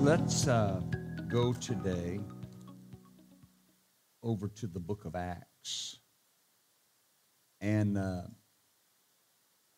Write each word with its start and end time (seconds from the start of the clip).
Let's 0.00 0.48
uh, 0.48 0.80
go 1.28 1.52
today 1.52 2.20
over 4.22 4.48
to 4.48 4.66
the 4.66 4.80
book 4.80 5.04
of 5.04 5.14
Acts. 5.14 5.98
And 7.60 7.98
uh, 7.98 8.22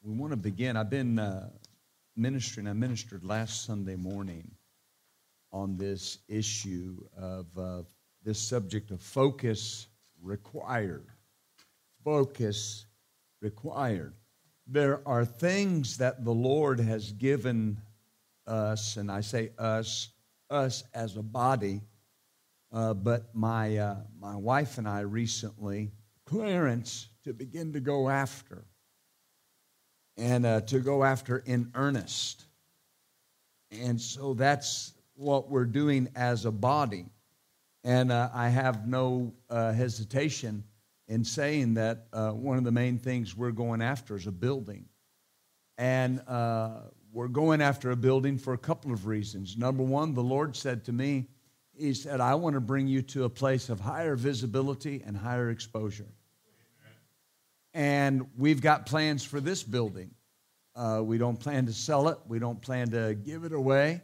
we 0.01 0.13
want 0.13 0.31
to 0.31 0.37
begin. 0.37 0.77
I've 0.77 0.91
been 0.91 1.19
uh, 1.19 1.51
ministering, 2.15 2.69
I 2.69 2.73
ministered 2.73 3.25
last 3.25 3.65
Sunday 3.65 3.97
morning 3.97 4.49
on 5.51 5.77
this 5.77 6.19
issue 6.29 6.99
of 7.19 7.47
uh, 7.59 7.83
this 8.23 8.39
subject 8.39 8.93
of 8.93 9.03
focus 9.03 9.89
required. 10.23 11.09
Focus 12.05 12.87
required. 13.41 14.15
There 14.69 15.01
are 15.05 15.25
things 15.25 15.99
that 15.99 16.25
the 16.25 16.33
Lord 16.33 16.79
has 16.79 17.11
given 17.11 17.77
us, 18.47 18.97
and 18.97 19.11
I 19.11 19.21
say 19.21 19.51
us, 19.59 20.12
us 20.53 20.85
as 20.95 21.17
a 21.17 21.23
body, 21.23 21.81
uh, 22.73 22.95
but 22.95 23.35
my, 23.35 23.77
uh, 23.77 23.97
my 24.21 24.37
wife 24.37 24.79
and 24.79 24.89
I 24.89 25.01
recently, 25.01 25.93
clearance 26.27 27.09
to 27.25 27.33
begin 27.33 27.73
to 27.73 27.81
go 27.81 28.09
after, 28.09 28.65
and 30.17 30.45
uh, 30.45 30.61
to 30.63 30.79
go 30.79 31.05
after 31.05 31.39
in 31.39 31.71
earnest. 31.75 32.45
And 33.71 34.01
so 34.01 34.35
that's 34.35 34.93
what 35.15 35.49
we're 35.49 35.65
doing 35.65 36.09
as 36.15 36.45
a 36.45 36.51
body. 36.51 37.07
And 37.85 38.13
uh, 38.13 38.29
I 38.35 38.49
have 38.49 38.87
no 38.87 39.33
uh, 39.51 39.73
hesitation 39.73 40.65
in 41.09 41.25
saying 41.25 41.75
that 41.75 42.07
uh, 42.13 42.31
one 42.31 42.59
of 42.59 42.65
the 42.65 42.73
main 42.73 42.99
things 42.99 43.37
we're 43.37 43.51
going 43.51 43.83
after 43.83 44.17
is 44.17 44.27
a 44.27 44.33
building. 44.33 44.85
And 45.79 46.21
we're 47.13 47.29
going 47.29 47.61
after 47.61 47.91
a 47.91 47.97
building 47.97 48.39
for 48.39 48.55
a 48.55 48.59
couple 48.59 48.93
of 48.93 49.07
reasons. 49.07 49.57
Number 49.59 49.83
one, 49.83 50.15
the 50.15 50.23
Lord 50.23 50.57
said 50.57 50.85
to 50.87 50.93
me, 50.93 51.29
He 51.75 51.93
said, 51.93 52.21
I 52.21 52.35
want 52.35 52.55
to 52.55 52.61
bring 52.61 52.89
you 52.89 53.03
to 53.03 53.25
a 53.25 53.29
place 53.29 53.69
of 53.69 53.81
higher 53.81 54.17
visibility 54.17 55.03
and 55.05 55.17
higher 55.17 55.51
exposure. 55.51 56.09
And 57.75 58.27
we've 58.37 58.61
got 58.61 58.87
plans 58.87 59.25
for 59.25 59.41
this 59.41 59.63
building. 59.63 60.11
Uh, 60.75 61.03
we 61.05 61.19
don't 61.19 61.39
plan 61.39 61.67
to 61.67 61.73
sell 61.73 62.09
it, 62.09 62.19
we 62.27 62.39
don't 62.39 62.61
plan 62.61 62.91
to 62.91 63.15
give 63.15 63.45
it 63.45 63.53
away. 63.53 64.01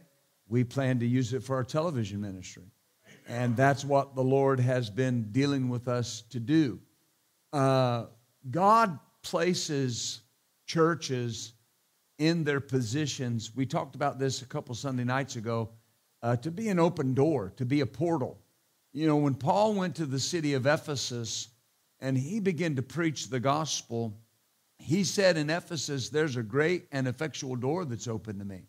We 0.47 0.63
plan 0.63 0.99
to 0.99 1.05
use 1.05 1.33
it 1.33 1.43
for 1.43 1.55
our 1.55 1.63
television 1.63 2.21
ministry. 2.21 2.71
And 3.27 3.55
that's 3.55 3.85
what 3.85 4.15
the 4.15 4.23
Lord 4.23 4.59
has 4.59 4.89
been 4.89 5.31
dealing 5.31 5.69
with 5.69 5.87
us 5.87 6.23
to 6.31 6.39
do. 6.39 6.79
Uh, 7.53 8.05
God 8.49 8.97
places 9.21 10.21
churches 10.65 11.53
in 12.19 12.43
their 12.43 12.59
positions. 12.59 13.55
We 13.55 13.65
talked 13.65 13.95
about 13.95 14.19
this 14.19 14.41
a 14.41 14.45
couple 14.45 14.75
Sunday 14.75 15.05
nights 15.05 15.37
ago 15.37 15.69
uh, 16.21 16.35
to 16.37 16.51
be 16.51 16.67
an 16.67 16.77
open 16.77 17.13
door, 17.13 17.53
to 17.55 17.65
be 17.65 17.79
a 17.79 17.85
portal. 17.85 18.37
You 18.93 19.07
know, 19.07 19.15
when 19.15 19.33
Paul 19.33 19.73
went 19.73 19.95
to 19.95 20.05
the 20.05 20.19
city 20.19 20.53
of 20.53 20.67
Ephesus 20.67 21.47
and 21.99 22.17
he 22.17 22.39
began 22.39 22.75
to 22.75 22.81
preach 22.81 23.29
the 23.29 23.39
gospel, 23.39 24.13
he 24.77 25.03
said 25.03 25.37
in 25.37 25.49
Ephesus, 25.49 26.09
There's 26.09 26.35
a 26.35 26.43
great 26.43 26.87
and 26.91 27.07
effectual 27.07 27.55
door 27.55 27.85
that's 27.85 28.07
open 28.07 28.37
to 28.39 28.45
me. 28.45 28.63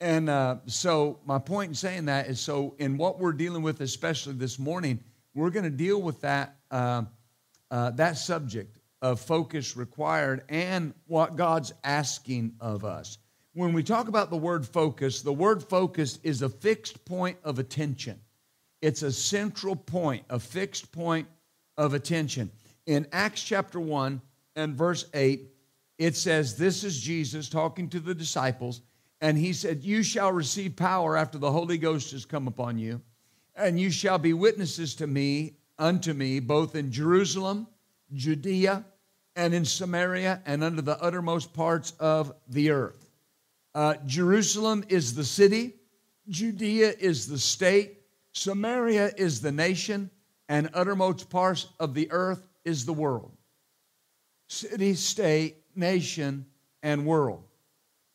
And 0.00 0.30
uh, 0.30 0.56
so, 0.66 1.20
my 1.26 1.38
point 1.38 1.68
in 1.68 1.74
saying 1.74 2.06
that 2.06 2.28
is 2.28 2.40
so, 2.40 2.74
in 2.78 2.96
what 2.96 3.18
we're 3.18 3.32
dealing 3.32 3.62
with, 3.62 3.80
especially 3.80 4.32
this 4.34 4.58
morning, 4.58 4.98
we're 5.34 5.50
going 5.50 5.64
to 5.64 5.70
deal 5.70 6.00
with 6.00 6.20
that, 6.22 6.56
uh, 6.70 7.02
uh, 7.70 7.90
that 7.90 8.16
subject 8.16 8.79
of 9.02 9.20
focus 9.20 9.76
required 9.76 10.42
and 10.48 10.94
what 11.06 11.36
God's 11.36 11.72
asking 11.84 12.54
of 12.60 12.84
us. 12.84 13.18
When 13.54 13.72
we 13.72 13.82
talk 13.82 14.08
about 14.08 14.30
the 14.30 14.36
word 14.36 14.66
focus, 14.66 15.22
the 15.22 15.32
word 15.32 15.62
focus 15.62 16.18
is 16.22 16.42
a 16.42 16.48
fixed 16.48 17.04
point 17.04 17.38
of 17.42 17.58
attention. 17.58 18.20
It's 18.80 19.02
a 19.02 19.12
central 19.12 19.76
point, 19.76 20.24
a 20.30 20.38
fixed 20.38 20.92
point 20.92 21.28
of 21.76 21.94
attention. 21.94 22.50
In 22.86 23.06
Acts 23.12 23.42
chapter 23.42 23.80
1 23.80 24.20
and 24.56 24.74
verse 24.74 25.06
8, 25.14 25.48
it 25.98 26.16
says, 26.16 26.56
This 26.56 26.84
is 26.84 27.00
Jesus 27.00 27.48
talking 27.48 27.88
to 27.90 28.00
the 28.00 28.14
disciples, 28.14 28.82
and 29.20 29.36
he 29.36 29.52
said, 29.52 29.82
You 29.82 30.02
shall 30.02 30.32
receive 30.32 30.76
power 30.76 31.16
after 31.16 31.36
the 31.36 31.52
Holy 31.52 31.76
Ghost 31.76 32.12
has 32.12 32.24
come 32.24 32.46
upon 32.46 32.78
you, 32.78 33.02
and 33.54 33.78
you 33.78 33.90
shall 33.90 34.18
be 34.18 34.32
witnesses 34.32 34.94
to 34.96 35.06
me, 35.06 35.56
unto 35.78 36.12
me, 36.12 36.40
both 36.40 36.74
in 36.74 36.92
Jerusalem 36.92 37.66
Judea, 38.12 38.84
and 39.40 39.54
in 39.54 39.64
Samaria, 39.64 40.42
and 40.44 40.62
under 40.62 40.82
the 40.82 41.02
uttermost 41.02 41.54
parts 41.54 41.94
of 41.98 42.34
the 42.46 42.72
earth. 42.72 43.10
Uh, 43.74 43.94
Jerusalem 44.04 44.84
is 44.90 45.14
the 45.14 45.24
city, 45.24 45.76
Judea 46.28 46.92
is 46.98 47.26
the 47.26 47.38
state, 47.38 48.02
Samaria 48.32 49.12
is 49.16 49.40
the 49.40 49.50
nation, 49.50 50.10
and 50.50 50.68
uttermost 50.74 51.30
parts 51.30 51.68
of 51.80 51.94
the 51.94 52.12
earth 52.12 52.46
is 52.66 52.84
the 52.84 52.92
world. 52.92 53.32
City, 54.50 54.92
state, 54.92 55.56
nation, 55.74 56.44
and 56.82 57.06
world. 57.06 57.44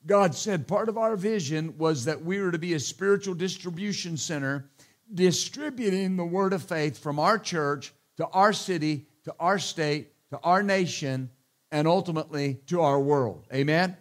God 0.06 0.35
said 0.35 0.68
part 0.68 0.90
of 0.90 1.00
our 1.00 1.16
vision 1.16 1.75
was 1.80 2.06
that 2.06 2.24
we 2.24 2.40
were 2.40 2.52
to 2.52 2.59
be 2.59 2.75
a 2.75 2.80
spiritual 2.80 3.34
distribution 3.34 4.16
center, 4.16 4.69
distributing 5.12 6.18
the 6.18 6.24
word 6.25 6.53
of 6.53 6.62
faith 6.62 7.00
from 7.00 7.18
our 7.18 7.40
church 7.40 7.94
to 8.18 8.28
our 8.28 8.53
city 8.53 9.08
to 9.24 9.35
our 9.40 9.58
state, 9.58 10.12
to 10.31 10.40
our 10.40 10.63
nation, 10.63 11.30
and 11.72 11.88
ultimately 11.88 12.59
to 12.68 12.81
our 12.81 13.00
world. 13.00 13.46
Amen? 13.53 13.97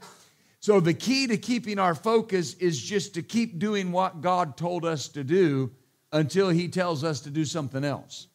So, 0.60 0.80
the 0.80 0.94
key 0.94 1.26
to 1.26 1.36
keeping 1.36 1.78
our 1.78 1.94
focus 1.94 2.54
is 2.54 2.80
just 2.80 3.14
to 3.14 3.22
keep 3.22 3.58
doing 3.58 3.92
what 3.92 4.20
God 4.20 4.56
told 4.56 4.84
us 4.84 5.08
to 5.08 5.22
do 5.24 5.70
until 6.12 6.48
He 6.48 6.68
tells 6.68 7.04
us 7.04 7.20
to 7.20 7.30
do 7.30 7.44
something 7.44 7.84
else. 7.84 8.28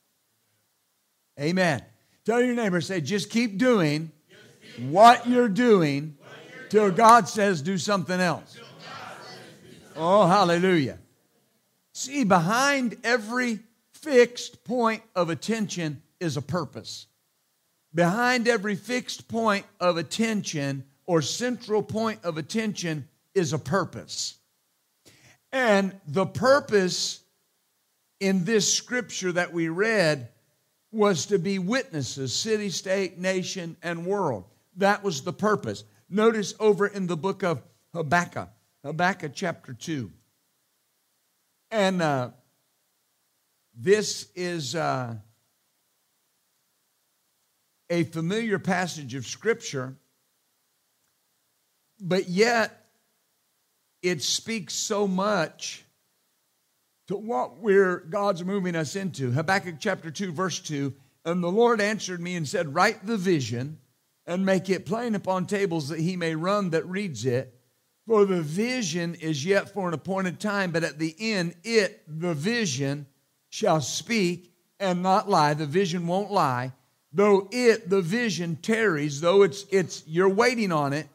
Amen. 1.39 1.83
Tell 2.25 2.41
your 2.41 2.53
neighbor, 2.53 2.81
say, 2.81 3.01
just 3.01 3.29
keep 3.29 3.57
doing 3.57 4.11
what 4.77 5.27
you're 5.27 5.49
doing 5.49 6.17
till 6.69 6.91
God 6.91 7.27
says 7.27 7.61
do 7.61 7.77
something 7.77 8.19
else. 8.19 8.57
Oh, 9.95 10.27
hallelujah. 10.27 10.99
See, 11.93 12.23
behind 12.23 12.97
every 13.03 13.59
fixed 13.93 14.63
point 14.63 15.01
of 15.15 15.29
attention 15.29 16.01
is 16.19 16.37
a 16.37 16.41
purpose. 16.41 17.07
Behind 17.93 18.47
every 18.47 18.75
fixed 18.75 19.27
point 19.27 19.65
of 19.79 19.97
attention 19.97 20.83
or 21.07 21.21
central 21.21 21.81
point 21.81 22.19
of 22.23 22.37
attention 22.37 23.07
is 23.33 23.51
a 23.51 23.57
purpose. 23.57 24.37
And 25.51 25.99
the 26.07 26.27
purpose 26.27 27.21
in 28.19 28.45
this 28.45 28.71
scripture 28.71 29.31
that 29.31 29.53
we 29.53 29.69
read 29.69 30.29
was 30.91 31.27
to 31.27 31.39
be 31.39 31.57
witnesses, 31.57 32.33
city, 32.33 32.69
state, 32.69 33.17
nation, 33.17 33.75
and 33.81 34.05
world. 34.05 34.45
That 34.77 35.03
was 35.03 35.21
the 35.21 35.33
purpose. 35.33 35.83
Notice 36.09 36.53
over 36.59 36.85
in 36.85 37.07
the 37.07 37.17
book 37.17 37.43
of 37.43 37.61
Habakkuk, 37.93 38.49
Habakkuk 38.83 39.31
chapter 39.33 39.73
2. 39.73 40.11
And 41.71 42.01
uh, 42.01 42.29
this 43.75 44.27
is. 44.35 44.75
Uh, 44.75 45.15
a 47.89 48.03
familiar 48.03 48.59
passage 48.59 49.15
of 49.15 49.25
Scripture, 49.25 49.95
but 51.99 52.29
yet 52.29 52.85
it 54.01 54.21
speaks 54.21 54.73
so 54.73 55.07
much 55.07 55.83
to 57.07 57.17
what 57.17 57.57
we're 57.57 57.97
God's 57.97 58.45
moving 58.45 58.75
us 58.75 58.95
into. 58.95 59.31
Habakkuk 59.31 59.75
chapter 59.79 60.11
2, 60.11 60.31
verse 60.31 60.59
2. 60.59 60.93
And 61.25 61.43
the 61.43 61.51
Lord 61.51 61.81
answered 61.81 62.21
me 62.21 62.35
and 62.35 62.47
said, 62.47 62.73
Write 62.73 63.05
the 63.05 63.17
vision 63.17 63.79
and 64.25 64.45
make 64.45 64.69
it 64.69 64.85
plain 64.85 65.15
upon 65.15 65.47
tables 65.47 65.89
that 65.89 65.99
he 65.99 66.15
may 66.15 66.35
run 66.35 66.69
that 66.69 66.85
reads 66.85 67.25
it. 67.25 67.53
For 68.07 68.25
the 68.25 68.41
vision 68.41 69.15
is 69.15 69.43
yet 69.43 69.73
for 69.73 69.87
an 69.87 69.93
appointed 69.93 70.39
time, 70.39 70.71
but 70.71 70.83
at 70.83 70.97
the 70.97 71.15
end, 71.19 71.55
it, 71.63 72.03
the 72.07 72.33
vision, 72.33 73.07
shall 73.49 73.81
speak 73.81 74.53
and 74.79 75.03
not 75.03 75.29
lie. 75.29 75.53
The 75.53 75.65
vision 75.65 76.07
won't 76.07 76.31
lie 76.31 76.73
though 77.11 77.47
it, 77.51 77.89
the 77.89 78.01
vision, 78.01 78.55
tarries, 78.55 79.21
though 79.21 79.43
it's, 79.43 79.65
it's, 79.71 80.03
you're 80.07 80.29
waiting 80.29 80.71
on 80.71 80.93
it, 80.93 81.07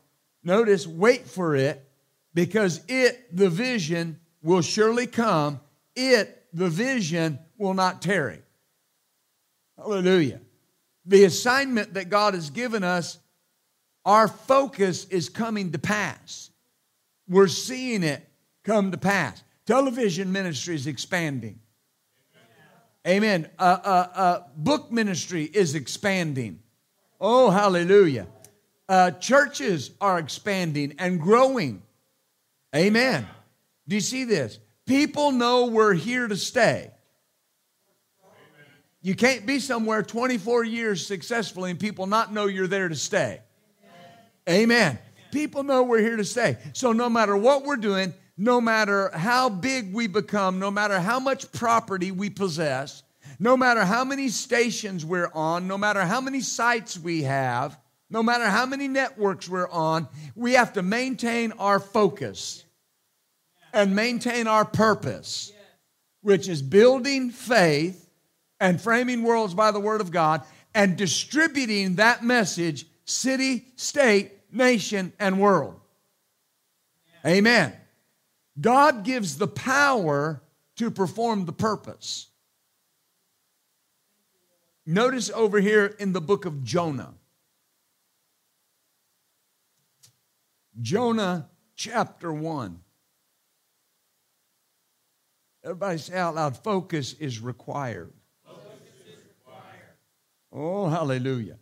notice, 0.42 0.86
wait 0.86 1.26
for 1.26 1.54
it, 1.54 1.86
because 2.34 2.80
it, 2.88 3.36
the 3.36 3.48
vision, 3.48 4.18
will 4.42 4.60
surely 4.60 5.06
come. 5.06 5.60
It, 5.96 6.44
the 6.52 6.68
vision, 6.68 7.38
will 7.56 7.74
not 7.74 8.02
tarry. 8.02 8.42
Hallelujah. 9.78 10.40
The 11.06 11.24
assignment 11.24 11.94
that 11.94 12.08
God 12.08 12.34
has 12.34 12.50
given 12.50 12.84
us, 12.84 13.18
our 14.04 14.28
focus 14.28 15.06
is 15.06 15.28
coming 15.28 15.72
to 15.72 15.78
pass. 15.78 16.50
We're 17.28 17.48
seeing 17.48 18.02
it 18.02 18.26
come 18.64 18.90
to 18.90 18.98
pass. 18.98 19.42
Television 19.66 20.32
ministry 20.32 20.74
is 20.74 20.86
expanding. 20.86 21.60
Amen. 23.06 23.50
Uh, 23.58 23.62
uh, 23.62 24.08
uh, 24.14 24.42
book 24.56 24.90
ministry 24.90 25.44
is 25.44 25.74
expanding. 25.74 26.60
Oh, 27.20 27.50
hallelujah. 27.50 28.26
Uh, 28.88 29.10
churches 29.12 29.90
are 30.00 30.18
expanding 30.18 30.94
and 30.98 31.20
growing. 31.20 31.82
Amen. 32.74 33.26
Do 33.86 33.94
you 33.94 34.00
see 34.00 34.24
this? 34.24 34.58
People 34.86 35.32
know 35.32 35.66
we're 35.66 35.94
here 35.94 36.28
to 36.28 36.36
stay. 36.36 36.90
You 39.02 39.14
can't 39.14 39.44
be 39.44 39.58
somewhere 39.60 40.02
24 40.02 40.64
years 40.64 41.06
successfully 41.06 41.70
and 41.70 41.78
people 41.78 42.06
not 42.06 42.32
know 42.32 42.46
you're 42.46 42.66
there 42.66 42.88
to 42.88 42.94
stay. 42.94 43.40
Amen. 44.48 44.98
People 45.30 45.62
know 45.62 45.82
we're 45.82 46.00
here 46.00 46.16
to 46.16 46.24
stay. 46.24 46.56
So 46.72 46.92
no 46.92 47.10
matter 47.10 47.36
what 47.36 47.64
we're 47.64 47.76
doing, 47.76 48.14
no 48.36 48.60
matter 48.60 49.10
how 49.14 49.48
big 49.48 49.92
we 49.92 50.06
become, 50.06 50.58
no 50.58 50.70
matter 50.70 50.98
how 50.98 51.20
much 51.20 51.50
property 51.52 52.10
we 52.10 52.30
possess, 52.30 53.02
no 53.38 53.56
matter 53.56 53.84
how 53.84 54.04
many 54.04 54.28
stations 54.28 55.04
we're 55.04 55.30
on, 55.34 55.68
no 55.68 55.78
matter 55.78 56.02
how 56.02 56.20
many 56.20 56.40
sites 56.40 56.98
we 56.98 57.22
have, 57.22 57.78
no 58.10 58.22
matter 58.22 58.44
how 58.44 58.66
many 58.66 58.88
networks 58.88 59.48
we're 59.48 59.68
on, 59.70 60.08
we 60.34 60.52
have 60.52 60.72
to 60.72 60.82
maintain 60.82 61.52
our 61.52 61.80
focus 61.80 62.64
and 63.72 63.94
maintain 63.94 64.46
our 64.46 64.64
purpose, 64.64 65.52
which 66.22 66.48
is 66.48 66.62
building 66.62 67.30
faith 67.30 68.08
and 68.60 68.80
framing 68.80 69.22
worlds 69.22 69.54
by 69.54 69.70
the 69.70 69.80
Word 69.80 70.00
of 70.00 70.10
God 70.10 70.42
and 70.74 70.96
distributing 70.96 71.96
that 71.96 72.24
message 72.24 72.86
city, 73.04 73.66
state, 73.76 74.32
nation, 74.52 75.12
and 75.18 75.40
world. 75.40 75.80
Amen. 77.26 77.72
God 78.60 79.04
gives 79.04 79.38
the 79.38 79.48
power 79.48 80.42
to 80.76 80.90
perform 80.90 81.44
the 81.44 81.52
purpose. 81.52 82.28
Notice 84.86 85.30
over 85.30 85.60
here 85.60 85.86
in 85.98 86.12
the 86.12 86.20
book 86.20 86.44
of 86.44 86.62
Jonah. 86.62 87.14
Jonah 90.80 91.48
chapter 91.74 92.32
1. 92.32 92.80
Everybody 95.64 95.98
say 95.98 96.16
out 96.16 96.34
loud 96.34 96.56
focus 96.56 97.14
is 97.14 97.40
required. 97.40 98.12
Oh, 100.52 100.88
hallelujah. 100.88 101.58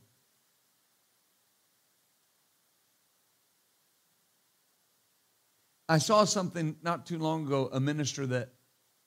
I 5.89 5.99
saw 5.99 6.25
something 6.25 6.77
not 6.83 7.07
too 7.07 7.19
long 7.19 7.47
ago, 7.47 7.69
a 7.73 7.81
minister 7.81 8.27
that 8.27 8.51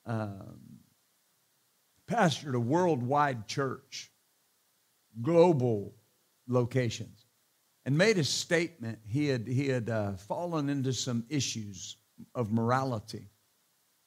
um, 0.06 0.60
pastored 2.08 2.54
a 2.54 2.60
worldwide 2.60 3.48
church, 3.48 4.12
global 5.22 5.96
locations, 6.48 7.26
and 7.86 7.98
made 7.98 8.18
a 8.18 8.24
statement. 8.24 9.00
He 9.08 9.28
had, 9.28 9.48
he 9.48 9.68
had 9.68 9.90
uh, 9.90 10.14
fallen 10.14 10.70
into 10.70 10.94
some 10.94 11.26
issues 11.30 11.98
of 12.34 12.52
morality, 12.52 13.30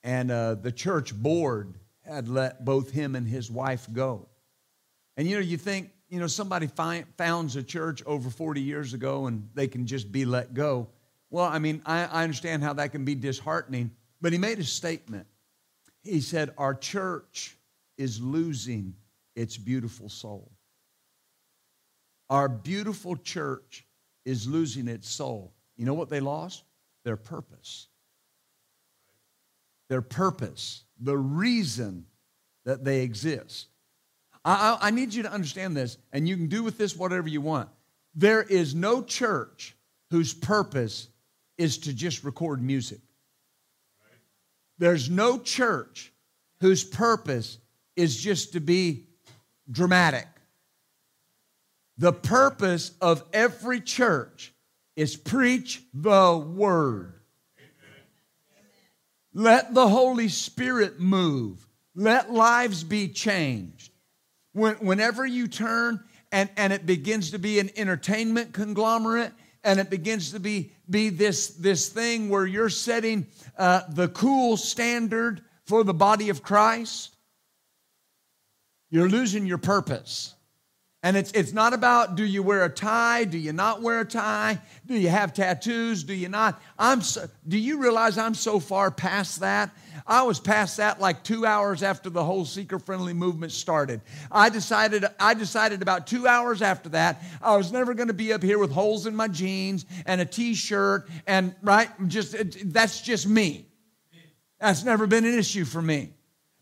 and 0.03 0.31
uh, 0.31 0.55
the 0.55 0.73
church 0.73 1.15
board 1.15 1.79
had 2.05 2.29
let 2.29 2.65
both 2.65 2.91
him 2.91 3.15
and 3.15 3.26
his 3.26 3.50
wife 3.50 3.87
go. 3.93 4.29
And 5.17 5.29
you 5.29 5.37
know, 5.37 5.43
you 5.43 5.56
think, 5.56 5.91
you 6.09 6.20
know, 6.20 6.26
somebody 6.26 6.69
founds 7.17 7.56
a 7.56 7.62
church 7.62 8.03
over 8.06 8.31
40 8.31 8.61
years 8.61 8.94
ago 8.94 9.26
and 9.26 9.49
they 9.55 9.69
can 9.69 9.87
just 9.87 10.11
be 10.11 10.25
let 10.25 10.55
go. 10.55 10.88
Well, 11.30 11.44
I 11.44 11.58
mean, 11.58 11.82
I, 11.84 12.04
I 12.04 12.22
understand 12.22 12.62
how 12.62 12.72
that 12.75 12.92
can 12.92 13.04
be 13.04 13.14
disheartening, 13.14 13.90
but 14.20 14.32
he 14.32 14.38
made 14.38 14.58
a 14.58 14.64
statement. 14.64 15.26
He 16.02 16.20
said, 16.20 16.54
Our 16.56 16.75
church 16.75 17.56
is 17.96 18.20
losing 18.20 18.94
its 19.36 19.56
beautiful 19.56 20.08
soul. 20.08 20.50
Our 22.30 22.48
beautiful 22.48 23.16
church 23.16 23.86
is 24.25 24.46
losing 24.46 24.88
its 24.88 25.08
soul. 25.08 25.54
You 25.76 25.86
know 25.86 25.94
what 25.94 26.10
they 26.10 26.20
lost? 26.20 26.64
Their 27.04 27.16
purpose. 27.16 27.88
Their 29.88 30.02
purpose, 30.02 30.84
the 31.00 31.16
reason 31.16 32.04
that 32.66 32.84
they 32.84 33.00
exist. 33.00 33.69
I, 34.44 34.76
I, 34.81 34.90
need 34.90 35.14
you 35.14 35.22
to 35.22 35.32
understand 35.32 35.76
this, 35.76 35.96
and 36.12 36.28
you 36.28 36.36
can 36.36 36.48
do 36.48 36.62
with 36.62 36.76
this 36.76 36.94
whatever 36.94 37.28
you 37.28 37.40
want. 37.40 37.70
There 38.14 38.42
is 38.42 38.74
no 38.74 39.02
church 39.02 39.74
whose 40.10 40.34
purpose 40.34 41.08
is 41.58 41.78
to 41.78 41.93
just 41.93 42.25
record 42.25 42.62
music. 42.62 43.00
There's 44.78 45.10
no 45.10 45.38
church 45.38 46.12
whose 46.60 46.84
purpose 46.84 47.58
is 47.96 48.16
just 48.16 48.52
to 48.52 48.60
be 48.60 49.08
dramatic. 49.70 50.26
The 51.99 52.12
purpose 52.12 52.93
of 53.00 53.25
every 53.32 53.81
church 53.81 54.55
is 54.94 55.16
preach 55.16 55.82
the 55.93 56.37
word. 56.37 57.14
Let 59.34 59.75
the 59.75 59.88
Holy 59.88 60.28
Spirit 60.28 61.00
move. 61.00 61.66
Let 61.94 62.32
lives 62.32 62.84
be 62.84 63.08
changed. 63.08 63.93
When, 64.52 64.76
whenever 64.76 65.26
you 65.26 65.49
turn 65.49 66.05
and, 66.32 66.49
and 66.56 66.72
it 66.72 66.87
begins 66.87 67.32
to 67.32 67.38
be 67.38 67.58
an 67.58 67.70
entertainment 67.76 68.52
conglomerate 68.52 69.32
and 69.69 69.79
it 69.79 69.91
begins 69.91 70.32
to 70.32 70.41
be, 70.41 70.73
be 70.88 71.11
this, 71.11 71.49
this 71.49 71.91
thing 71.91 72.31
where 72.31 72.47
you're 72.47 72.70
setting 72.70 73.26
uh, 73.59 73.82
the 73.91 74.09
cool 74.09 74.56
standard 74.56 75.43
for 75.67 75.85
the 75.85 75.93
body 75.93 76.31
of 76.31 76.43
Christ, 76.43 77.15
you're 78.88 79.11
losing 79.11 79.44
your 79.44 79.59
purpose. 79.59 80.35
And 81.00 81.16
it's, 81.16 81.30
it's 81.30 81.52
not 81.52 81.74
about 81.74 82.16
do 82.16 82.24
you 82.24 82.42
wear 82.42 82.64
a 82.64 82.68
tie? 82.68 83.22
Do 83.22 83.38
you 83.38 83.52
not 83.52 83.82
wear 83.82 84.00
a 84.00 84.04
tie? 84.04 84.60
Do 84.84 84.94
you 84.94 85.08
have 85.08 85.32
tattoos? 85.32 86.02
Do 86.02 86.12
you 86.12 86.28
not? 86.28 86.60
I'm 86.76 87.02
so, 87.02 87.28
do 87.46 87.56
you 87.56 87.78
realize 87.78 88.18
I'm 88.18 88.34
so 88.34 88.58
far 88.58 88.90
past 88.90 89.40
that? 89.40 89.70
I 90.08 90.22
was 90.22 90.40
past 90.40 90.78
that 90.78 91.00
like 91.00 91.22
two 91.22 91.46
hours 91.46 91.84
after 91.84 92.10
the 92.10 92.24
whole 92.24 92.44
seeker 92.44 92.81
friendly 92.81 93.12
movement 93.12 93.52
started. 93.52 94.00
I 94.32 94.48
decided, 94.48 95.05
I 95.20 95.34
decided 95.34 95.82
about 95.82 96.08
two 96.08 96.26
hours 96.26 96.62
after 96.62 96.88
that, 96.88 97.22
I 97.40 97.56
was 97.56 97.70
never 97.70 97.94
going 97.94 98.08
to 98.08 98.14
be 98.14 98.32
up 98.32 98.43
here 98.43 98.58
with 98.58 98.72
holes 98.72 99.06
in 99.06 99.14
my 99.14 99.28
jeans 99.28 99.86
and 100.05 100.20
a 100.20 100.24
t 100.24 100.55
shirt 100.55 101.08
and, 101.28 101.55
right? 101.62 101.90
Just, 102.08 102.34
that's 102.72 103.02
just 103.02 103.28
me. 103.28 103.67
That's 104.58 104.82
never 104.82 105.06
been 105.06 105.24
an 105.24 105.38
issue 105.38 105.64
for 105.64 105.81
me. 105.81 106.10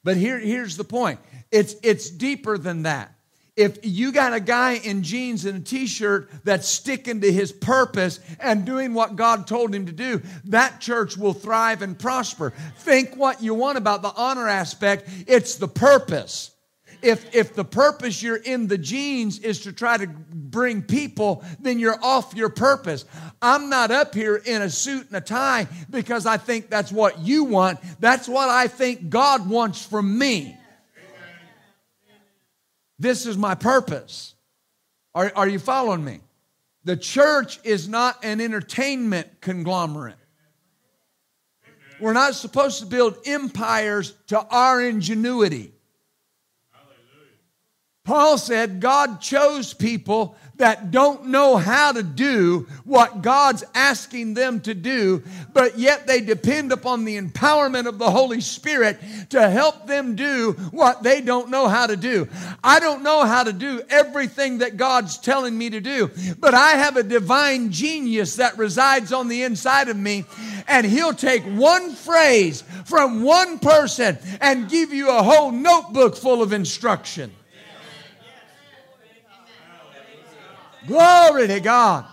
But 0.04 0.18
here, 0.18 0.38
here's 0.38 0.76
the 0.76 0.84
point 0.84 1.20
it's, 1.50 1.74
it's 1.82 2.10
deeper 2.10 2.58
than 2.58 2.82
that 2.82 3.15
if 3.56 3.78
you 3.82 4.12
got 4.12 4.34
a 4.34 4.40
guy 4.40 4.74
in 4.74 5.02
jeans 5.02 5.46
and 5.46 5.62
a 5.62 5.64
t-shirt 5.64 6.28
that's 6.44 6.68
sticking 6.68 7.22
to 7.22 7.32
his 7.32 7.52
purpose 7.52 8.20
and 8.38 8.66
doing 8.66 8.92
what 8.92 9.16
God 9.16 9.46
told 9.46 9.74
him 9.74 9.86
to 9.86 9.92
do, 9.92 10.20
that 10.44 10.80
church 10.80 11.16
will 11.16 11.32
thrive 11.32 11.80
and 11.80 11.98
prosper. 11.98 12.52
Think 12.76 13.16
what 13.16 13.42
you 13.42 13.54
want 13.54 13.78
about 13.78 14.02
the 14.02 14.12
honor 14.14 14.46
aspect, 14.46 15.08
it's 15.26 15.56
the 15.56 15.68
purpose. 15.68 16.50
If, 17.02 17.34
if 17.34 17.54
the 17.54 17.64
purpose 17.64 18.22
you're 18.22 18.36
in 18.36 18.66
the 18.66 18.78
jeans 18.78 19.38
is 19.38 19.60
to 19.62 19.72
try 19.72 19.96
to 19.96 20.06
bring 20.06 20.82
people, 20.82 21.44
then 21.60 21.78
you're 21.78 22.02
off 22.02 22.34
your 22.34 22.48
purpose. 22.48 23.04
I'm 23.40 23.70
not 23.70 23.90
up 23.90 24.14
here 24.14 24.36
in 24.36 24.62
a 24.62 24.70
suit 24.70 25.06
and 25.08 25.16
a 25.16 25.20
tie 25.20 25.68
because 25.90 26.26
I 26.26 26.36
think 26.36 26.68
that's 26.68 26.90
what 26.90 27.20
you 27.20 27.44
want. 27.44 27.78
That's 28.00 28.28
what 28.28 28.48
I 28.48 28.66
think 28.68 29.08
God 29.08 29.48
wants 29.48 29.84
from 29.84 30.18
me. 30.18 30.56
This 32.98 33.26
is 33.26 33.36
my 33.36 33.54
purpose. 33.54 34.34
Are, 35.14 35.32
are 35.34 35.48
you 35.48 35.58
following 35.58 36.04
me? 36.04 36.20
The 36.84 36.96
church 36.96 37.58
is 37.64 37.88
not 37.88 38.24
an 38.24 38.40
entertainment 38.40 39.40
conglomerate. 39.40 40.16
We're 41.98 42.12
not 42.12 42.34
supposed 42.34 42.80
to 42.80 42.86
build 42.86 43.16
empires 43.26 44.14
to 44.28 44.40
our 44.40 44.80
ingenuity. 44.82 45.72
Paul 48.04 48.38
said 48.38 48.80
God 48.80 49.20
chose 49.20 49.74
people 49.74 50.36
that 50.58 50.90
don't 50.90 51.26
know 51.26 51.56
how 51.56 51.92
to 51.92 52.02
do 52.02 52.66
what 52.84 53.22
God's 53.22 53.64
asking 53.74 54.34
them 54.34 54.60
to 54.60 54.74
do, 54.74 55.22
but 55.52 55.78
yet 55.78 56.06
they 56.06 56.20
depend 56.20 56.72
upon 56.72 57.04
the 57.04 57.20
empowerment 57.20 57.86
of 57.86 57.98
the 57.98 58.10
Holy 58.10 58.40
Spirit 58.40 58.98
to 59.30 59.48
help 59.48 59.86
them 59.86 60.16
do 60.16 60.52
what 60.70 61.02
they 61.02 61.20
don't 61.20 61.50
know 61.50 61.68
how 61.68 61.86
to 61.86 61.96
do. 61.96 62.28
I 62.64 62.80
don't 62.80 63.02
know 63.02 63.24
how 63.24 63.44
to 63.44 63.52
do 63.52 63.82
everything 63.90 64.58
that 64.58 64.76
God's 64.76 65.18
telling 65.18 65.56
me 65.56 65.70
to 65.70 65.80
do, 65.80 66.10
but 66.38 66.54
I 66.54 66.70
have 66.72 66.96
a 66.96 67.02
divine 67.02 67.70
genius 67.70 68.36
that 68.36 68.58
resides 68.58 69.12
on 69.12 69.28
the 69.28 69.42
inside 69.42 69.88
of 69.88 69.96
me, 69.96 70.24
and 70.68 70.86
He'll 70.86 71.14
take 71.14 71.44
one 71.44 71.92
phrase 71.92 72.62
from 72.84 73.22
one 73.22 73.58
person 73.58 74.18
and 74.40 74.70
give 74.70 74.92
you 74.92 75.10
a 75.10 75.22
whole 75.22 75.50
notebook 75.50 76.16
full 76.16 76.42
of 76.42 76.52
instruction. 76.52 77.32
Glory 80.86 81.48
to 81.48 81.60
God. 81.60 82.06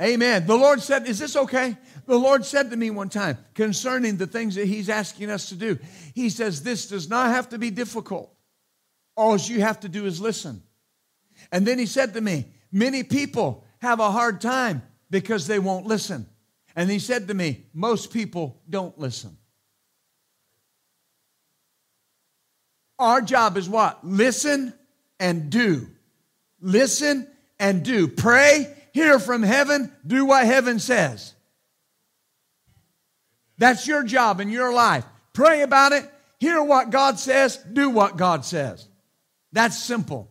Amen. 0.00 0.46
The 0.46 0.56
Lord 0.56 0.80
said, 0.80 1.06
Is 1.06 1.18
this 1.18 1.36
okay? 1.36 1.76
The 2.06 2.18
Lord 2.18 2.44
said 2.44 2.70
to 2.70 2.76
me 2.76 2.90
one 2.90 3.08
time 3.08 3.38
concerning 3.54 4.16
the 4.16 4.26
things 4.26 4.56
that 4.56 4.66
He's 4.66 4.88
asking 4.88 5.30
us 5.30 5.48
to 5.50 5.54
do, 5.54 5.78
He 6.14 6.30
says, 6.30 6.62
This 6.62 6.88
does 6.88 7.08
not 7.08 7.28
have 7.28 7.48
to 7.50 7.58
be 7.58 7.70
difficult. 7.70 8.34
All 9.16 9.36
you 9.36 9.60
have 9.60 9.80
to 9.80 9.88
do 9.88 10.06
is 10.06 10.20
listen. 10.20 10.62
And 11.52 11.66
then 11.66 11.78
He 11.78 11.86
said 11.86 12.14
to 12.14 12.20
me, 12.20 12.46
Many 12.72 13.04
people 13.04 13.64
have 13.80 14.00
a 14.00 14.10
hard 14.10 14.40
time 14.40 14.82
because 15.10 15.46
they 15.46 15.58
won't 15.58 15.86
listen. 15.86 16.26
And 16.74 16.90
He 16.90 16.98
said 16.98 17.28
to 17.28 17.34
me, 17.34 17.66
Most 17.72 18.12
people 18.12 18.60
don't 18.68 18.98
listen. 18.98 19.36
Our 22.98 23.20
job 23.22 23.56
is 23.56 23.68
what? 23.68 24.04
Listen 24.04 24.74
and 25.20 25.50
do. 25.50 25.88
Listen 26.64 27.28
and 27.58 27.84
do. 27.84 28.08
Pray, 28.08 28.74
hear 28.92 29.18
from 29.18 29.42
heaven, 29.42 29.92
do 30.04 30.24
what 30.24 30.46
heaven 30.46 30.78
says. 30.78 31.34
That's 33.58 33.86
your 33.86 34.02
job 34.02 34.40
in 34.40 34.48
your 34.48 34.72
life. 34.72 35.04
Pray 35.34 35.60
about 35.60 35.92
it, 35.92 36.10
hear 36.38 36.62
what 36.62 36.88
God 36.88 37.18
says, 37.18 37.58
do 37.58 37.90
what 37.90 38.16
God 38.16 38.46
says. 38.46 38.88
That's 39.52 39.80
simple. 39.80 40.30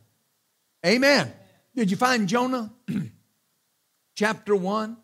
Amen. 0.83 1.31
Did 1.75 1.91
you 1.91 1.97
find 1.97 2.27
Jonah? 2.27 2.73
Chapter 4.15 4.55
1. 4.55 4.97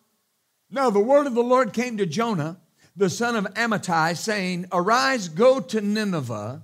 Now, 0.72 0.90
the 0.90 1.00
word 1.00 1.28
of 1.28 1.36
the 1.36 1.44
Lord 1.44 1.74
came 1.74 1.98
to 1.98 2.08
Jonah, 2.08 2.60
the 2.96 3.10
son 3.10 3.36
of 3.36 3.46
Amittai, 3.54 4.18
saying, 4.18 4.66
Arise, 4.72 5.30
go 5.30 5.60
to 5.60 5.80
Nineveh, 5.80 6.64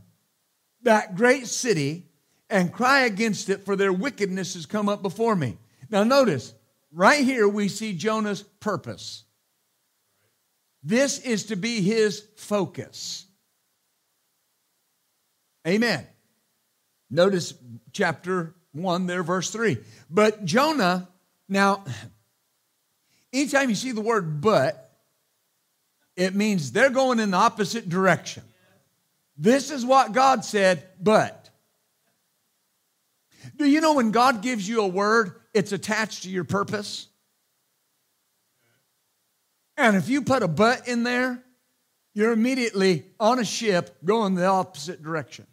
that 0.81 1.15
great 1.15 1.45
city, 1.45 2.07
and 2.55 2.71
cry 2.71 3.01
against 3.01 3.49
it, 3.49 3.65
for 3.65 3.75
their 3.75 3.91
wickedness 3.91 4.53
has 4.53 4.65
come 4.65 4.87
up 4.87 5.01
before 5.01 5.35
me. 5.35 5.57
Now, 5.89 6.05
notice, 6.05 6.53
right 6.89 7.21
here 7.21 7.49
we 7.49 7.67
see 7.67 7.91
Jonah's 7.91 8.43
purpose. 8.43 9.25
This 10.81 11.19
is 11.19 11.47
to 11.47 11.57
be 11.57 11.81
his 11.81 12.25
focus. 12.37 13.25
Amen. 15.67 16.07
Notice 17.09 17.55
chapter 17.91 18.55
1 18.71 19.05
there, 19.05 19.21
verse 19.21 19.49
3. 19.49 19.77
But 20.09 20.45
Jonah, 20.45 21.09
now, 21.49 21.83
anytime 23.33 23.67
you 23.67 23.75
see 23.75 23.91
the 23.91 23.99
word 23.99 24.39
but, 24.39 24.97
it 26.15 26.33
means 26.33 26.71
they're 26.71 26.89
going 26.89 27.19
in 27.19 27.31
the 27.31 27.37
opposite 27.37 27.89
direction. 27.89 28.43
This 29.37 29.71
is 29.71 29.85
what 29.85 30.13
God 30.13 30.45
said, 30.45 30.87
but. 31.01 31.44
Do 33.57 33.65
you 33.65 33.81
know 33.81 33.93
when 33.93 34.11
God 34.11 34.41
gives 34.41 34.67
you 34.67 34.81
a 34.81 34.87
word, 34.87 35.41
it's 35.53 35.71
attached 35.71 36.23
to 36.23 36.29
your 36.29 36.43
purpose? 36.43 37.07
And 39.77 39.95
if 39.95 40.09
you 40.09 40.21
put 40.21 40.43
a 40.43 40.47
but 40.47 40.87
in 40.87 41.03
there, 41.03 41.43
you're 42.13 42.31
immediately 42.31 43.05
on 43.19 43.39
a 43.39 43.45
ship 43.45 43.97
going 44.05 44.35
the 44.35 44.45
opposite 44.45 45.03
direction. 45.03 45.45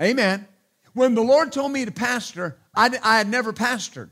Amen. 0.00 0.46
When 0.92 1.14
the 1.14 1.22
Lord 1.22 1.52
told 1.52 1.72
me 1.72 1.84
to 1.84 1.90
pastor, 1.90 2.58
I, 2.74 2.96
I 3.02 3.18
had 3.18 3.28
never 3.28 3.52
pastored. 3.52 4.10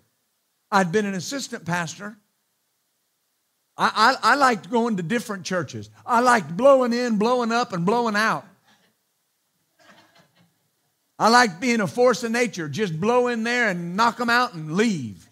I'd 0.71 0.91
been 0.91 1.07
an 1.07 1.15
assistant 1.15 1.65
pastor. 1.65 2.17
I, 3.77 4.17
I, 4.23 4.33
I 4.33 4.35
liked 4.35 4.71
going 4.71 4.97
to 4.97 5.03
different 5.03 5.45
churches. 5.45 5.91
I 6.05 6.21
liked 6.21 6.57
blowing 6.57 6.93
in, 6.93 7.17
blowing 7.17 7.53
up, 7.53 7.73
and 7.73 7.87
blowing 7.87 8.17
out. 8.17 8.47
I 11.19 11.29
like 11.29 11.61
being 11.61 11.81
a 11.81 11.87
force 11.87 12.25
of 12.25 12.33
nature, 12.33 12.69
just 12.69 13.01
blow 13.01 13.29
in 13.29 13.45
there 13.45 13.69
and 13.69 13.97
knock 13.97 14.17
them 14.17 14.31
out 14.31 14.55
and 14.55 14.75
leave. 14.75 15.29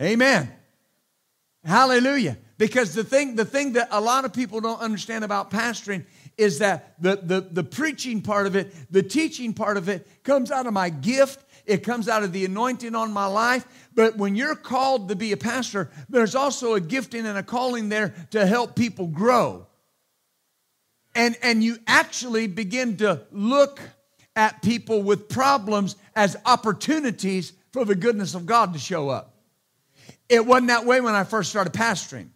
Amen. 0.00 0.52
Hallelujah. 1.64 2.36
Because 2.58 2.94
the 2.94 3.04
thing, 3.04 3.34
the 3.34 3.44
thing 3.44 3.72
that 3.74 3.88
a 3.90 4.00
lot 4.00 4.24
of 4.24 4.32
people 4.32 4.60
don't 4.60 4.80
understand 4.80 5.24
about 5.24 5.50
pastoring 5.50 6.04
is 6.36 6.58
that 6.58 6.94
the, 7.00 7.16
the, 7.16 7.40
the 7.40 7.64
preaching 7.64 8.20
part 8.20 8.46
of 8.46 8.56
it, 8.56 8.74
the 8.90 9.02
teaching 9.02 9.52
part 9.54 9.76
of 9.76 9.88
it 9.88 10.06
comes 10.22 10.50
out 10.50 10.66
of 10.66 10.72
my 10.72 10.90
gift. 10.90 11.44
It 11.64 11.84
comes 11.84 12.08
out 12.08 12.22
of 12.22 12.32
the 12.32 12.44
anointing 12.44 12.94
on 12.94 13.12
my 13.12 13.26
life. 13.26 13.66
But 13.94 14.16
when 14.16 14.34
you're 14.34 14.56
called 14.56 15.08
to 15.08 15.16
be 15.16 15.32
a 15.32 15.36
pastor, 15.36 15.90
there's 16.08 16.34
also 16.34 16.74
a 16.74 16.80
gifting 16.80 17.26
and 17.26 17.38
a 17.38 17.42
calling 17.42 17.88
there 17.88 18.14
to 18.30 18.44
help 18.44 18.74
people 18.74 19.06
grow. 19.06 19.66
And, 21.14 21.36
and 21.42 21.62
you 21.62 21.78
actually 21.86 22.46
begin 22.46 22.96
to 22.98 23.22
look 23.30 23.80
at 24.36 24.62
people 24.62 25.02
with 25.02 25.28
problems 25.28 25.96
as 26.16 26.36
opportunities 26.46 27.52
for 27.72 27.84
the 27.84 27.94
goodness 27.94 28.34
of 28.34 28.46
God 28.46 28.72
to 28.72 28.78
show 28.78 29.08
up. 29.08 29.34
It 30.28 30.46
wasn't 30.46 30.68
that 30.68 30.86
way 30.86 31.00
when 31.00 31.14
I 31.14 31.24
first 31.24 31.50
started 31.50 31.72
pastoring. 31.72 32.28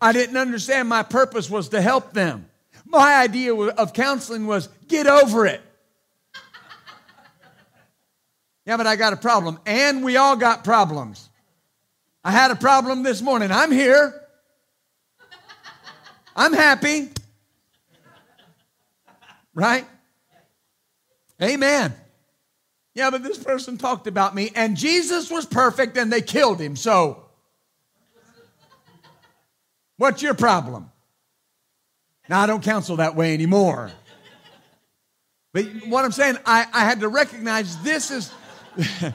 I 0.00 0.12
didn't 0.12 0.36
understand 0.36 0.88
my 0.88 1.02
purpose 1.02 1.48
was 1.48 1.70
to 1.70 1.80
help 1.80 2.12
them. 2.12 2.46
My 2.84 3.16
idea 3.16 3.54
of 3.54 3.92
counseling 3.92 4.46
was 4.46 4.68
get 4.88 5.06
over 5.06 5.46
it. 5.46 5.60
Yeah, 8.66 8.76
but 8.76 8.86
I 8.86 8.96
got 8.96 9.12
a 9.12 9.16
problem. 9.16 9.58
And 9.64 10.04
we 10.04 10.16
all 10.16 10.36
got 10.36 10.64
problems. 10.64 11.28
I 12.24 12.32
had 12.32 12.50
a 12.50 12.56
problem 12.56 13.04
this 13.04 13.22
morning. 13.22 13.52
I'm 13.52 13.70
here. 13.70 14.25
I'm 16.36 16.52
happy. 16.52 17.08
Right? 19.54 19.86
Amen. 21.42 21.94
Yeah, 22.94 23.10
but 23.10 23.22
this 23.22 23.38
person 23.38 23.78
talked 23.78 24.06
about 24.06 24.34
me, 24.34 24.52
and 24.54 24.76
Jesus 24.76 25.30
was 25.30 25.46
perfect 25.46 25.96
and 25.96 26.12
they 26.12 26.20
killed 26.20 26.60
him. 26.60 26.76
So, 26.76 27.24
what's 29.96 30.22
your 30.22 30.34
problem? 30.34 30.90
Now, 32.28 32.42
I 32.42 32.46
don't 32.46 32.62
counsel 32.62 32.96
that 32.96 33.14
way 33.16 33.32
anymore. 33.34 33.90
But 35.52 35.64
what 35.88 36.04
I'm 36.04 36.12
saying, 36.12 36.36
I, 36.44 36.66
I 36.72 36.80
had 36.84 37.00
to 37.00 37.08
recognize 37.08 37.82
this 37.82 38.10
is. 38.10 38.30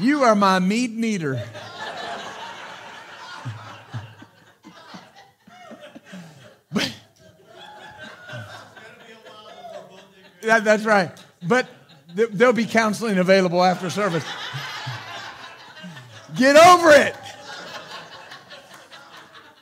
you 0.00 0.24
are 0.24 0.34
my 0.34 0.58
meat 0.58 0.92
meter. 0.92 1.42
That, 10.46 10.64
that's 10.64 10.84
right. 10.84 11.10
But 11.42 11.68
th- 12.14 12.30
there'll 12.32 12.54
be 12.54 12.66
counseling 12.66 13.18
available 13.18 13.62
after 13.62 13.90
service. 13.90 14.24
Get 16.36 16.56
over 16.56 16.90
it. 16.90 17.14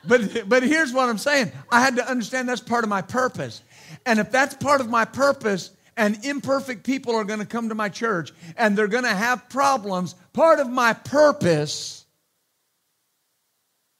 But, 0.07 0.47
but 0.47 0.63
here's 0.63 0.93
what 0.93 1.09
I'm 1.09 1.17
saying 1.17 1.51
I 1.71 1.81
had 1.81 1.95
to 1.95 2.07
understand 2.07 2.47
that's 2.47 2.61
part 2.61 2.83
of 2.83 2.89
my 2.89 3.01
purpose. 3.01 3.61
And 4.05 4.19
if 4.19 4.31
that's 4.31 4.55
part 4.55 4.81
of 4.81 4.89
my 4.89 5.05
purpose, 5.05 5.71
and 5.97 6.23
imperfect 6.25 6.83
people 6.83 7.15
are 7.15 7.23
going 7.23 7.39
to 7.39 7.45
come 7.45 7.69
to 7.69 7.75
my 7.75 7.89
church 7.89 8.33
and 8.57 8.77
they're 8.77 8.87
going 8.87 9.05
to 9.05 9.09
have 9.09 9.47
problems, 9.49 10.13
part 10.33 10.59
of 10.59 10.69
my 10.69 10.93
purpose 10.93 12.05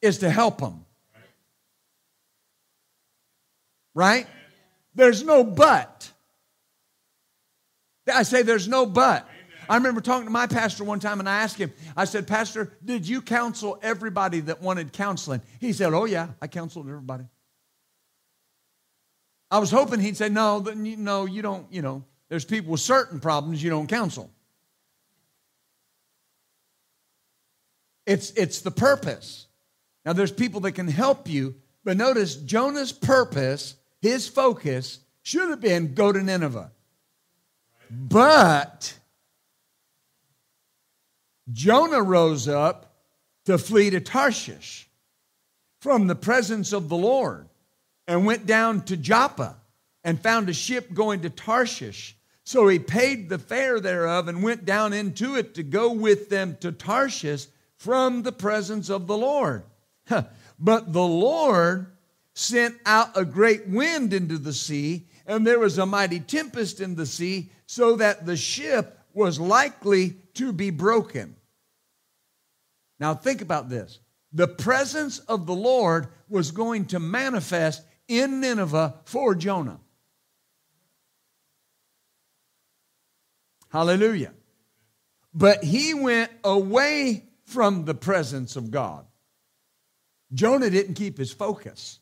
is 0.02 0.20
to 0.20 0.30
help 0.30 0.60
them. 0.60 0.86
Right? 3.94 4.28
There's 4.94 5.24
no 5.24 5.44
but. 5.44 6.12
I 8.14 8.24
say 8.24 8.44
there's 8.44 8.68
no 8.68 8.86
but. 8.86 9.28
I 9.68 9.78
remember 9.78 10.02
talking 10.02 10.26
to 10.26 10.32
my 10.32 10.48
pastor 10.48 10.84
one 10.84 11.00
time 11.00 11.20
and 11.20 11.28
I 11.28 11.42
asked 11.42 11.58
him, 11.58 11.74
I 11.98 12.06
said, 12.06 12.28
Pastor, 12.28 12.72
did 12.84 13.08
you 13.08 13.22
counsel 13.22 13.80
everybody 13.82 14.42
that 14.42 14.62
wanted 14.62 14.94
counseling? 14.94 15.42
He 15.60 15.74
said, 15.74 15.94
Oh, 15.94 16.06
yeah, 16.06 16.30
I 16.42 16.48
counseled 16.48 16.88
everybody. 16.88 17.26
I 19.50 19.60
was 19.60 19.72
hoping 19.72 20.00
he'd 20.00 20.18
say, 20.18 20.30
No, 20.30 20.60
no, 20.60 21.26
you 21.26 21.42
don't, 21.42 21.72
you 21.72 21.82
know, 21.82 22.04
there's 22.30 22.46
people 22.46 22.72
with 22.72 22.82
certain 22.82 23.20
problems 23.20 23.64
you 23.64 23.70
don't 23.70 23.88
counsel. 23.88 24.30
It's, 28.06 28.32
it's 28.32 28.62
the 28.62 28.72
purpose. 28.72 29.48
Now, 30.06 30.14
there's 30.14 30.32
people 30.32 30.60
that 30.62 30.74
can 30.74 30.88
help 30.88 31.28
you, 31.28 31.56
but 31.84 31.98
notice 31.98 32.36
Jonah's 32.36 32.92
purpose, 32.92 33.76
his 34.00 34.28
focus, 34.28 35.00
should 35.24 35.50
have 35.50 35.62
been 35.62 35.96
go 35.96 36.12
to 36.12 36.22
Nineveh. 36.22 36.72
But 37.90 38.98
Jonah 41.52 42.02
rose 42.02 42.48
up 42.48 42.96
to 43.46 43.58
flee 43.58 43.90
to 43.92 44.00
Tarshish 44.00 44.90
from 45.80 46.08
the 46.08 46.16
presence 46.16 46.74
of 46.74 46.90
the 46.90 46.98
Lord 46.98 47.48
and 48.08 48.26
went 48.26 48.46
down 48.46 48.82
to 48.86 48.98
Joppa 48.98 49.58
and 50.04 50.20
found 50.20 50.50
a 50.50 50.54
ship 50.54 50.94
going 50.94 51.22
to 51.22 51.30
Tarshish. 51.30 52.16
So 52.44 52.68
he 52.68 52.80
paid 52.80 53.30
the 53.30 53.40
fare 53.40 53.80
thereof 53.80 54.28
and 54.28 54.44
went 54.44 54.66
down 54.66 54.94
into 54.94 55.36
it 55.36 55.56
to 55.56 55.64
go 55.64 55.92
with 55.92 56.30
them 56.30 56.58
to 56.62 56.72
Tarshish 56.72 57.48
from 57.78 58.24
the 58.24 58.32
presence 58.32 58.90
of 58.90 59.08
the 59.08 59.18
Lord. 59.18 59.64
but 60.60 60.94
the 60.94 61.04
Lord 61.04 61.88
sent 62.34 62.76
out 62.86 63.10
a 63.16 63.26
great 63.26 63.68
wind 63.68 64.14
into 64.14 64.38
the 64.38 64.54
sea, 64.54 65.08
and 65.26 65.46
there 65.46 65.60
was 65.60 65.78
a 65.78 65.86
mighty 65.86 66.20
tempest 66.20 66.80
in 66.80 66.96
the 66.96 67.06
sea, 67.06 67.52
so 67.66 67.96
that 67.96 68.26
the 68.26 68.38
ship 68.38 69.00
was 69.14 69.40
likely 69.40 70.18
to 70.36 70.52
be 70.54 70.70
broken. 70.70 71.36
Now, 73.00 73.14
think 73.14 73.42
about 73.42 73.70
this. 73.70 74.00
The 74.34 74.48
presence 74.48 75.20
of 75.20 75.46
the 75.46 75.56
Lord 75.56 76.08
was 76.30 76.52
going 76.52 76.86
to 76.88 77.00
manifest 77.00 77.84
in 78.08 78.42
Nineveh 78.42 78.96
for 79.06 79.36
Jonah. 79.36 79.80
Hallelujah. 83.70 84.34
But 85.34 85.64
he 85.64 85.94
went 85.94 86.32
away 86.44 87.26
from 87.46 87.86
the 87.86 87.94
presence 87.94 88.56
of 88.56 88.72
God. 88.72 89.06
Jonah 90.34 90.70
didn't 90.70 90.96
keep 90.96 91.18
his 91.18 91.32
focus. 91.32 92.00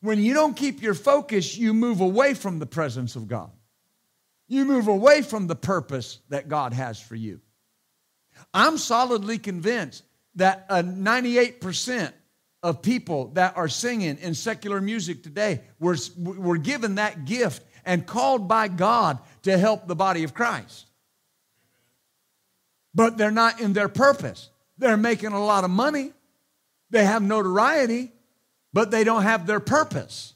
When 0.00 0.22
you 0.22 0.34
don't 0.34 0.56
keep 0.56 0.80
your 0.80 0.94
focus, 0.94 1.56
you 1.56 1.74
move 1.74 2.00
away 2.00 2.34
from 2.34 2.58
the 2.58 2.66
presence 2.66 3.16
of 3.16 3.28
God. 3.28 3.50
You 4.46 4.64
move 4.64 4.88
away 4.88 5.22
from 5.22 5.46
the 5.46 5.56
purpose 5.56 6.20
that 6.28 6.48
God 6.48 6.72
has 6.72 7.00
for 7.00 7.14
you. 7.14 7.40
I'm 8.54 8.78
solidly 8.78 9.38
convinced 9.38 10.04
that 10.36 10.66
a 10.68 10.82
98% 10.82 12.12
of 12.62 12.82
people 12.82 13.28
that 13.34 13.56
are 13.56 13.68
singing 13.68 14.18
in 14.18 14.34
secular 14.34 14.80
music 14.80 15.22
today 15.22 15.60
were, 15.78 15.96
were 16.16 16.56
given 16.56 16.96
that 16.96 17.24
gift 17.24 17.64
and 17.84 18.06
called 18.06 18.48
by 18.48 18.68
God 18.68 19.18
to 19.42 19.56
help 19.56 19.86
the 19.86 19.96
body 19.96 20.24
of 20.24 20.34
Christ. 20.34 20.86
But 22.94 23.16
they're 23.16 23.30
not 23.30 23.60
in 23.60 23.72
their 23.72 23.88
purpose. 23.88 24.50
They're 24.78 24.96
making 24.96 25.32
a 25.32 25.44
lot 25.44 25.64
of 25.64 25.70
money, 25.70 26.12
they 26.90 27.04
have 27.04 27.22
notoriety, 27.22 28.12
but 28.72 28.90
they 28.90 29.04
don't 29.04 29.22
have 29.22 29.46
their 29.46 29.60
purpose. 29.60 30.34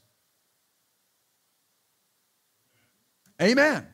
Amen. 3.41 3.87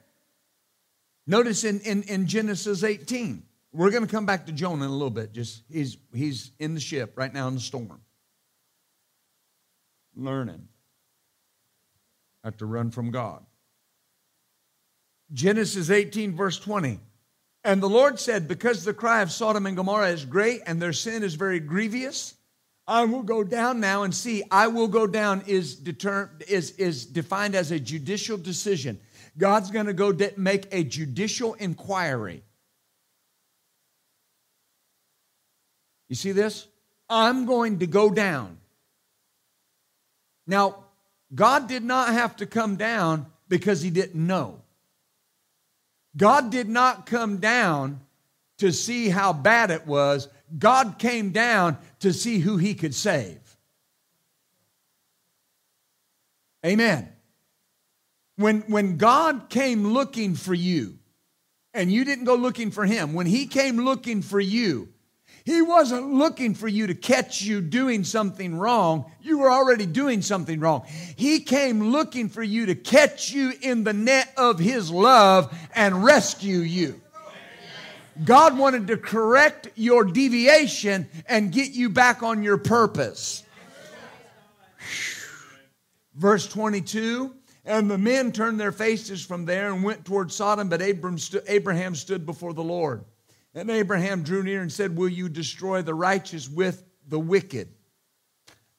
Notice 1.26 1.64
in, 1.64 1.80
in, 1.82 2.04
in 2.04 2.28
Genesis 2.28 2.84
18, 2.84 3.44
we're 3.72 3.92
going 3.92 4.06
to 4.06 4.12
come 4.12 4.26
back 4.26 4.48
to 4.48 4.52
Jonah 4.52 4.86
in 4.86 4.90
a 4.90 4.94
little 4.94 5.10
bit. 5.10 5.32
Just 5.34 5.64
he's 5.70 5.98
he's 6.14 6.52
in 6.60 6.74
the 6.74 6.80
ship 6.80 7.14
right 7.16 7.34
now 7.34 7.48
in 7.48 7.56
the 7.56 7.62
storm. 7.62 8.02
Learning. 10.16 10.68
Have 12.44 12.58
to 12.58 12.66
run 12.66 12.90
from 12.92 13.12
God. 13.12 13.46
Genesis 15.32 15.90
18, 15.90 16.36
verse 16.36 16.58
20. 16.58 17.00
And 17.64 17.84
the 17.84 17.90
Lord 17.90 18.20
said, 18.20 18.48
Because 18.48 18.84
the 18.84 18.94
cry 18.94 19.22
of 19.22 19.32
Sodom 19.32 19.66
and 19.66 19.76
Gomorrah 19.76 20.10
is 20.10 20.26
great 20.26 20.62
and 20.66 20.82
their 20.82 20.94
sin 20.94 21.24
is 21.24 21.36
very 21.36 21.60
grievous, 21.60 22.34
I 22.90 23.06
will 23.06 23.22
go 23.22 23.44
down 23.44 23.80
now 23.80 24.02
and 24.02 24.14
see. 24.14 24.42
I 24.50 24.68
will 24.68 24.88
go 24.88 25.06
down 25.06 25.44
is, 25.46 25.76
deter- 25.76 26.32
is, 26.48 26.72
is 26.72 27.06
defined 27.06 27.54
as 27.54 27.70
a 27.70 27.80
judicial 27.80 28.36
decision. 28.36 29.00
God's 29.38 29.70
going 29.70 29.86
to 29.86 29.94
go 29.94 30.12
de- 30.12 30.34
make 30.36 30.66
a 30.72 30.84
judicial 30.84 31.54
inquiry. 31.54 32.42
You 36.10 36.16
see 36.16 36.32
this? 36.32 36.68
I'm 37.08 37.46
going 37.46 37.78
to 37.80 37.86
go 37.86 38.10
down. 38.10 38.58
Now, 40.48 40.78
God 41.34 41.68
did 41.68 41.84
not 41.84 42.12
have 42.14 42.38
to 42.38 42.48
come 42.48 42.76
down 42.76 43.28
because 43.48 43.84
he 43.84 43.92
didn't 43.92 44.26
know. 44.26 44.62
God 46.18 46.50
did 46.50 46.68
not 46.68 47.06
come 47.06 47.38
down 47.38 48.00
to 48.58 48.74
see 48.74 49.10
how 49.10 49.32
bad 49.32 49.70
it 49.70 49.86
was. 49.86 50.28
God 50.58 50.98
came 50.98 51.32
down 51.32 51.78
to 52.00 52.14
see 52.14 52.40
who 52.40 52.58
he 52.58 52.74
could 52.74 52.96
save. 52.96 53.40
Amen. 56.66 57.10
When, 58.36 58.62
when 58.62 58.98
God 58.98 59.50
came 59.50 59.94
looking 59.94 60.36
for 60.36 60.54
you, 60.54 60.98
and 61.74 61.92
you 61.92 62.04
didn't 62.04 62.26
go 62.26 62.36
looking 62.36 62.72
for 62.72 62.86
him, 62.86 63.14
when 63.14 63.26
he 63.26 63.46
came 63.46 63.78
looking 63.78 64.22
for 64.22 64.40
you, 64.40 64.90
he 65.46 65.62
wasn't 65.62 66.14
looking 66.14 66.54
for 66.54 66.68
you 66.68 66.88
to 66.88 66.94
catch 66.94 67.42
you 67.42 67.62
doing 67.62 68.04
something 68.04 68.56
wrong. 68.56 69.12
You 69.22 69.40
were 69.40 69.52
already 69.52 69.86
doing 69.86 70.22
something 70.22 70.60
wrong. 70.60 70.86
He 71.16 71.40
came 71.40 71.92
looking 71.92 72.30
for 72.30 72.44
you 72.44 72.68
to 72.68 72.76
catch 72.76 73.32
you 73.32 73.54
in 73.62 73.84
the 73.84 73.94
net 73.94 74.32
of 74.38 74.60
His 74.60 74.92
love 74.92 75.52
and 75.74 76.04
rescue 76.04 76.60
you. 76.60 77.02
God 78.24 78.58
wanted 78.58 78.88
to 78.88 78.98
correct 78.98 79.70
your 79.76 80.04
deviation 80.04 81.08
and 81.28 81.52
get 81.52 81.72
you 81.72 81.90
back 81.90 82.22
on 82.24 82.44
your 82.44 82.58
purpose. 82.58 83.44
Verse 86.16 86.48
22 86.48 87.34
And 87.66 87.90
the 87.90 87.98
men 87.98 88.32
turned 88.32 88.60
their 88.60 88.72
faces 88.72 89.26
from 89.26 89.46
there 89.46 89.72
and 89.72 89.84
went 89.84 90.06
toward 90.06 90.32
Sodom, 90.32 90.70
but 90.70 90.82
Abraham 90.82 91.96
stood 91.96 92.26
before 92.26 92.54
the 92.54 92.64
Lord. 92.64 93.06
And 93.56 93.70
Abraham 93.70 94.24
drew 94.24 94.44
near 94.44 94.62
and 94.62 94.72
said, 94.72 94.98
Will 94.98 95.10
you 95.10 95.30
destroy 95.30 95.82
the 95.82 95.96
righteous 95.96 96.50
with 96.50 96.84
the 97.08 97.20
wicked? 97.20 97.70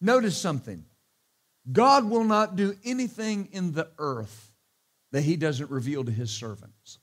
Notice 0.00 0.36
something 0.36 0.84
God 1.70 2.08
will 2.08 2.24
not 2.24 2.56
do 2.56 2.74
anything 2.84 3.48
in 3.52 3.72
the 3.72 3.88
earth 3.98 4.52
that 5.12 5.22
he 5.22 5.36
doesn't 5.36 5.70
reveal 5.70 6.04
to 6.04 6.12
his 6.12 6.30
servants. 6.30 6.98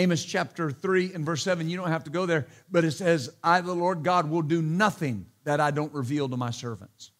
Amos 0.00 0.24
chapter 0.24 0.70
3 0.70 1.12
and 1.12 1.26
verse 1.26 1.42
7, 1.42 1.68
you 1.68 1.76
don't 1.76 1.88
have 1.88 2.04
to 2.04 2.10
go 2.10 2.24
there, 2.24 2.46
but 2.70 2.84
it 2.84 2.92
says, 2.92 3.28
I, 3.44 3.60
the 3.60 3.74
Lord 3.74 4.02
God, 4.02 4.30
will 4.30 4.40
do 4.40 4.62
nothing 4.62 5.26
that 5.44 5.60
I 5.60 5.70
don't 5.70 5.92
reveal 5.92 6.26
to 6.30 6.38
my 6.38 6.50
servants. 6.50 7.10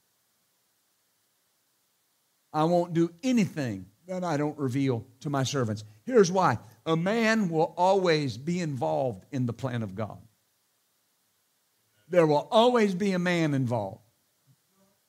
I 2.55 2.64
won't 2.64 2.95
do 2.95 3.11
anything 3.23 3.85
that 4.07 4.25
I 4.25 4.38
don't 4.38 4.59
reveal 4.59 5.05
to 5.21 5.29
my 5.29 5.43
servants. 5.43 5.85
Here's 6.07 6.33
why 6.33 6.59
a 6.87 6.97
man 6.97 7.51
will 7.51 7.75
always 7.77 8.38
be 8.38 8.61
involved 8.61 9.27
in 9.31 9.45
the 9.45 9.53
plan 9.53 9.83
of 9.83 9.95
God. 9.95 10.16
There 12.09 12.27
will 12.27 12.49
always 12.51 12.95
be 12.95 13.12
a 13.12 13.19
man 13.19 13.53
involved. 13.53 14.01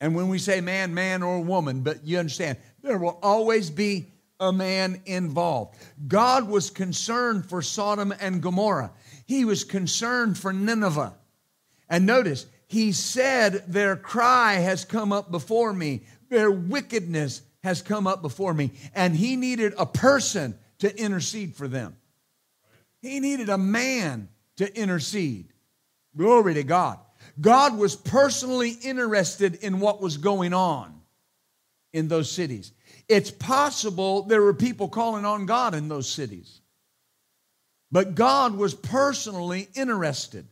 And 0.01 0.13
when 0.13 0.27
we 0.27 0.39
say 0.39 0.59
man, 0.59 0.93
man, 0.93 1.23
or 1.23 1.39
woman, 1.39 1.83
but 1.83 2.03
you 2.03 2.19
understand, 2.19 2.57
there 2.81 2.97
will 2.97 3.17
always 3.23 3.69
be 3.69 4.10
a 4.41 4.51
man 4.51 5.01
involved. 5.05 5.77
God 6.07 6.49
was 6.49 6.69
concerned 6.69 7.45
for 7.45 7.61
Sodom 7.61 8.13
and 8.19 8.41
Gomorrah, 8.41 8.91
He 9.25 9.45
was 9.45 9.63
concerned 9.63 10.37
for 10.37 10.51
Nineveh. 10.51 11.15
And 11.87 12.05
notice, 12.05 12.47
He 12.67 12.91
said, 12.91 13.63
Their 13.67 13.95
cry 13.95 14.55
has 14.55 14.83
come 14.83 15.13
up 15.13 15.31
before 15.31 15.71
me, 15.71 16.01
their 16.29 16.51
wickedness 16.51 17.43
has 17.63 17.81
come 17.81 18.07
up 18.07 18.21
before 18.21 18.53
me. 18.53 18.71
And 18.93 19.15
He 19.15 19.35
needed 19.37 19.73
a 19.77 19.85
person 19.85 20.57
to 20.79 20.99
intercede 20.99 21.55
for 21.55 21.67
them. 21.67 21.95
He 23.01 23.19
needed 23.19 23.49
a 23.49 23.57
man 23.57 24.29
to 24.57 24.75
intercede. 24.75 25.53
Glory 26.17 26.55
to 26.55 26.63
God. 26.63 26.99
God 27.39 27.77
was 27.77 27.95
personally 27.95 28.71
interested 28.71 29.55
in 29.55 29.79
what 29.79 30.01
was 30.01 30.17
going 30.17 30.53
on 30.53 31.01
in 31.93 32.07
those 32.07 32.31
cities. 32.31 32.71
It's 33.07 33.31
possible 33.31 34.23
there 34.23 34.41
were 34.41 34.53
people 34.53 34.87
calling 34.87 35.25
on 35.25 35.45
God 35.45 35.75
in 35.75 35.87
those 35.87 36.09
cities. 36.09 36.61
But 37.91 38.15
God 38.15 38.55
was 38.55 38.73
personally 38.73 39.67
interested. 39.75 40.47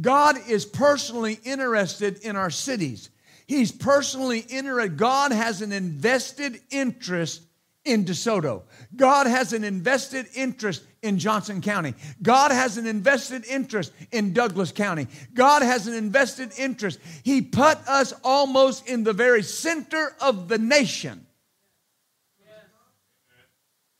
God 0.00 0.36
is 0.48 0.64
personally 0.64 1.38
interested 1.44 2.18
in 2.18 2.36
our 2.36 2.50
cities. 2.50 3.10
He's 3.46 3.72
personally 3.72 4.40
interested. 4.48 4.96
God 4.96 5.32
has 5.32 5.62
an 5.62 5.72
invested 5.72 6.60
interest 6.70 7.42
in 7.84 8.04
DeSoto. 8.04 8.62
God 8.94 9.26
has 9.26 9.52
an 9.52 9.64
invested 9.64 10.26
interest 10.34 10.82
in 11.02 11.18
Johnson 11.18 11.60
County. 11.60 11.94
God 12.22 12.50
has 12.50 12.76
an 12.76 12.86
invested 12.86 13.46
interest 13.46 13.92
in 14.12 14.32
Douglas 14.32 14.70
County. 14.70 15.06
God 15.32 15.62
has 15.62 15.86
an 15.86 15.94
invested 15.94 16.52
interest. 16.58 16.98
He 17.22 17.40
put 17.40 17.78
us 17.88 18.12
almost 18.22 18.86
in 18.86 19.04
the 19.04 19.12
very 19.12 19.42
center 19.42 20.14
of 20.20 20.48
the 20.48 20.58
nation 20.58 21.26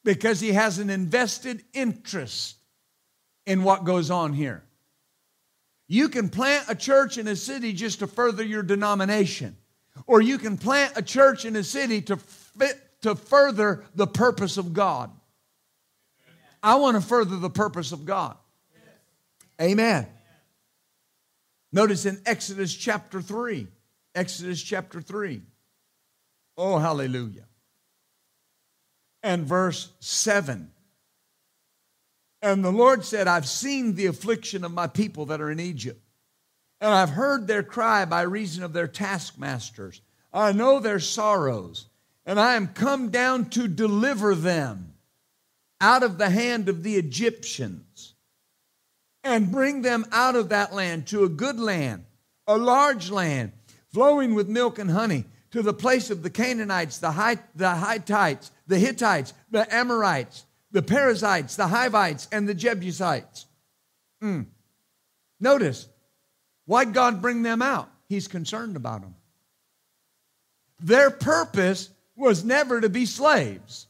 because 0.04 0.40
He 0.40 0.52
has 0.52 0.78
an 0.78 0.90
invested 0.90 1.62
interest 1.72 2.56
in 3.46 3.62
what 3.62 3.84
goes 3.84 4.10
on 4.10 4.32
here. 4.32 4.62
You 5.88 6.08
can 6.08 6.28
plant 6.28 6.66
a 6.68 6.74
church 6.74 7.18
in 7.18 7.26
a 7.26 7.34
city 7.34 7.72
just 7.72 7.98
to 7.98 8.06
further 8.06 8.44
your 8.44 8.62
denomination, 8.62 9.56
or 10.06 10.20
you 10.20 10.38
can 10.38 10.56
plant 10.56 10.92
a 10.96 11.02
church 11.02 11.44
in 11.44 11.56
a 11.56 11.64
city 11.64 12.00
to 12.02 12.16
fit, 12.16 12.78
to 13.02 13.14
further 13.14 13.84
the 13.94 14.06
purpose 14.06 14.56
of 14.56 14.72
God. 14.72 15.10
I 16.62 16.76
want 16.76 17.00
to 17.00 17.00
further 17.00 17.36
the 17.36 17.50
purpose 17.50 17.92
of 17.92 18.04
God. 18.04 18.36
Amen. 19.60 20.06
Notice 21.72 22.06
in 22.06 22.20
Exodus 22.26 22.74
chapter 22.74 23.20
3, 23.22 23.66
Exodus 24.14 24.62
chapter 24.62 25.00
3. 25.00 25.42
Oh, 26.56 26.78
hallelujah. 26.78 27.46
And 29.22 29.46
verse 29.46 29.92
7. 30.00 30.70
And 32.42 32.64
the 32.64 32.72
Lord 32.72 33.04
said, 33.04 33.28
I've 33.28 33.46
seen 33.46 33.94
the 33.94 34.06
affliction 34.06 34.64
of 34.64 34.72
my 34.72 34.86
people 34.86 35.26
that 35.26 35.40
are 35.40 35.50
in 35.50 35.60
Egypt, 35.60 36.02
and 36.80 36.90
I've 36.90 37.10
heard 37.10 37.46
their 37.46 37.62
cry 37.62 38.06
by 38.06 38.22
reason 38.22 38.64
of 38.64 38.72
their 38.72 38.88
taskmasters. 38.88 40.00
I 40.32 40.52
know 40.52 40.78
their 40.78 41.00
sorrows, 41.00 41.89
and 42.30 42.38
I 42.38 42.54
am 42.54 42.68
come 42.68 43.08
down 43.08 43.46
to 43.50 43.66
deliver 43.66 44.36
them 44.36 44.94
out 45.80 46.04
of 46.04 46.16
the 46.16 46.30
hand 46.30 46.68
of 46.68 46.84
the 46.84 46.94
Egyptians 46.94 48.14
and 49.24 49.50
bring 49.50 49.82
them 49.82 50.06
out 50.12 50.36
of 50.36 50.50
that 50.50 50.72
land 50.72 51.08
to 51.08 51.24
a 51.24 51.28
good 51.28 51.58
land, 51.58 52.04
a 52.46 52.56
large 52.56 53.10
land, 53.10 53.50
flowing 53.92 54.36
with 54.36 54.48
milk 54.48 54.78
and 54.78 54.92
honey, 54.92 55.24
to 55.50 55.60
the 55.60 55.74
place 55.74 56.08
of 56.08 56.22
the 56.22 56.30
Canaanites, 56.30 56.98
the, 56.98 57.10
Hitt- 57.10 57.40
the 57.56 57.74
Hittites, 57.74 58.52
the 58.68 58.78
Hittites, 58.78 59.34
the 59.50 59.74
Amorites, 59.74 60.46
the 60.70 60.82
Perizzites, 60.82 61.56
the 61.56 61.66
Hivites, 61.66 62.28
and 62.30 62.48
the 62.48 62.54
Jebusites. 62.54 63.46
Mm. 64.22 64.46
Notice, 65.40 65.88
why'd 66.64 66.94
God 66.94 67.20
bring 67.20 67.42
them 67.42 67.60
out? 67.60 67.90
He's 68.08 68.28
concerned 68.28 68.76
about 68.76 69.00
them. 69.00 69.16
Their 70.78 71.10
purpose 71.10 71.90
was 72.20 72.44
never 72.44 72.80
to 72.80 72.88
be 72.88 73.06
slaves. 73.06 73.88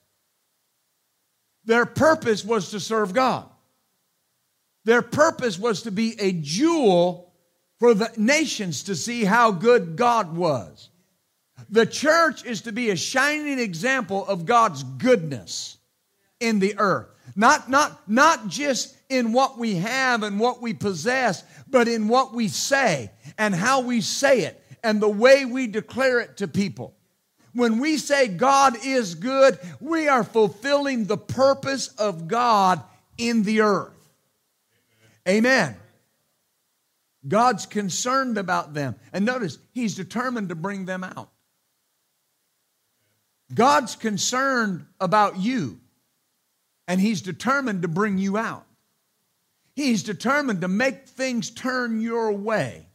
Their 1.65 1.85
purpose 1.85 2.45
was 2.45 2.71
to 2.71 2.81
serve 2.81 3.13
God. 3.13 3.47
Their 4.85 5.03
purpose 5.03 5.59
was 5.59 5.83
to 5.83 5.91
be 5.91 6.19
a 6.19 6.33
jewel 6.33 7.35
for 7.79 7.93
the 7.93 8.11
nations 8.17 8.85
to 8.85 8.97
see 8.97 9.25
how 9.25 9.51
good 9.51 9.97
God 9.97 10.35
was. 10.35 10.89
The 11.69 11.87
church 11.87 12.45
is 12.45 12.63
to 12.63 12.73
be 12.73 12.91
a 12.91 12.97
shining 12.97 13.59
example 13.59 14.27
of 14.27 14.47
God's 14.47 14.83
goodness 14.83 15.77
in 16.41 16.59
the 16.59 16.79
earth. 16.79 17.09
Not, 17.37 17.69
not, 17.69 18.09
not 18.09 18.49
just 18.49 18.97
in 19.09 19.33
what 19.33 19.59
we 19.59 19.77
have 19.77 20.23
and 20.23 20.41
what 20.41 20.63
we 20.63 20.73
possess, 20.73 21.45
but 21.69 21.89
in 21.89 22.09
what 22.09 22.35
we 22.35 22.49
say 22.49 23.11
and 23.39 23.55
how 23.55 23.83
we 23.83 24.01
say 24.01 24.43
it 24.43 24.63
and 24.83 25.01
the 25.01 25.09
way 25.09 25.45
we 25.45 25.67
declare 25.67 26.21
it 26.21 26.39
to 26.39 26.49
people. 26.49 26.95
When 27.53 27.79
we 27.79 27.97
say 27.97 28.29
God 28.29 28.77
is 28.85 29.15
good, 29.15 29.59
we 29.81 30.09
are 30.09 30.25
fulfilling 30.25 31.05
the 31.05 31.17
purpose 31.17 31.89
of 31.89 32.29
God 32.29 32.83
in 33.19 33.43
the 33.43 33.63
earth. 33.63 33.93
Amen. 35.29 35.77
God's 37.27 37.67
concerned 37.67 38.39
about 38.39 38.73
them. 38.73 38.95
And 39.13 39.25
notice, 39.25 39.59
He's 39.73 39.95
determined 39.95 40.49
to 40.51 40.55
bring 40.55 40.87
them 40.87 41.05
out. 41.05 41.29
God's 43.53 43.97
concerned 43.97 44.87
about 45.01 45.39
you, 45.39 45.81
and 46.87 47.01
He's 47.01 47.21
determined 47.21 47.83
to 47.83 47.89
bring 47.89 48.17
you 48.19 48.37
out. 48.37 48.65
He's 49.75 50.03
determined 50.03 50.61
to 50.61 50.69
make 50.69 51.09
things 51.09 51.51
turn 51.51 52.01
your 52.01 52.33
way. 52.33 52.87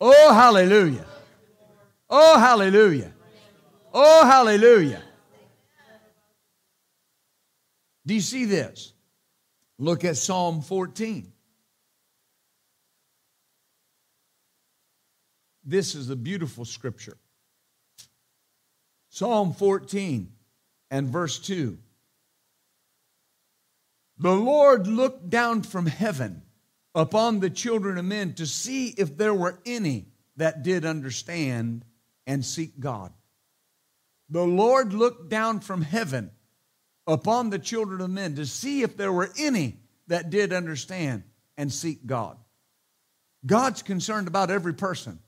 Oh, 0.00 0.32
hallelujah. 0.32 1.04
Oh, 2.10 2.38
hallelujah. 2.38 3.12
Oh, 3.94 4.26
hallelujah. 4.26 5.02
Do 8.04 8.14
you 8.14 8.20
see 8.20 8.46
this? 8.46 8.92
Look 9.78 10.04
at 10.04 10.16
Psalm 10.16 10.62
14. 10.62 11.32
This 15.64 15.94
is 15.94 16.10
a 16.10 16.16
beautiful 16.16 16.64
scripture. 16.64 17.16
Psalm 19.10 19.52
14 19.52 20.32
and 20.90 21.08
verse 21.08 21.38
2. 21.38 21.78
The 24.18 24.32
Lord 24.32 24.86
looked 24.88 25.30
down 25.30 25.62
from 25.62 25.86
heaven 25.86 26.42
upon 26.94 27.38
the 27.38 27.50
children 27.50 27.98
of 27.98 28.04
men 28.04 28.34
to 28.34 28.46
see 28.46 28.88
if 28.88 29.16
there 29.16 29.34
were 29.34 29.60
any 29.64 30.06
that 30.36 30.62
did 30.62 30.84
understand 30.84 31.84
and 32.30 32.44
seek 32.44 32.78
God. 32.78 33.12
The 34.28 34.44
Lord 34.44 34.92
looked 34.92 35.28
down 35.28 35.58
from 35.58 35.82
heaven 35.82 36.30
upon 37.04 37.50
the 37.50 37.58
children 37.58 38.00
of 38.00 38.08
men 38.08 38.36
to 38.36 38.46
see 38.46 38.82
if 38.82 38.96
there 38.96 39.12
were 39.12 39.32
any 39.36 39.80
that 40.06 40.30
did 40.30 40.52
understand 40.52 41.24
and 41.56 41.72
seek 41.72 42.06
God. 42.06 42.36
God's 43.44 43.82
concerned 43.82 44.28
about 44.28 44.48
every 44.48 44.74
person. 44.74 45.18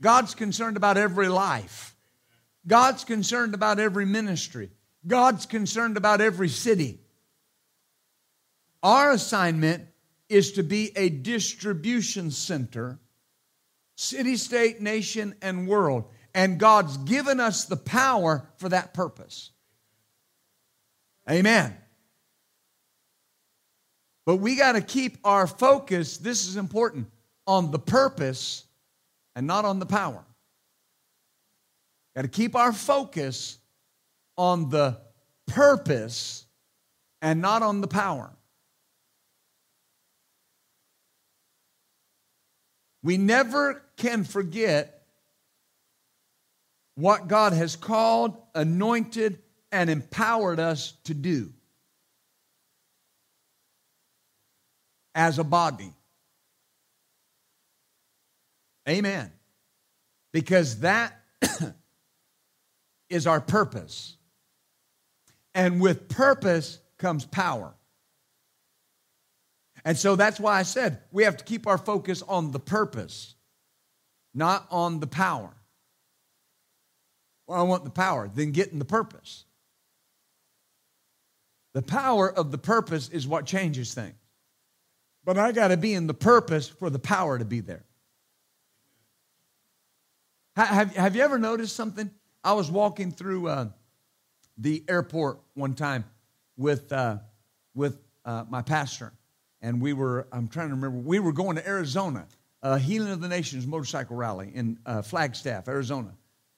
God's 0.00 0.34
concerned 0.34 0.78
about 0.78 0.96
every 0.96 1.28
life. 1.28 1.94
God's 2.66 3.04
concerned 3.04 3.52
about 3.52 3.78
every 3.78 4.06
ministry. 4.06 4.70
God's 5.06 5.44
concerned 5.44 5.98
about 5.98 6.22
every 6.22 6.48
city. 6.48 7.00
Our 8.82 9.12
assignment 9.12 9.84
is 10.30 10.52
to 10.52 10.62
be 10.62 10.92
a 10.96 11.10
distribution 11.10 12.30
center, 12.30 12.98
city, 13.98 14.36
state, 14.36 14.80
nation, 14.80 15.34
and 15.42 15.66
world. 15.66 16.04
And 16.32 16.58
God's 16.58 16.96
given 16.98 17.40
us 17.40 17.64
the 17.64 17.76
power 17.76 18.48
for 18.58 18.68
that 18.68 18.94
purpose. 18.94 19.50
Amen. 21.28 21.76
But 24.24 24.36
we 24.36 24.54
got 24.54 24.72
to 24.72 24.80
keep 24.80 25.18
our 25.24 25.48
focus, 25.48 26.18
this 26.18 26.46
is 26.46 26.56
important, 26.56 27.08
on 27.44 27.72
the 27.72 27.78
purpose 27.78 28.64
and 29.34 29.48
not 29.48 29.64
on 29.64 29.80
the 29.80 29.86
power. 29.86 30.24
Got 32.14 32.22
to 32.22 32.28
keep 32.28 32.54
our 32.54 32.72
focus 32.72 33.58
on 34.36 34.70
the 34.70 34.96
purpose 35.46 36.46
and 37.20 37.42
not 37.42 37.62
on 37.62 37.80
the 37.80 37.88
power. 37.88 38.30
We 43.02 43.16
never 43.16 43.82
can 43.98 44.24
forget 44.24 45.02
what 46.94 47.28
God 47.28 47.52
has 47.52 47.76
called, 47.76 48.36
anointed, 48.54 49.38
and 49.70 49.90
empowered 49.90 50.58
us 50.58 50.94
to 51.04 51.14
do 51.14 51.52
as 55.14 55.38
a 55.38 55.44
body. 55.44 55.92
Amen. 58.88 59.30
Because 60.32 60.80
that 60.80 61.12
is 63.10 63.26
our 63.26 63.40
purpose. 63.40 64.16
And 65.54 65.80
with 65.80 66.08
purpose 66.08 66.78
comes 66.98 67.26
power. 67.26 67.74
And 69.84 69.96
so 69.96 70.16
that's 70.16 70.40
why 70.40 70.58
I 70.58 70.62
said 70.62 71.00
we 71.12 71.24
have 71.24 71.36
to 71.38 71.44
keep 71.44 71.66
our 71.66 71.78
focus 71.78 72.22
on 72.22 72.50
the 72.50 72.60
purpose, 72.60 73.34
not 74.34 74.66
on 74.70 75.00
the 75.00 75.06
power. 75.06 75.50
Well, 77.46 77.58
I 77.58 77.62
want 77.62 77.84
the 77.84 77.90
power, 77.90 78.30
then 78.32 78.52
get 78.52 78.72
in 78.72 78.78
the 78.78 78.84
purpose. 78.84 79.44
The 81.72 81.82
power 81.82 82.30
of 82.30 82.50
the 82.50 82.58
purpose 82.58 83.08
is 83.08 83.26
what 83.26 83.46
changes 83.46 83.94
things. 83.94 84.14
But 85.24 85.38
I 85.38 85.52
got 85.52 85.68
to 85.68 85.76
be 85.76 85.94
in 85.94 86.06
the 86.06 86.14
purpose 86.14 86.68
for 86.68 86.90
the 86.90 86.98
power 86.98 87.38
to 87.38 87.44
be 87.44 87.60
there. 87.60 87.84
Have, 90.56 90.94
have 90.96 91.14
you 91.14 91.22
ever 91.22 91.38
noticed 91.38 91.76
something? 91.76 92.10
I 92.42 92.54
was 92.54 92.70
walking 92.70 93.12
through 93.12 93.48
uh, 93.48 93.68
the 94.56 94.84
airport 94.88 95.38
one 95.54 95.74
time 95.74 96.04
with, 96.56 96.92
uh, 96.92 97.18
with 97.74 97.98
uh, 98.24 98.44
my 98.48 98.62
pastor, 98.62 99.12
and 99.60 99.80
we 99.80 99.92
were, 99.92 100.26
I'm 100.32 100.48
trying 100.48 100.68
to 100.68 100.74
remember, 100.74 100.98
we 100.98 101.18
were 101.18 101.32
going 101.32 101.56
to 101.56 101.66
Arizona, 101.66 102.26
uh, 102.62 102.76
Healing 102.76 103.12
of 103.12 103.20
the 103.20 103.28
Nations 103.28 103.66
motorcycle 103.66 104.16
rally 104.16 104.50
in 104.54 104.78
uh, 104.84 105.02
Flagstaff, 105.02 105.68
Arizona. 105.68 106.12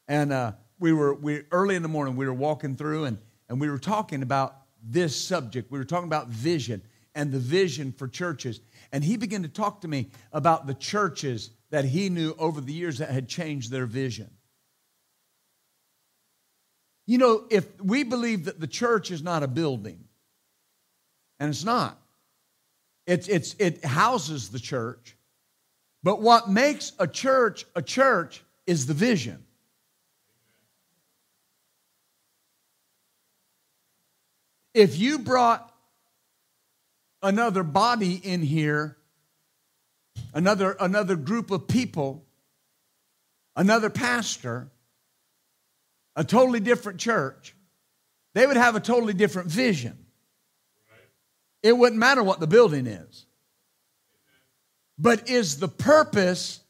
And 0.09 0.33
uh, 0.33 0.53
we 0.79 0.93
were, 0.93 1.15
we, 1.15 1.43
early 1.51 1.77
in 1.77 1.83
the 1.83 1.89
morning, 1.89 2.17
we 2.17 2.27
were 2.27 2.35
walking 2.35 2.77
through 2.77 3.05
and, 3.05 3.19
and 3.49 3.61
we 3.61 3.69
were 3.69 3.79
talking 3.79 4.23
about 4.23 4.57
this 4.83 5.15
subject. 5.15 5.71
We 5.71 5.79
were 5.79 5.85
talking 5.85 6.09
about 6.09 6.29
vision 6.29 6.83
and 7.15 7.31
the 7.31 7.39
vision 7.39 7.93
for 7.93 8.09
churches. 8.09 8.61
And 8.93 9.05
he 9.05 9.17
began 9.17 9.43
to 9.43 9.49
talk 9.49 9.83
to 9.83 9.89
me 9.89 10.11
about 10.33 10.67
the 10.67 10.75
churches 10.75 11.51
that 11.71 11.85
he 11.85 12.09
knew 12.09 12.35
over 12.39 12.61
the 12.61 12.73
years 12.73 12.99
that 12.99 13.11
had 13.11 13.29
changed 13.29 13.71
their 13.71 13.87
vision. 13.87 14.31
You 17.07 17.19
know, 17.19 17.45
if 17.51 17.67
we 17.83 18.05
believe 18.05 18.47
that 18.47 18.61
the 18.61 18.67
church 18.67 19.11
is 19.11 19.23
not 19.23 19.43
a 19.43 19.49
building, 19.49 20.05
and 21.39 21.51
it's 21.51 21.65
not, 21.65 21.99
It's, 23.07 23.29
it's, 23.29 23.55
it 23.59 23.85
houses 23.85 24.51
the 24.51 24.61
church. 24.61 25.17
But 26.03 26.21
what 26.21 26.49
makes 26.49 26.93
a 26.99 27.07
church 27.07 27.67
a 27.75 27.83
church 27.83 28.43
is 28.67 28.87
the 28.87 28.95
vision. 28.95 29.45
If 34.73 34.99
you 34.99 35.19
brought 35.19 35.71
another 37.23 37.63
body 37.63 38.15
in 38.15 38.41
here, 38.43 38.97
another, 40.33 40.77
another 40.79 41.17
group 41.17 41.51
of 41.51 41.67
people, 41.67 42.25
another 43.57 43.91
pastor, 43.91 44.71
a 46.15 46.25
totally 46.25 46.61
different 46.61 47.01
church, 47.01 47.55
they 48.33 48.47
would 48.47 48.57
have 48.57 48.77
a 48.77 48.81
totally 48.81 49.13
different 49.13 49.51
vision. 49.51 50.07
It 51.63 51.77
wouldn't 51.77 51.99
matter 51.99 52.23
what 52.23 52.41
the 52.41 52.47
building 52.47 52.87
is. 52.87 53.27
But 55.01 55.31
is 55.31 55.57
the 55.57 55.69
purpose 55.69 56.61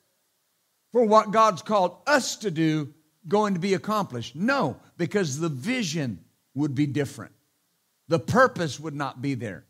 for 0.93 1.05
what 1.05 1.33
God's 1.33 1.63
called 1.63 1.97
us 2.07 2.37
to 2.37 2.51
do 2.53 2.95
going 3.27 3.55
to 3.55 3.61
be 3.61 3.75
accomplished? 3.75 4.37
No, 4.37 4.77
because 4.97 5.41
the 5.41 5.49
vision 5.49 6.21
would 6.55 6.77
be 6.77 6.87
different. 6.87 7.33
The 8.07 8.21
purpose 8.21 8.79
would 8.79 8.95
not 8.95 9.21
be 9.21 9.35
there. 9.35 9.65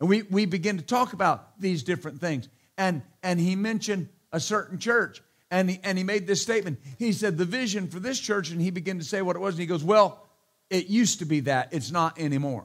And 0.00 0.08
we, 0.08 0.22
we 0.22 0.46
begin 0.46 0.78
to 0.78 0.82
talk 0.82 1.12
about 1.12 1.60
these 1.60 1.84
different 1.84 2.20
things. 2.20 2.48
And, 2.76 3.02
and 3.22 3.38
he 3.38 3.54
mentioned 3.54 4.08
a 4.32 4.40
certain 4.40 4.80
church. 4.80 5.22
And 5.52 5.70
he, 5.70 5.80
and 5.84 5.96
he 5.96 6.02
made 6.02 6.26
this 6.26 6.42
statement. 6.42 6.80
He 6.98 7.12
said, 7.12 7.38
The 7.38 7.44
vision 7.44 7.86
for 7.86 8.00
this 8.00 8.18
church, 8.18 8.50
and 8.50 8.60
he 8.60 8.70
began 8.70 8.98
to 8.98 9.04
say 9.04 9.22
what 9.22 9.36
it 9.36 9.40
was. 9.40 9.54
And 9.54 9.60
he 9.60 9.66
goes, 9.66 9.84
Well, 9.84 10.26
it 10.70 10.86
used 10.86 11.20
to 11.20 11.24
be 11.24 11.40
that. 11.40 11.68
It's 11.72 11.92
not 11.92 12.18
anymore. 12.18 12.64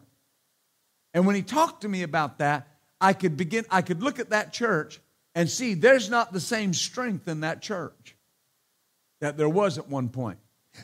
And 1.13 1.28
when 1.28 1.36
he 1.36 1.43
talked 1.43 1.82
to 1.82 1.89
me 1.89 2.02
about 2.02 2.39
that, 2.39 2.67
I 3.00 3.13
could 3.13 3.38
begin, 3.38 3.65
I 3.69 3.84
could 3.84 4.02
look 4.02 4.17
at 4.19 4.32
that 4.32 4.52
church 4.52 5.00
and 5.38 5.47
see 5.47 5.76
there's 5.76 6.10
not 6.10 6.34
the 6.34 6.39
same 6.39 6.73
strength 6.73 7.28
in 7.28 7.41
that 7.41 7.62
church 7.62 8.15
that 9.21 9.38
there 9.38 9.47
was 9.47 9.78
at 9.78 9.88
one 9.88 10.10
point. 10.10 10.39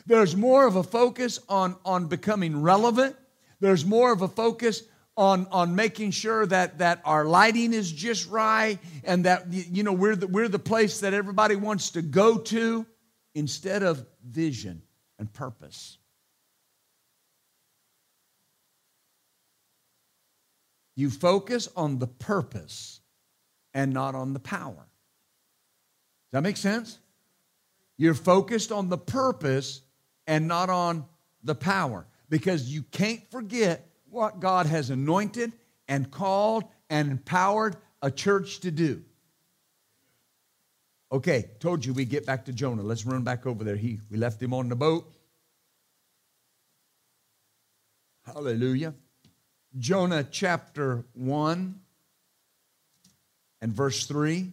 There's 0.06 0.36
more 0.36 0.64
of 0.64 0.76
a 0.76 0.84
focus 0.84 1.40
on, 1.48 1.74
on 1.84 2.06
becoming 2.06 2.62
relevant. 2.62 3.16
There's 3.58 3.84
more 3.84 4.12
of 4.12 4.22
a 4.22 4.28
focus 4.28 4.84
on, 5.16 5.48
on 5.50 5.74
making 5.74 6.12
sure 6.12 6.46
that, 6.46 6.78
that 6.78 7.02
our 7.04 7.24
lighting 7.24 7.72
is 7.72 7.90
just 7.90 8.30
right 8.30 8.78
and 9.02 9.24
that 9.24 9.52
you 9.52 9.82
know 9.82 9.92
we're 9.92 10.14
the, 10.14 10.28
we're 10.28 10.46
the 10.46 10.60
place 10.60 11.00
that 11.00 11.14
everybody 11.14 11.56
wants 11.56 11.90
to 11.90 12.02
go 12.02 12.38
to 12.38 12.86
instead 13.34 13.82
of 13.82 14.06
vision 14.24 14.82
and 15.18 15.32
purpose. 15.32 15.98
You 20.94 21.10
focus 21.10 21.68
on 21.74 21.98
the 21.98 22.06
purpose 22.06 23.00
and 23.74 23.92
not 23.92 24.14
on 24.14 24.32
the 24.32 24.40
power. 24.40 24.74
Does 24.74 26.32
that 26.32 26.42
make 26.42 26.56
sense? 26.56 26.98
You're 27.96 28.14
focused 28.14 28.72
on 28.72 28.88
the 28.88 28.98
purpose 28.98 29.82
and 30.26 30.48
not 30.48 30.70
on 30.70 31.04
the 31.42 31.54
power 31.54 32.06
because 32.28 32.72
you 32.72 32.82
can't 32.82 33.28
forget 33.30 33.86
what 34.08 34.40
God 34.40 34.66
has 34.66 34.90
anointed 34.90 35.52
and 35.88 36.10
called 36.10 36.64
and 36.88 37.10
empowered 37.10 37.76
a 38.00 38.10
church 38.10 38.60
to 38.60 38.70
do. 38.70 39.02
Okay, 41.12 41.50
told 41.60 41.84
you 41.84 41.92
we 41.92 42.04
get 42.04 42.26
back 42.26 42.46
to 42.46 42.52
Jonah. 42.52 42.82
Let's 42.82 43.06
run 43.06 43.22
back 43.22 43.46
over 43.46 43.62
there. 43.62 43.76
He, 43.76 44.00
we 44.10 44.16
left 44.16 44.42
him 44.42 44.52
on 44.52 44.68
the 44.68 44.76
boat. 44.76 45.12
Hallelujah. 48.24 48.94
Jonah 49.78 50.24
chapter 50.24 51.04
1 51.14 51.80
and 53.64 53.72
verse 53.72 54.04
3. 54.04 54.52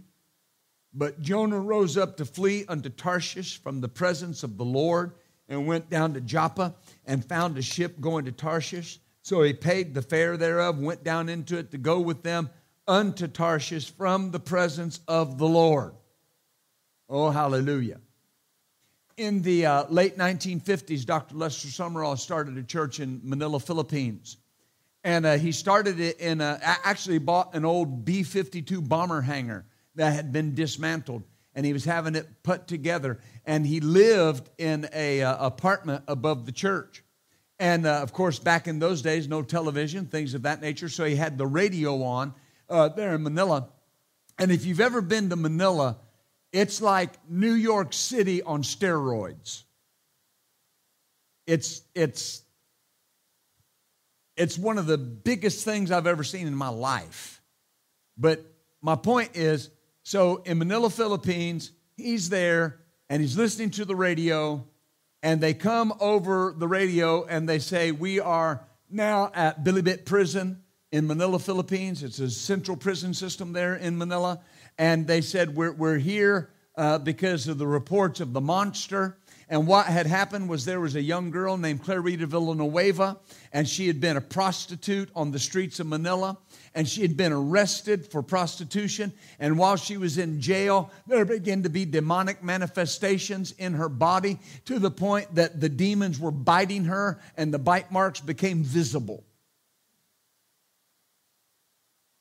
But 0.93 1.21
Jonah 1.21 1.59
rose 1.59 1.97
up 1.97 2.15
to 2.15 2.25
flee 2.25 2.63
unto 2.69 2.87
Tarshish 2.87 3.61
from 3.61 3.81
the 3.81 3.89
presence 3.89 4.41
of 4.41 4.55
the 4.55 4.63
Lord 4.63 5.11
and 5.49 5.67
went 5.67 5.89
down 5.89 6.13
to 6.13 6.21
Joppa 6.21 6.75
and 7.05 7.23
found 7.23 7.57
a 7.57 7.61
ship 7.61 7.99
going 7.99 8.23
to 8.23 8.31
Tarshish. 8.31 9.01
So 9.21 9.43
he 9.43 9.51
paid 9.51 9.93
the 9.93 10.01
fare 10.01 10.37
thereof, 10.37 10.79
went 10.79 11.03
down 11.03 11.27
into 11.27 11.57
it 11.57 11.71
to 11.71 11.77
go 11.77 11.99
with 11.99 12.23
them 12.23 12.49
unto 12.87 13.27
Tarshish 13.27 13.91
from 13.91 14.31
the 14.31 14.39
presence 14.39 15.01
of 15.09 15.37
the 15.37 15.47
Lord. 15.47 15.93
Oh, 17.09 17.31
hallelujah. 17.31 17.99
In 19.17 19.41
the 19.41 19.65
uh, 19.65 19.85
late 19.89 20.17
1950s, 20.17 21.05
Dr. 21.05 21.35
Lester 21.35 21.67
Sumrall 21.67 22.17
started 22.17 22.57
a 22.57 22.63
church 22.63 23.01
in 23.01 23.19
Manila, 23.25 23.59
Philippines. 23.59 24.37
And 25.03 25.25
uh, 25.25 25.37
he 25.37 25.51
started 25.51 25.99
it 25.99 26.19
in 26.19 26.41
a, 26.41 26.59
actually 26.61 27.17
bought 27.17 27.55
an 27.55 27.65
old 27.65 28.05
B 28.05 28.23
52 28.23 28.81
bomber 28.81 29.21
hangar 29.21 29.65
that 29.95 30.13
had 30.13 30.31
been 30.31 30.53
dismantled. 30.53 31.23
And 31.53 31.65
he 31.65 31.73
was 31.73 31.83
having 31.83 32.15
it 32.15 32.27
put 32.43 32.67
together. 32.67 33.19
And 33.45 33.65
he 33.65 33.79
lived 33.79 34.49
in 34.57 34.87
a 34.93 35.21
uh, 35.23 35.45
apartment 35.45 36.03
above 36.07 36.45
the 36.45 36.51
church. 36.51 37.03
And 37.59 37.85
uh, 37.85 38.01
of 38.01 38.13
course, 38.13 38.39
back 38.39 38.67
in 38.67 38.79
those 38.79 39.01
days, 39.01 39.27
no 39.27 39.41
television, 39.41 40.05
things 40.05 40.33
of 40.33 40.43
that 40.43 40.61
nature. 40.61 40.89
So 40.89 41.05
he 41.05 41.15
had 41.15 41.37
the 41.37 41.47
radio 41.47 42.03
on 42.03 42.33
uh, 42.69 42.89
there 42.89 43.13
in 43.15 43.23
Manila. 43.23 43.69
And 44.39 44.51
if 44.51 44.65
you've 44.65 44.79
ever 44.79 45.01
been 45.01 45.29
to 45.29 45.35
Manila, 45.35 45.97
it's 46.51 46.81
like 46.81 47.11
New 47.29 47.53
York 47.53 47.93
City 47.93 48.41
on 48.41 48.63
steroids. 48.63 49.63
It's, 51.45 51.81
it's, 51.93 52.43
it's 54.41 54.57
one 54.57 54.79
of 54.79 54.87
the 54.87 54.97
biggest 54.97 55.63
things 55.63 55.91
I've 55.91 56.07
ever 56.07 56.23
seen 56.23 56.47
in 56.47 56.55
my 56.55 56.69
life. 56.69 57.43
But 58.17 58.43
my 58.81 58.95
point 58.95 59.37
is 59.37 59.69
so 60.01 60.37
in 60.37 60.57
Manila, 60.57 60.89
Philippines, 60.89 61.71
he's 61.95 62.27
there 62.29 62.79
and 63.07 63.21
he's 63.21 63.37
listening 63.37 63.69
to 63.71 63.85
the 63.85 63.95
radio 63.95 64.65
and 65.21 65.39
they 65.41 65.53
come 65.53 65.93
over 65.99 66.55
the 66.57 66.67
radio 66.67 67.23
and 67.23 67.47
they 67.47 67.59
say, 67.59 67.91
We 67.91 68.19
are 68.19 68.65
now 68.89 69.31
at 69.35 69.63
Bilibid 69.63 70.05
Prison 70.05 70.63
in 70.91 71.05
Manila, 71.05 71.37
Philippines. 71.37 72.01
It's 72.01 72.17
a 72.17 72.31
central 72.31 72.75
prison 72.75 73.13
system 73.13 73.53
there 73.53 73.75
in 73.75 73.95
Manila. 73.99 74.41
And 74.75 75.05
they 75.05 75.21
said, 75.21 75.55
We're, 75.55 75.73
we're 75.73 75.99
here 75.99 76.49
uh, 76.75 76.97
because 76.97 77.47
of 77.47 77.59
the 77.59 77.67
reports 77.67 78.19
of 78.19 78.33
the 78.33 78.41
monster. 78.41 79.19
And 79.51 79.67
what 79.67 79.85
had 79.85 80.07
happened 80.07 80.49
was 80.49 80.65
there 80.65 80.79
was 80.79 80.95
a 80.95 81.01
young 81.01 81.29
girl 81.29 81.57
named 81.57 81.83
Clarita 81.83 82.25
Villanueva, 82.25 83.19
and 83.51 83.67
she 83.67 83.85
had 83.85 83.99
been 83.99 84.17
a 84.17 84.21
prostitute 84.21 85.09
on 85.13 85.31
the 85.31 85.39
streets 85.39 85.79
of 85.79 85.85
Manila 85.87 86.37
and 86.73 86.87
she 86.87 87.01
had 87.01 87.17
been 87.17 87.33
arrested 87.33 88.09
for 88.09 88.23
prostitution. 88.23 89.11
And 89.39 89.57
while 89.57 89.75
she 89.75 89.97
was 89.97 90.17
in 90.17 90.39
jail, 90.39 90.89
there 91.05 91.25
began 91.25 91.63
to 91.63 91.69
be 91.69 91.85
demonic 91.85 92.43
manifestations 92.43 93.51
in 93.57 93.73
her 93.73 93.89
body 93.89 94.39
to 94.65 94.79
the 94.79 94.91
point 94.91 95.35
that 95.35 95.59
the 95.59 95.69
demons 95.69 96.19
were 96.19 96.31
biting 96.31 96.85
her 96.85 97.19
and 97.35 97.53
the 97.53 97.59
bite 97.59 97.91
marks 97.91 98.21
became 98.21 98.63
visible. 98.63 99.23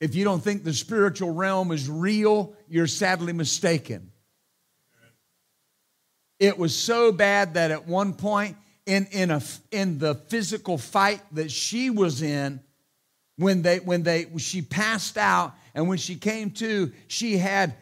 If 0.01 0.15
you 0.15 0.25
don't 0.25 0.43
think 0.43 0.65
the 0.65 0.73
spiritual 0.73 1.31
realm 1.31 1.71
is 1.71 1.89
real, 1.89 2.55
you're 2.69 2.87
sadly 2.87 3.33
mistaken. 3.33 4.10
It 6.41 6.59
was 6.59 6.75
so 6.75 7.13
bad 7.13 7.55
that 7.55 7.71
at 7.71 7.87
one 7.87 8.15
point, 8.15 8.57
in, 8.87 9.07
in, 9.13 9.31
a, 9.31 9.43
in 9.71 9.99
the 9.99 10.15
physical 10.15 10.79
fight 10.79 11.23
that 11.33 11.51
she 11.51 11.91
was 11.91 12.23
in, 12.23 12.61
when 13.37 13.63
they 13.63 13.79
when 13.79 14.03
they 14.03 14.27
she 14.37 14.61
passed 14.61 15.17
out 15.17 15.55
and 15.75 15.89
when 15.89 15.97
she 15.97 16.15
came 16.15 16.51
to 16.51 16.93
she 17.09 17.39
had 17.39 17.75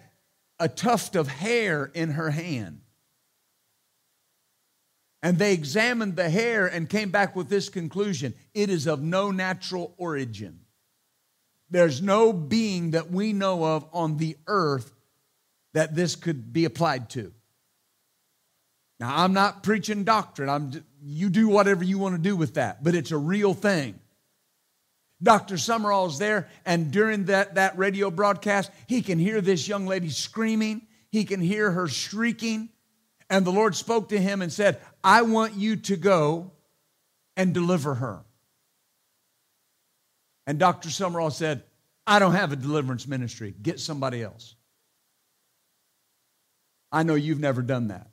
a 0.60 0.68
tuft 0.68 1.16
of 1.16 1.26
hair 1.26 1.90
in 1.94 2.10
her 2.10 2.30
hand. 2.30 2.80
And 5.20 5.36
they 5.36 5.52
examined 5.52 6.14
the 6.14 6.30
hair 6.30 6.68
and 6.68 6.88
came 6.88 7.10
back 7.10 7.34
with 7.34 7.48
this 7.48 7.68
conclusion. 7.68 8.34
It 8.54 8.70
is 8.70 8.86
of 8.86 9.02
no 9.02 9.32
natural 9.32 9.94
origin. 9.96 10.60
There's 11.70 12.00
no 12.00 12.32
being 12.32 12.92
that 12.92 13.10
we 13.10 13.32
know 13.32 13.64
of 13.64 13.84
on 13.92 14.16
the 14.16 14.36
earth 14.46 14.92
that 15.74 15.96
this 15.96 16.14
could 16.14 16.52
be 16.52 16.64
applied 16.66 17.10
to 17.10 17.32
now 19.00 19.14
i'm 19.16 19.32
not 19.32 19.62
preaching 19.62 20.04
doctrine 20.04 20.48
i'm 20.48 20.72
you 21.02 21.28
do 21.28 21.48
whatever 21.48 21.84
you 21.84 21.98
want 21.98 22.14
to 22.14 22.20
do 22.20 22.36
with 22.36 22.54
that 22.54 22.82
but 22.82 22.94
it's 22.94 23.12
a 23.12 23.18
real 23.18 23.54
thing 23.54 23.98
Dr. 25.22 25.56
Sumrall's 25.56 26.18
there, 26.18 26.48
and 26.64 26.92
during 26.92 27.24
that, 27.24 27.56
that 27.56 27.76
radio 27.76 28.10
broadcast, 28.10 28.70
he 28.86 29.02
can 29.02 29.18
hear 29.18 29.40
this 29.40 29.66
young 29.66 29.86
lady 29.86 30.10
screaming. 30.10 30.82
He 31.10 31.24
can 31.24 31.40
hear 31.40 31.70
her 31.70 31.88
shrieking. 31.88 32.68
And 33.28 33.44
the 33.44 33.50
Lord 33.50 33.74
spoke 33.74 34.10
to 34.10 34.18
him 34.18 34.42
and 34.42 34.52
said, 34.52 34.80
I 35.02 35.22
want 35.22 35.54
you 35.54 35.76
to 35.76 35.96
go 35.96 36.52
and 37.36 37.52
deliver 37.52 37.94
her. 37.94 38.20
And 40.46 40.58
Dr. 40.58 40.88
Sumrall 40.88 41.32
said, 41.32 41.62
I 42.06 42.20
don't 42.20 42.32
have 42.32 42.52
a 42.52 42.56
deliverance 42.56 43.06
ministry. 43.06 43.54
Get 43.60 43.80
somebody 43.80 44.22
else. 44.22 44.54
I 46.90 47.02
know 47.02 47.16
you've 47.16 47.40
never 47.40 47.60
done 47.60 47.88
that. 47.88 48.07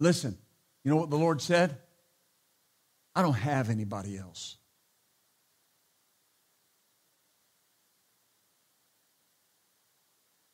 Listen, 0.00 0.36
you 0.82 0.90
know 0.90 0.96
what 0.96 1.10
the 1.10 1.18
Lord 1.18 1.40
said? 1.42 1.76
I 3.14 3.22
don't 3.22 3.34
have 3.34 3.68
anybody 3.70 4.16
else. 4.16 4.56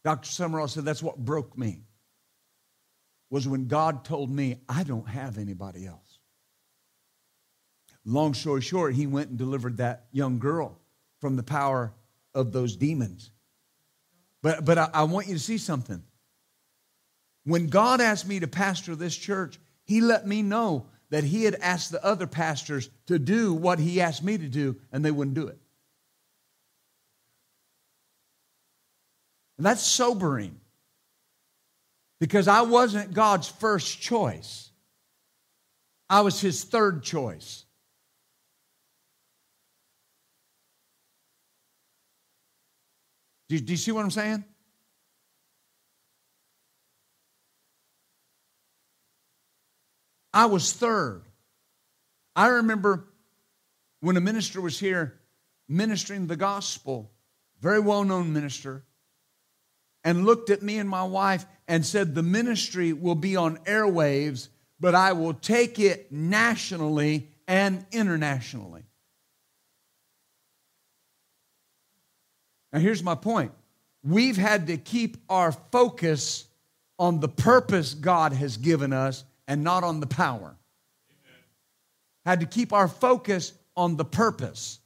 Dr. 0.05 0.29
Sumrall 0.29 0.69
said 0.69 0.85
that's 0.85 1.03
what 1.03 1.17
broke 1.17 1.57
me 1.57 1.83
was 3.31 3.49
when 3.49 3.67
God 3.67 4.05
told 4.05 4.31
me, 4.31 4.61
I 4.69 4.85
don't 4.85 5.09
have 5.09 5.39
anybody 5.39 5.87
else. 5.87 6.19
Long 8.05 8.35
story 8.35 8.61
short, 8.61 8.95
he 8.95 9.09
went 9.09 9.31
and 9.31 9.39
delivered 9.39 9.79
that 9.79 10.07
young 10.13 10.39
girl 10.39 10.79
from 11.21 11.35
the 11.35 11.43
power 11.43 11.93
of 12.35 12.53
those 12.53 12.77
demons. 12.77 13.33
But, 14.43 14.65
but 14.65 14.79
I, 14.79 14.91
I 14.95 15.03
want 15.05 15.27
you 15.27 15.35
to 15.35 15.41
see 15.41 15.59
something. 15.59 16.05
When 17.47 17.69
God 17.69 18.01
asked 18.01 18.27
me 18.27 18.41
to 18.41 18.49
pastor 18.49 18.97
this 18.97 19.17
church, 19.17 19.61
he 19.85 20.01
let 20.01 20.27
me 20.27 20.43
know 20.43 20.87
that 21.11 21.23
he 21.23 21.45
had 21.45 21.55
asked 21.55 21.93
the 21.93 22.05
other 22.05 22.27
pastors 22.27 22.91
to 23.07 23.21
do 23.21 23.55
what 23.55 23.79
he 23.79 24.01
asked 24.01 24.25
me 24.25 24.37
to 24.37 24.49
do, 24.49 24.75
and 24.91 25.05
they 25.05 25.13
wouldn't 25.13 25.37
do 25.37 25.47
it. 25.47 25.57
And 29.57 29.65
that's 29.65 29.81
sobering 29.81 30.59
because 32.19 32.49
I 32.49 32.63
wasn't 32.63 33.15
God's 33.15 33.49
first 33.49 34.01
choice, 34.01 34.71
I 36.11 36.23
was 36.23 36.41
his 36.41 36.65
third 36.65 37.05
choice. 37.05 37.65
Do 43.49 43.55
you, 43.55 43.61
do 43.61 43.73
you 43.73 43.77
see 43.77 43.93
what 43.93 44.03
I'm 44.03 44.11
saying? 44.11 44.45
I 50.37 50.45
was 50.45 50.71
third. 50.71 51.23
I 52.37 52.49
remember 52.49 53.07
when 54.01 54.19
a 54.19 54.21
minister 54.21 54.61
was 54.61 54.79
here 54.79 55.19
ministering 55.67 56.27
the 56.27 56.37
gospel, 56.37 57.11
very 57.63 57.81
well 57.81 58.05
known 58.05 58.35
minister, 58.35 58.85
and 60.05 60.27
looked 60.27 60.51
at 60.51 60.63
me 60.63 60.77
and 60.77 60.91
my 60.91 61.05
wife 61.05 61.47
and 61.67 61.87
said, 61.87 62.15
The 62.15 62.23
ministry 62.23 62.93
will 62.93 63.15
be 63.15 63.35
on 63.37 63.57
airwaves, 63.65 64.49
but 64.79 64.95
I 64.95 65.15
will 65.15 65.33
take 65.33 65.79
it 65.79 66.13
nationally 66.13 67.31
and 67.49 67.87
internationally. 67.91 68.83
Now, 72.75 72.81
here's 72.81 73.03
my 73.03 73.15
point 73.15 73.53
we've 74.05 74.37
had 74.37 74.67
to 74.67 74.77
keep 74.77 75.17
our 75.31 75.51
focus 75.51 76.47
on 76.99 77.21
the 77.21 77.29
purpose 77.29 77.95
God 77.95 78.35
has 78.35 78.59
given 78.59 78.93
us 78.93 79.25
and 79.47 79.63
not 79.63 79.85
on 79.85 80.01
the 80.01 80.07
power. 80.07 80.57
Amen. 81.11 81.41
Had 82.25 82.41
to 82.41 82.47
keep 82.47 82.73
our 82.73 82.89
focus 82.89 83.53
on 83.77 83.97
the 83.97 84.05
purpose. 84.05 84.79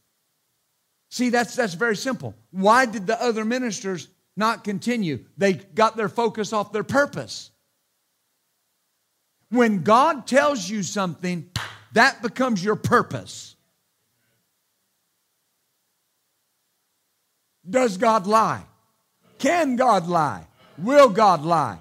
See, 1.10 1.30
that's, 1.30 1.56
that's 1.56 1.74
very 1.74 1.96
simple. 1.96 2.34
Why 2.50 2.86
did 2.86 3.06
the 3.06 3.20
other 3.20 3.44
ministers 3.44 4.08
not 4.36 4.64
continue? 4.64 5.24
They 5.36 5.54
got 5.54 5.96
their 5.96 6.08
focus 6.08 6.52
off 6.52 6.72
their 6.72 6.84
purpose. 6.84 7.50
When 9.50 9.82
God 9.82 10.26
tells 10.26 10.68
you 10.68 10.82
something, 10.82 11.50
that 11.92 12.22
becomes 12.22 12.62
your 12.62 12.76
purpose. 12.76 13.56
Does 17.68 17.96
God 17.96 18.26
lie? 18.26 18.62
Can 19.38 19.76
God 19.76 20.06
lie? 20.06 20.46
Will 20.78 21.08
God 21.08 21.42
lie? 21.42 21.78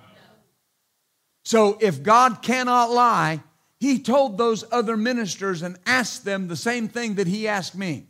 So 1.50 1.80
if 1.82 2.04
God 2.04 2.44
cannot 2.44 2.92
lie, 2.92 3.42
he 3.80 3.98
told 3.98 4.38
those 4.38 4.64
other 4.72 4.96
ministers 4.96 5.64
and 5.64 5.80
asked 5.84 6.24
them 6.24 6.48
the 6.48 6.56
same 6.56 6.88
thing 6.88 7.16
that 7.16 7.26
he 7.26 7.48
asked 7.48 7.74
me. 7.76 8.06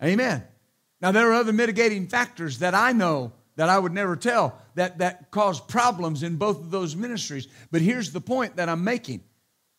Amen. 0.00 0.44
Now, 1.00 1.10
there 1.10 1.28
are 1.28 1.34
other 1.34 1.52
mitigating 1.52 2.06
factors 2.06 2.60
that 2.60 2.72
I 2.72 2.92
know 2.92 3.32
that 3.56 3.68
I 3.68 3.76
would 3.76 3.92
never 3.92 4.14
tell 4.14 4.56
that, 4.76 4.98
that 4.98 5.32
cause 5.32 5.60
problems 5.60 6.22
in 6.22 6.36
both 6.36 6.60
of 6.60 6.70
those 6.70 6.94
ministries. 6.94 7.48
But 7.72 7.82
here's 7.82 8.12
the 8.12 8.20
point 8.20 8.54
that 8.58 8.68
I'm 8.68 8.84
making. 8.84 9.24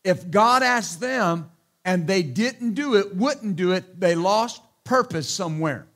If 0.04 0.30
God 0.30 0.62
asked 0.62 1.00
them 1.00 1.50
and 1.86 2.06
they 2.06 2.22
didn't 2.22 2.74
do 2.74 2.96
it, 2.96 3.16
wouldn't 3.16 3.56
do 3.56 3.72
it, 3.72 3.98
they 3.98 4.14
lost 4.14 4.62
purpose 4.84 5.30
somewhere. 5.30 5.88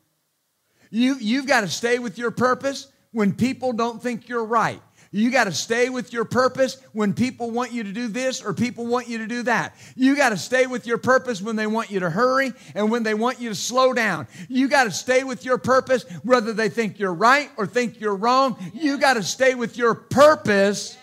You, 0.95 1.17
you've 1.19 1.45
got 1.45 1.61
to 1.61 1.67
stay 1.67 1.99
with 1.99 2.17
your 2.17 2.31
purpose 2.31 2.87
when 3.11 3.33
people 3.33 3.73
don't 3.73 4.01
think 4.01 4.29
you're 4.29 4.45
right. 4.45 4.81
You 5.11 5.29
got 5.29 5.43
to 5.43 5.51
stay 5.51 5.89
with 5.89 6.13
your 6.13 6.23
purpose 6.23 6.77
when 6.93 7.13
people 7.13 7.51
want 7.51 7.73
you 7.73 7.83
to 7.83 7.91
do 7.91 8.07
this 8.07 8.41
or 8.41 8.53
people 8.53 8.85
want 8.85 9.09
you 9.09 9.17
to 9.17 9.27
do 9.27 9.43
that. 9.43 9.75
You 9.97 10.15
got 10.15 10.29
to 10.29 10.37
stay 10.37 10.67
with 10.67 10.87
your 10.87 10.97
purpose 10.97 11.41
when 11.41 11.57
they 11.57 11.67
want 11.67 11.91
you 11.91 11.99
to 11.99 12.09
hurry 12.09 12.53
and 12.75 12.89
when 12.89 13.03
they 13.03 13.13
want 13.13 13.41
you 13.41 13.49
to 13.49 13.55
slow 13.55 13.91
down. 13.91 14.29
You 14.47 14.69
got 14.69 14.85
to 14.85 14.91
stay 14.91 15.25
with 15.25 15.43
your 15.43 15.57
purpose 15.57 16.05
whether 16.23 16.53
they 16.53 16.69
think 16.69 16.97
you're 16.97 17.13
right 17.13 17.51
or 17.57 17.67
think 17.67 17.99
you're 17.99 18.15
wrong. 18.15 18.55
You 18.73 18.97
got 18.97 19.15
to 19.15 19.23
stay 19.23 19.53
with 19.53 19.77
your 19.77 19.95
purpose 19.95 20.97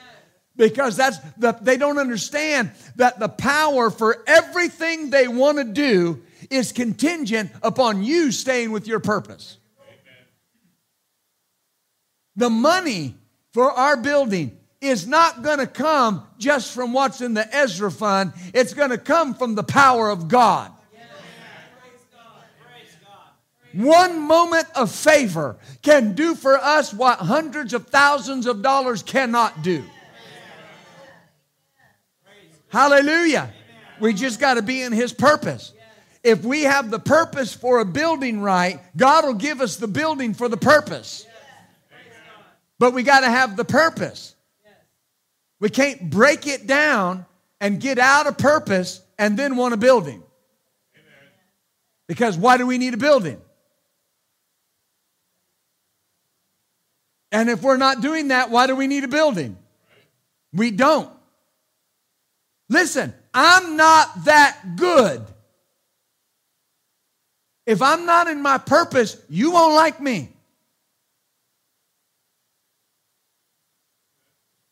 because 0.56 0.96
that's 0.96 1.18
the, 1.36 1.52
they 1.60 1.76
don't 1.76 1.98
understand 1.98 2.72
that 2.96 3.20
the 3.20 3.28
power 3.28 3.90
for 3.90 4.24
everything 4.26 5.10
they 5.10 5.28
want 5.28 5.58
to 5.58 5.64
do 5.64 6.22
is 6.48 6.72
contingent 6.72 7.50
upon 7.62 8.02
you 8.02 8.32
staying 8.32 8.72
with 8.72 8.86
your 8.86 9.00
purpose. 9.00 9.58
The 12.36 12.50
money 12.50 13.14
for 13.52 13.70
our 13.70 13.96
building 13.96 14.58
is 14.80 15.06
not 15.06 15.42
going 15.42 15.58
to 15.58 15.66
come 15.66 16.26
just 16.38 16.74
from 16.74 16.92
what's 16.92 17.20
in 17.20 17.34
the 17.34 17.54
Ezra 17.54 17.90
fund. 17.90 18.32
It's 18.52 18.74
going 18.74 18.90
to 18.90 18.98
come 18.98 19.34
from 19.34 19.54
the 19.54 19.62
power 19.62 20.10
of 20.10 20.28
God. 20.28 20.72
One 23.74 24.20
moment 24.20 24.66
of 24.74 24.90
favor 24.90 25.56
can 25.80 26.14
do 26.14 26.34
for 26.34 26.58
us 26.58 26.92
what 26.92 27.18
hundreds 27.18 27.72
of 27.72 27.86
thousands 27.86 28.46
of 28.46 28.60
dollars 28.60 29.02
cannot 29.02 29.62
do. 29.62 29.82
Hallelujah. 32.68 33.52
We 34.00 34.12
just 34.14 34.40
got 34.40 34.54
to 34.54 34.62
be 34.62 34.82
in 34.82 34.92
His 34.92 35.12
purpose. 35.12 35.72
If 36.24 36.44
we 36.44 36.62
have 36.62 36.90
the 36.90 36.98
purpose 36.98 37.54
for 37.54 37.80
a 37.80 37.84
building 37.84 38.40
right, 38.40 38.80
God 38.96 39.24
will 39.24 39.34
give 39.34 39.60
us 39.60 39.76
the 39.76 39.88
building 39.88 40.34
for 40.34 40.48
the 40.48 40.56
purpose. 40.56 41.26
But 42.82 42.94
we 42.94 43.04
got 43.04 43.20
to 43.20 43.30
have 43.30 43.56
the 43.56 43.64
purpose. 43.64 44.34
We 45.60 45.70
can't 45.70 46.10
break 46.10 46.48
it 46.48 46.66
down 46.66 47.26
and 47.60 47.80
get 47.80 48.00
out 48.00 48.26
of 48.26 48.36
purpose 48.36 49.00
and 49.16 49.38
then 49.38 49.54
want 49.54 49.72
a 49.72 49.76
building. 49.76 50.20
Because 52.08 52.36
why 52.36 52.56
do 52.56 52.66
we 52.66 52.78
need 52.78 52.92
a 52.92 52.96
building? 52.96 53.40
And 57.30 57.48
if 57.48 57.62
we're 57.62 57.76
not 57.76 58.00
doing 58.00 58.28
that, 58.28 58.50
why 58.50 58.66
do 58.66 58.74
we 58.74 58.88
need 58.88 59.04
a 59.04 59.08
building? 59.08 59.56
We 60.52 60.72
don't. 60.72 61.08
Listen, 62.68 63.14
I'm 63.32 63.76
not 63.76 64.24
that 64.24 64.74
good. 64.74 65.24
If 67.64 67.80
I'm 67.80 68.06
not 68.06 68.26
in 68.26 68.42
my 68.42 68.58
purpose, 68.58 69.16
you 69.28 69.52
won't 69.52 69.76
like 69.76 70.00
me. 70.00 70.31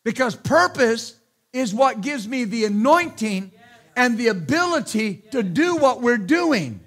Because 0.05 0.35
purpose 0.35 1.17
is 1.53 1.75
what 1.75 2.01
gives 2.01 2.27
me 2.27 2.45
the 2.45 2.65
anointing 2.65 3.53
and 3.97 4.17
the 4.17 4.29
ability 4.29 5.25
to 5.33 5.43
do 5.43 5.77
what 5.77 6.01
we're 6.01 6.17
doing. 6.17 6.81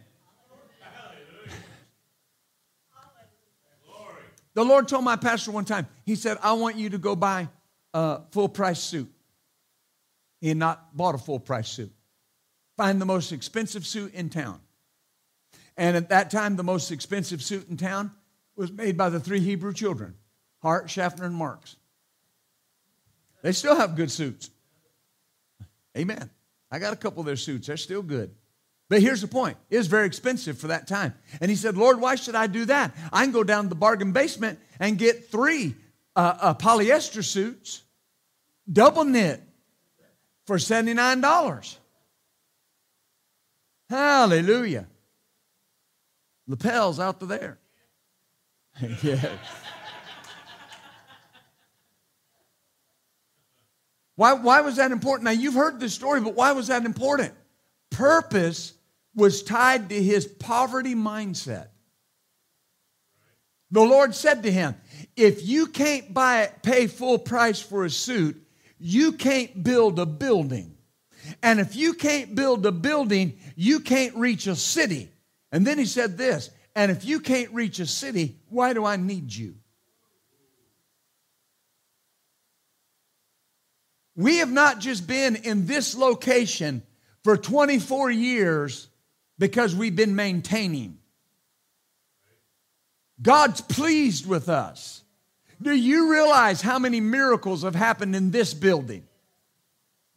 The 4.56 4.64
Lord 4.64 4.88
told 4.88 5.04
my 5.04 5.16
pastor 5.16 5.52
one 5.52 5.66
time, 5.66 5.88
He 6.06 6.16
said, 6.16 6.38
I 6.42 6.54
want 6.54 6.76
you 6.76 6.92
to 6.92 6.98
go 6.98 7.16
buy 7.16 7.50
a 7.94 8.22
full 8.32 8.50
price 8.50 8.80
suit. 8.80 9.12
He 10.42 10.50
had 10.50 10.58
not 10.58 10.96
bought 10.96 11.16
a 11.16 11.18
full 11.18 11.40
price 11.40 11.70
suit. 11.70 11.92
Find 12.78 13.00
the 13.00 13.06
most 13.06 13.32
expensive 13.32 13.86
suit 13.86 14.14
in 14.14 14.30
town. 14.30 14.60
And 15.78 15.98
at 15.98 16.10
that 16.10 16.30
time, 16.30 16.56
the 16.56 16.64
most 16.64 16.92
expensive 16.92 17.42
suit 17.42 17.70
in 17.70 17.78
town 17.78 18.12
was 18.56 18.72
made 18.72 18.98
by 18.98 19.10
the 19.10 19.20
three 19.20 19.40
Hebrew 19.40 19.74
children 19.74 20.16
Hart, 20.62 20.90
Schaffner, 20.90 21.26
and 21.26 21.36
Marx. 21.36 21.78
They 23.44 23.52
still 23.52 23.76
have 23.76 23.96
good 23.96 24.10
suits. 24.10 24.50
Amen. 25.96 26.30
I 26.72 26.80
got 26.80 26.94
a 26.94 26.96
couple 26.96 27.20
of 27.20 27.28
their 27.28 27.36
suits, 27.36 27.68
they're 27.68 27.78
still 27.78 28.02
good. 28.02 28.34
But 28.90 29.02
here's 29.02 29.22
the 29.22 29.28
point 29.28 29.58
it 29.70 29.78
was 29.78 29.88
very 29.88 30.08
expensive 30.08 30.58
for 30.58 30.68
that 30.68 30.88
time. 30.88 31.14
And 31.40 31.52
he 31.52 31.56
said, 31.56 31.78
Lord, 31.78 32.02
why 32.02 32.16
should 32.16 32.36
I 32.36 32.48
do 32.48 32.66
that? 32.66 32.96
I 33.12 33.24
can 33.24 33.32
go 33.32 33.44
down 33.44 33.66
to 33.66 33.70
the 33.70 33.76
bargain 33.76 34.12
basement 34.12 34.60
and 34.80 34.98
get 34.98 35.30
three 35.30 35.76
uh, 36.16 36.36
uh, 36.40 36.54
polyester 36.56 37.24
suits, 37.24 37.84
double 38.72 39.04
knit, 39.04 39.42
for 40.46 40.58
$79. 40.58 41.78
Hallelujah. 43.90 44.88
Lapels 46.48 47.00
out 47.00 47.20
to 47.20 47.26
there. 47.26 47.58
yeah. 49.04 49.30
Why, 54.16 54.34
why 54.34 54.62
was 54.62 54.76
that 54.76 54.92
important? 54.92 55.26
Now, 55.26 55.32
you've 55.32 55.54
heard 55.56 55.80
this 55.80 55.94
story, 55.94 56.22
but 56.22 56.36
why 56.36 56.52
was 56.52 56.68
that 56.68 56.86
important? 56.86 57.34
Purpose 57.90 58.74
was 59.16 59.44
tied 59.44 59.90
to 59.90 60.02
his 60.02 60.26
poverty 60.26 60.96
mindset. 60.96 61.68
The 63.72 63.82
Lord 63.82 64.14
said 64.14 64.44
to 64.44 64.52
him, 64.52 64.76
If 65.16 65.48
you 65.48 65.68
can't 65.68 66.14
buy 66.14 66.52
pay 66.62 66.88
full 66.88 67.18
price 67.18 67.60
for 67.60 67.86
a 67.86 67.90
suit, 67.90 68.40
you 68.78 69.14
can't 69.14 69.64
build 69.64 70.00
a 70.00 70.06
building. 70.06 70.78
And 71.42 71.60
if 71.60 71.76
you 71.76 71.94
can't 71.94 72.36
build 72.36 72.66
a 72.66 72.72
building, 72.72 73.38
you 73.56 73.80
can't 73.80 74.16
reach 74.16 74.46
a 74.46 74.56
city. 74.56 75.10
And 75.52 75.66
then 75.66 75.78
he 75.78 75.86
said 75.86 76.18
this, 76.18 76.50
and 76.76 76.92
if 76.92 77.06
you 77.06 77.20
can't 77.20 77.52
reach 77.54 77.80
a 77.80 77.86
city, 77.86 78.40
why 78.50 78.74
do 78.74 78.86
I 78.86 78.96
need 78.96 79.34
you? 79.34 79.56
We 84.16 84.38
have 84.38 84.52
not 84.52 84.80
just 84.80 85.08
been 85.08 85.36
in 85.36 85.66
this 85.66 85.96
location 85.96 86.84
for 87.24 87.38
24 87.38 88.12
years 88.12 88.88
because 89.40 89.76
we've 89.76 89.96
been 89.96 90.16
maintaining. 90.16 91.00
God's 93.22 93.62
pleased 93.62 94.28
with 94.28 94.50
us. 94.50 95.04
Do 95.62 95.74
you 95.74 96.12
realize 96.12 96.62
how 96.62 96.78
many 96.78 97.00
miracles 97.00 97.64
have 97.64 97.76
happened 97.76 98.16
in 98.16 98.32
this 98.32 98.54
building? 98.54 99.08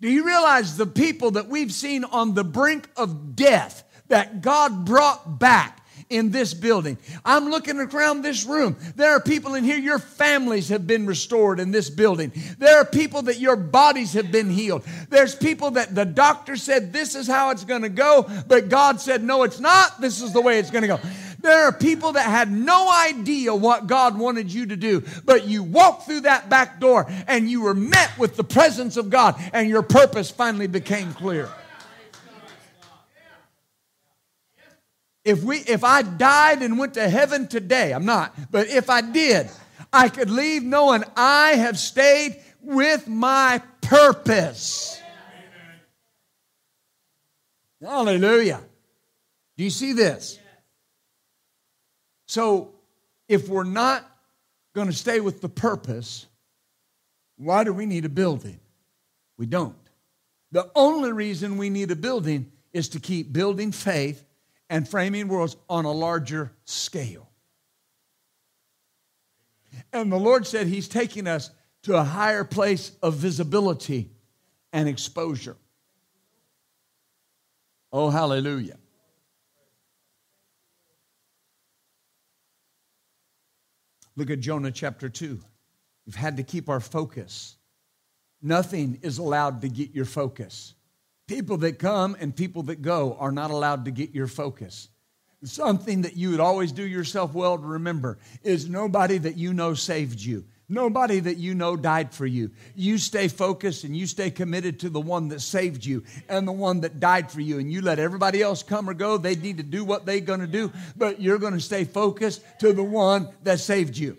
Do 0.01 0.11
you 0.11 0.27
realize 0.27 0.77
the 0.77 0.87
people 0.87 1.33
that 1.33 1.49
we've 1.49 1.73
seen 1.73 2.05
on 2.05 2.35
the 2.35 2.45
brink 2.45 2.89
of 2.97 3.37
death 3.37 3.85
that 4.09 4.43
God 4.43 4.85
brought 4.85 5.39
back? 5.39 5.86
In 6.09 6.31
this 6.31 6.55
building. 6.55 6.99
I'm 7.25 7.51
looking 7.51 7.79
around 7.81 8.23
this 8.23 8.45
room. 8.45 8.77
There 8.95 9.11
are 9.11 9.21
people 9.21 9.55
in 9.55 9.65
here, 9.65 9.79
your 9.79 9.99
families 9.99 10.69
have 10.69 10.87
been 10.87 11.07
restored 11.07 11.59
in 11.59 11.71
this 11.71 11.91
building. 11.91 12.33
There 12.59 12.79
are 12.79 12.85
people 12.85 13.23
that 13.23 13.39
your 13.39 13.57
bodies 13.57 14.13
have 14.13 14.31
been 14.31 14.51
healed. 14.51 14.85
There's 15.09 15.35
people 15.35 15.73
that 15.73 15.95
the 15.95 16.05
doctor 16.05 16.57
said 16.57 16.93
this 16.93 17.15
is 17.15 17.27
how 17.27 17.51
it's 17.51 17.65
going 17.65 17.83
to 17.83 17.89
go, 17.89 18.29
but 18.47 18.69
God 18.69 19.01
said, 19.01 19.23
no, 19.23 19.43
it's 19.43 19.61
not. 19.61 20.01
This 20.01 20.23
is 20.23 20.33
the 20.33 20.41
way 20.41 20.59
it's 20.59 20.71
going 20.71 20.83
to 20.83 20.89
go. 20.89 21.01
There 21.41 21.65
are 21.65 21.73
people 21.73 22.13
that 22.13 22.29
had 22.29 22.51
no 22.51 22.91
idea 22.91 23.55
what 23.55 23.87
God 23.87 24.19
wanted 24.19 24.53
you 24.53 24.67
to 24.67 24.77
do, 24.77 25.05
but 25.25 25.47
you 25.47 25.63
walked 25.63 26.07
through 26.07 26.23
that 26.23 26.49
back 26.49 26.81
door 26.81 27.07
and 27.29 27.49
you 27.49 27.63
were 27.63 27.75
met 27.75 28.17
with 28.19 28.37
the 28.37 28.45
presence 28.45 28.97
of 28.97 29.11
God, 29.11 29.41
and 29.53 29.69
your 29.69 29.83
purpose 29.83 30.31
finally 30.31 30.67
became 30.67 31.13
clear. 31.15 31.49
If 35.27 35.43
we 35.43 35.57
if 35.57 35.83
I 35.83 36.03
died 36.03 36.63
and 36.63 36.79
went 36.79 36.95
to 36.95 37.09
heaven 37.09 37.49
today, 37.49 37.93
I'm 37.93 38.05
not, 38.05 38.33
but 38.53 38.69
if 38.69 38.89
I 38.89 39.01
did, 39.01 39.51
I 39.93 40.09
could 40.09 40.31
leave 40.31 40.63
knowing 40.63 41.03
I 41.17 41.57
have 41.57 41.81
stayed 41.81 42.41
with 42.63 43.09
my 43.09 43.61
purpose. 43.81 45.03
Hallelujah. 47.83 48.61
Do 49.57 49.65
you 49.65 49.71
see 49.71 49.95
this? 49.95 50.39
So, 52.27 52.75
if 53.27 53.49
we're 53.49 53.65
not 53.65 54.09
going 54.77 54.87
to 54.87 54.93
stay 54.93 55.19
with 55.19 55.41
the 55.41 55.49
purpose, 55.49 56.27
why 57.37 57.65
do 57.65 57.73
we 57.73 57.85
need 57.85 58.05
a 58.05 58.09
building? 58.09 58.61
We 59.39 59.47
don't. 59.47 59.75
The 60.53 60.71
only 60.77 61.11
reason 61.11 61.59
we 61.59 61.69
need 61.69 61.91
a 61.91 61.97
building 61.97 62.53
is 62.73 62.91
to 62.91 63.01
keep 63.01 63.33
building 63.33 63.73
faith 63.73 64.23
and 64.69 64.89
framing 64.89 65.29
worlds 65.29 65.57
on 65.69 65.85
a 65.85 65.93
larger 65.93 66.53
scale. 66.65 67.29
And 69.93 70.11
the 70.11 70.19
Lord 70.19 70.47
said 70.47 70.67
He's 70.67 70.89
taking 70.89 71.27
us 71.27 71.51
to 71.83 71.97
a 71.97 72.03
higher 72.03 72.45
place 72.45 72.93
of 73.03 73.15
visibility 73.15 74.11
and 74.73 74.89
exposure. 74.89 75.57
Oh, 77.93 78.11
hallelujah. 78.11 78.79
Look 84.17 84.31
at 84.31 84.41
Jonah 84.41 84.73
chapter 84.73 85.09
2. 85.09 85.39
We've 86.07 86.15
had 86.15 86.39
to 86.39 86.43
keep 86.43 86.69
our 86.69 86.81
focus. 86.81 87.57
Nothing 88.41 88.99
is 89.03 89.19
allowed 89.19 89.61
to 89.63 89.69
get 89.69 89.95
your 89.95 90.05
focus. 90.05 90.75
People 91.27 91.57
that 91.59 91.79
come 91.79 92.17
and 92.21 92.35
people 92.35 92.63
that 92.65 92.83
go 92.83 93.17
are 93.19 93.33
not 93.33 93.51
allowed 93.51 93.87
to 93.87 93.91
get 93.91 94.15
your 94.15 94.29
focus. 94.29 94.89
Something 95.45 96.03
that 96.03 96.17
you 96.17 96.31
would 96.31 96.41
always 96.41 96.73
do 96.73 96.87
yourself 96.87 97.35
well 97.35 97.59
to 97.59 97.65
remember 97.65 98.19
is 98.43 98.69
nobody 98.69 99.19
that 99.19 99.37
you 99.37 99.53
know 99.53 99.75
saved 99.75 100.21
you. 100.21 100.45
Nobody 100.69 101.21
that 101.21 101.37
you 101.37 101.55
know 101.55 101.77
died 101.77 102.13
for 102.13 102.27
you. 102.27 102.51
You 102.75 102.99
stay 102.99 103.29
focused 103.29 103.85
and 103.85 103.97
you 103.97 104.07
stay 104.07 104.31
committed 104.31 104.81
to 104.81 104.89
the 104.89 105.01
one 105.01 105.29
that 105.29 105.41
saved 105.41 105.85
you 105.85 106.03
and 106.29 106.47
the 106.47 106.53
one 106.53 106.81
that 106.81 106.99
died 106.99 107.31
for 107.31 107.41
you. 107.41 107.59
And 107.61 107.71
you 107.71 107.83
let 107.83 108.01
everybody 108.01 108.43
else 108.43 108.65
come 108.65 108.91
or 108.91 108.95
go. 108.95 109.17
They 109.17 109.37
need 109.37 109.59
to 109.59 109.63
do 109.63 109.85
what 109.85 110.07
they're 110.07 110.21
going 110.21 110.41
to 110.41 110.47
do, 110.49 110.73
but 110.97 111.21
you're 111.21 111.39
going 111.39 111.53
to 111.53 111.61
stay 111.61 111.85
focused 111.85 112.43
to 112.61 112.73
the 112.73 112.83
one 112.83 113.29
that 113.45 113.61
saved 113.61 113.97
you. 113.97 114.17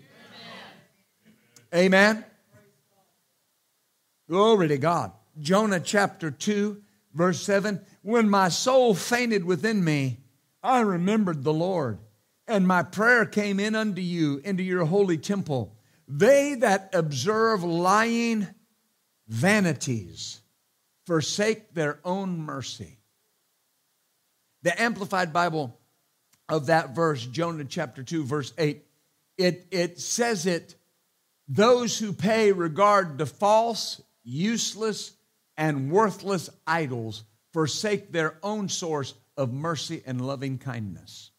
Amen. 1.74 1.84
Amen. 1.84 2.24
Glory 4.28 4.68
to 4.68 4.78
God. 4.78 5.12
Jonah 5.38 5.80
chapter 5.80 6.30
2 6.30 6.82
Verse 7.18 7.42
7 7.42 7.80
When 8.02 8.30
my 8.30 8.48
soul 8.48 8.94
fainted 8.94 9.44
within 9.44 9.82
me, 9.82 10.20
I 10.62 10.80
remembered 10.80 11.42
the 11.42 11.52
Lord, 11.52 11.98
and 12.46 12.66
my 12.66 12.84
prayer 12.84 13.26
came 13.26 13.58
in 13.58 13.74
unto 13.74 14.00
you 14.00 14.40
into 14.44 14.62
your 14.62 14.84
holy 14.84 15.18
temple. 15.18 15.76
They 16.06 16.54
that 16.54 16.90
observe 16.94 17.64
lying 17.64 18.46
vanities 19.26 20.40
forsake 21.06 21.74
their 21.74 21.98
own 22.04 22.38
mercy. 22.38 22.98
The 24.62 24.80
Amplified 24.80 25.32
Bible 25.32 25.76
of 26.48 26.66
that 26.66 26.94
verse, 26.94 27.26
Jonah 27.26 27.64
chapter 27.64 28.04
2, 28.04 28.24
verse 28.24 28.52
8, 28.56 28.84
it, 29.36 29.66
it 29.72 30.00
says 30.00 30.46
it 30.46 30.76
those 31.48 31.98
who 31.98 32.12
pay 32.12 32.52
regard 32.52 33.18
to 33.18 33.26
false, 33.26 34.00
useless, 34.22 35.17
and 35.58 35.90
worthless 35.90 36.48
idols 36.66 37.24
forsake 37.52 38.12
their 38.12 38.38
own 38.42 38.68
source 38.68 39.12
of 39.36 39.52
mercy 39.52 40.02
and 40.06 40.24
loving 40.24 40.56
kindness. 40.56 41.32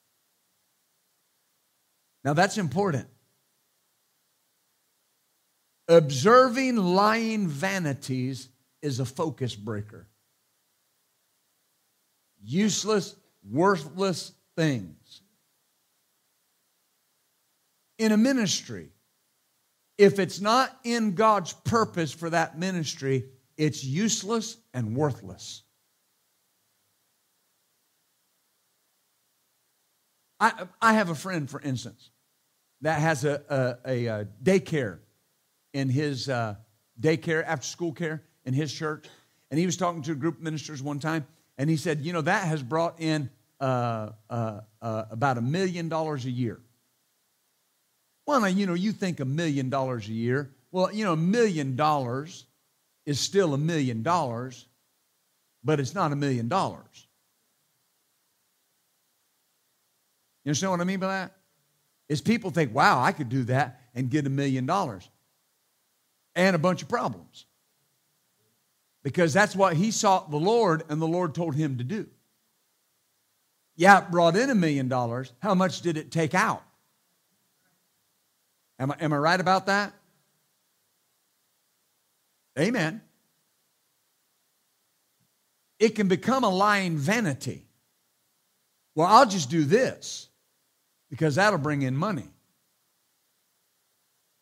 Now 2.25 2.33
that's 2.33 2.57
important. 2.57 3.07
Observing 5.87 6.75
lying 6.75 7.47
vanities 7.47 8.49
is 8.81 8.99
a 8.99 9.05
focus 9.05 9.55
breaker. 9.55 10.07
Useless, 12.43 13.15
worthless 13.49 14.33
things. 14.55 15.21
In 17.97 18.11
a 18.11 18.17
ministry, 18.17 18.89
if 19.97 20.19
it's 20.19 20.39
not 20.39 20.77
in 20.83 21.15
God's 21.15 21.53
purpose 21.53 22.11
for 22.11 22.29
that 22.29 22.57
ministry, 22.57 23.25
it's 23.59 23.83
useless 23.83 24.57
and 24.73 24.95
worthless. 24.95 25.63
I, 30.39 30.65
I 30.81 30.93
have 30.93 31.09
a 31.09 31.15
friend, 31.15 31.49
for 31.49 31.59
instance, 31.59 32.09
that 32.79 33.01
has 33.01 33.25
a, 33.25 33.77
a, 33.85 34.05
a 34.05 34.27
daycare 34.41 34.99
in 35.73 35.89
his 35.89 36.29
uh, 36.29 36.55
daycare, 37.01 37.43
after 37.45 37.67
school 37.67 37.91
care 37.91 38.23
in 38.45 38.53
his 38.53 38.73
church. 38.73 39.05
And 39.51 39.59
he 39.59 39.65
was 39.65 39.75
talking 39.75 40.01
to 40.03 40.13
a 40.13 40.15
group 40.15 40.37
of 40.37 40.41
ministers 40.41 40.81
one 40.81 40.99
time, 40.99 41.27
and 41.57 41.69
he 41.69 41.75
said, 41.75 41.99
You 41.99 42.13
know, 42.13 42.21
that 42.21 42.47
has 42.47 42.63
brought 42.63 43.01
in 43.01 43.29
uh, 43.59 44.11
uh, 44.29 44.61
uh 44.81 45.03
about 45.11 45.37
a 45.37 45.41
million 45.41 45.89
dollars 45.89 46.23
a 46.23 46.31
year. 46.31 46.61
Well, 48.25 48.47
you 48.47 48.65
know, 48.65 48.73
you 48.73 48.93
think 48.93 49.19
a 49.19 49.25
million 49.25 49.69
dollars 49.69 50.07
a 50.07 50.13
year. 50.13 50.55
Well, 50.71 50.93
you 50.93 51.03
know, 51.03 51.13
a 51.13 51.17
million 51.17 51.75
dollars 51.75 52.45
is 53.09 53.19
still 53.19 53.55
a 53.55 53.57
million 53.57 54.03
dollars, 54.03 54.67
but 55.63 55.79
it's 55.79 55.95
not 55.95 56.11
a 56.11 56.15
million 56.15 56.47
dollars. 56.47 57.07
You 60.43 60.49
understand 60.49 60.69
what 60.69 60.81
I 60.81 60.83
mean 60.83 60.99
by 60.99 61.07
that? 61.07 61.31
Is 62.07 62.21
people 62.21 62.51
think, 62.51 62.71
wow, 62.71 63.01
I 63.01 63.11
could 63.11 63.29
do 63.29 63.45
that 63.45 63.81
and 63.95 64.11
get 64.11 64.27
a 64.27 64.29
million 64.29 64.67
dollars 64.67 65.09
and 66.35 66.55
a 66.55 66.59
bunch 66.59 66.83
of 66.83 66.87
problems. 66.87 67.47
Because 69.01 69.33
that's 69.33 69.55
what 69.55 69.75
he 69.75 69.89
sought 69.89 70.29
the 70.29 70.37
Lord 70.37 70.83
and 70.87 71.01
the 71.01 71.07
Lord 71.07 71.33
told 71.33 71.55
him 71.55 71.79
to 71.79 71.83
do. 71.83 72.05
Yeah, 73.75 74.03
it 74.03 74.11
brought 74.11 74.35
in 74.35 74.51
a 74.51 74.55
million 74.55 74.87
dollars. 74.87 75.33
How 75.39 75.55
much 75.55 75.81
did 75.81 75.97
it 75.97 76.11
take 76.11 76.35
out? 76.35 76.61
Am 78.77 78.91
I, 78.91 78.97
am 78.99 79.13
I 79.13 79.17
right 79.17 79.39
about 79.39 79.65
that? 79.65 79.93
Amen. 82.59 83.01
It 85.79 85.95
can 85.95 86.07
become 86.07 86.43
a 86.43 86.49
lying 86.49 86.97
vanity. 86.97 87.65
Well, 88.95 89.07
I'll 89.07 89.25
just 89.25 89.49
do 89.49 89.63
this 89.63 90.27
because 91.09 91.35
that'll 91.35 91.59
bring 91.59 91.83
in 91.83 91.95
money. 91.95 92.27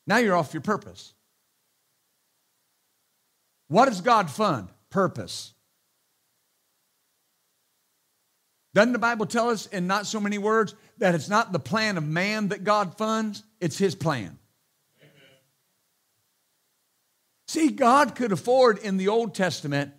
Now 0.08 0.18
you're 0.18 0.36
off 0.36 0.54
your 0.54 0.62
purpose. 0.62 1.14
What 3.68 3.86
does 3.86 4.02
God 4.02 4.32
fund? 4.32 4.70
Purpose. 4.90 5.54
Doesn't 8.74 8.94
the 8.94 9.00
Bible 9.00 9.26
tell 9.26 9.50
us 9.50 9.68
in 9.68 9.88
not 9.88 10.06
so 10.06 10.20
many 10.20 10.38
words 10.38 10.76
that 11.00 11.14
it's 11.14 11.30
not 11.30 11.52
the 11.52 11.60
plan 11.60 11.98
of 11.98 12.06
man 12.06 12.50
that 12.50 12.64
God 12.64 12.98
funds, 12.98 13.44
it's 13.60 13.78
his 13.78 13.96
plan? 13.96 14.38
See, 17.48 17.70
God 17.70 18.16
could 18.16 18.32
afford 18.32 18.78
in 18.80 18.98
the 18.98 19.08
Old 19.08 19.34
Testament 19.34 19.94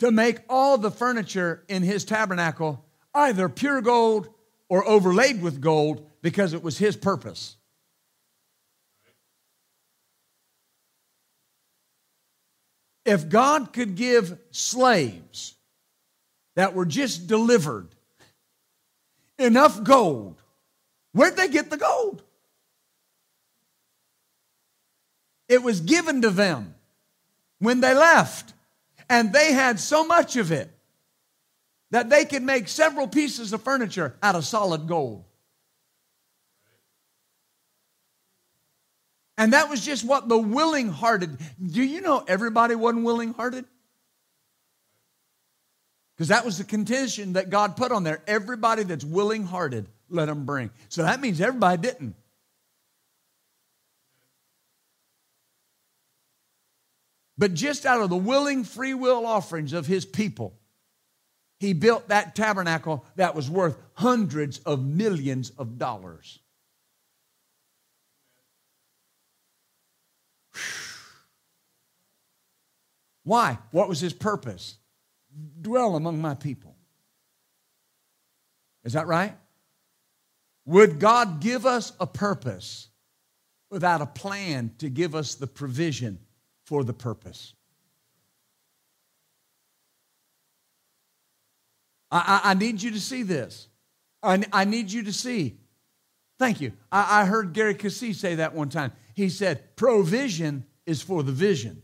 to 0.00 0.10
make 0.10 0.40
all 0.48 0.78
the 0.78 0.90
furniture 0.90 1.64
in 1.68 1.82
his 1.82 2.04
tabernacle 2.04 2.84
either 3.14 3.48
pure 3.48 3.80
gold 3.80 4.28
or 4.68 4.86
overlaid 4.86 5.40
with 5.40 5.60
gold 5.60 6.08
because 6.22 6.52
it 6.52 6.62
was 6.62 6.78
his 6.78 6.96
purpose. 6.96 7.56
If 13.04 13.28
God 13.28 13.72
could 13.72 13.94
give 13.94 14.38
slaves 14.50 15.54
that 16.56 16.74
were 16.74 16.84
just 16.84 17.26
delivered 17.26 17.88
enough 19.38 19.82
gold, 19.82 20.42
where'd 21.12 21.36
they 21.36 21.48
get 21.48 21.70
the 21.70 21.78
gold? 21.78 22.22
It 25.48 25.62
was 25.62 25.80
given 25.80 26.22
to 26.22 26.30
them 26.30 26.74
when 27.58 27.80
they 27.80 27.94
left. 27.94 28.54
And 29.10 29.32
they 29.32 29.52
had 29.52 29.80
so 29.80 30.04
much 30.04 30.36
of 30.36 30.52
it 30.52 30.70
that 31.90 32.10
they 32.10 32.24
could 32.24 32.42
make 32.42 32.68
several 32.68 33.08
pieces 33.08 33.52
of 33.52 33.62
furniture 33.62 34.14
out 34.22 34.34
of 34.34 34.44
solid 34.44 34.86
gold. 34.86 35.24
And 39.38 39.52
that 39.52 39.70
was 39.70 39.84
just 39.84 40.04
what 40.04 40.28
the 40.28 40.36
willing 40.36 40.88
hearted. 40.88 41.38
Do 41.64 41.82
you 41.82 42.00
know 42.00 42.24
everybody 42.26 42.74
wasn't 42.74 43.04
willing 43.04 43.32
hearted? 43.32 43.64
Because 46.16 46.28
that 46.28 46.44
was 46.44 46.58
the 46.58 46.64
condition 46.64 47.34
that 47.34 47.48
God 47.48 47.76
put 47.76 47.92
on 47.92 48.02
there. 48.02 48.20
Everybody 48.26 48.82
that's 48.82 49.04
willing 49.04 49.44
hearted, 49.44 49.86
let 50.10 50.26
them 50.26 50.44
bring. 50.44 50.70
So 50.88 51.04
that 51.04 51.20
means 51.20 51.40
everybody 51.40 51.80
didn't. 51.80 52.16
But 57.38 57.54
just 57.54 57.86
out 57.86 58.02
of 58.02 58.10
the 58.10 58.16
willing 58.16 58.64
free 58.64 58.94
will 58.94 59.24
offerings 59.24 59.72
of 59.72 59.86
his 59.86 60.04
people, 60.04 60.58
he 61.60 61.72
built 61.72 62.08
that 62.08 62.34
tabernacle 62.34 63.04
that 63.14 63.36
was 63.36 63.48
worth 63.48 63.78
hundreds 63.94 64.58
of 64.58 64.84
millions 64.84 65.50
of 65.50 65.78
dollars. 65.78 66.40
Why? 73.22 73.58
What 73.70 73.88
was 73.88 74.00
his 74.00 74.12
purpose? 74.12 74.76
Dwell 75.60 75.94
among 75.94 76.20
my 76.20 76.34
people. 76.34 76.76
Is 78.84 78.94
that 78.94 79.06
right? 79.06 79.36
Would 80.64 80.98
God 80.98 81.40
give 81.40 81.66
us 81.66 81.92
a 82.00 82.06
purpose 82.06 82.88
without 83.70 84.00
a 84.00 84.06
plan 84.06 84.72
to 84.78 84.88
give 84.88 85.14
us 85.14 85.34
the 85.34 85.46
provision 85.46 86.18
for 86.68 86.84
the 86.84 86.92
purpose. 86.92 87.54
I, 92.10 92.42
I, 92.44 92.50
I 92.50 92.54
need 92.54 92.82
you 92.82 92.90
to 92.90 93.00
see 93.00 93.22
this. 93.22 93.68
I, 94.22 94.44
I, 94.52 94.66
need 94.66 94.92
you 94.92 95.04
to 95.04 95.12
see. 95.12 95.56
Thank 96.38 96.60
you. 96.60 96.72
I, 96.92 97.22
I 97.22 97.24
heard 97.24 97.54
Gary 97.54 97.74
Cassie 97.74 98.12
say 98.12 98.34
that 98.34 98.54
one 98.54 98.68
time. 98.68 98.92
He 99.14 99.30
said, 99.30 99.76
provision 99.76 100.66
is 100.84 101.00
for 101.00 101.22
the 101.22 101.32
vision. 101.32 101.82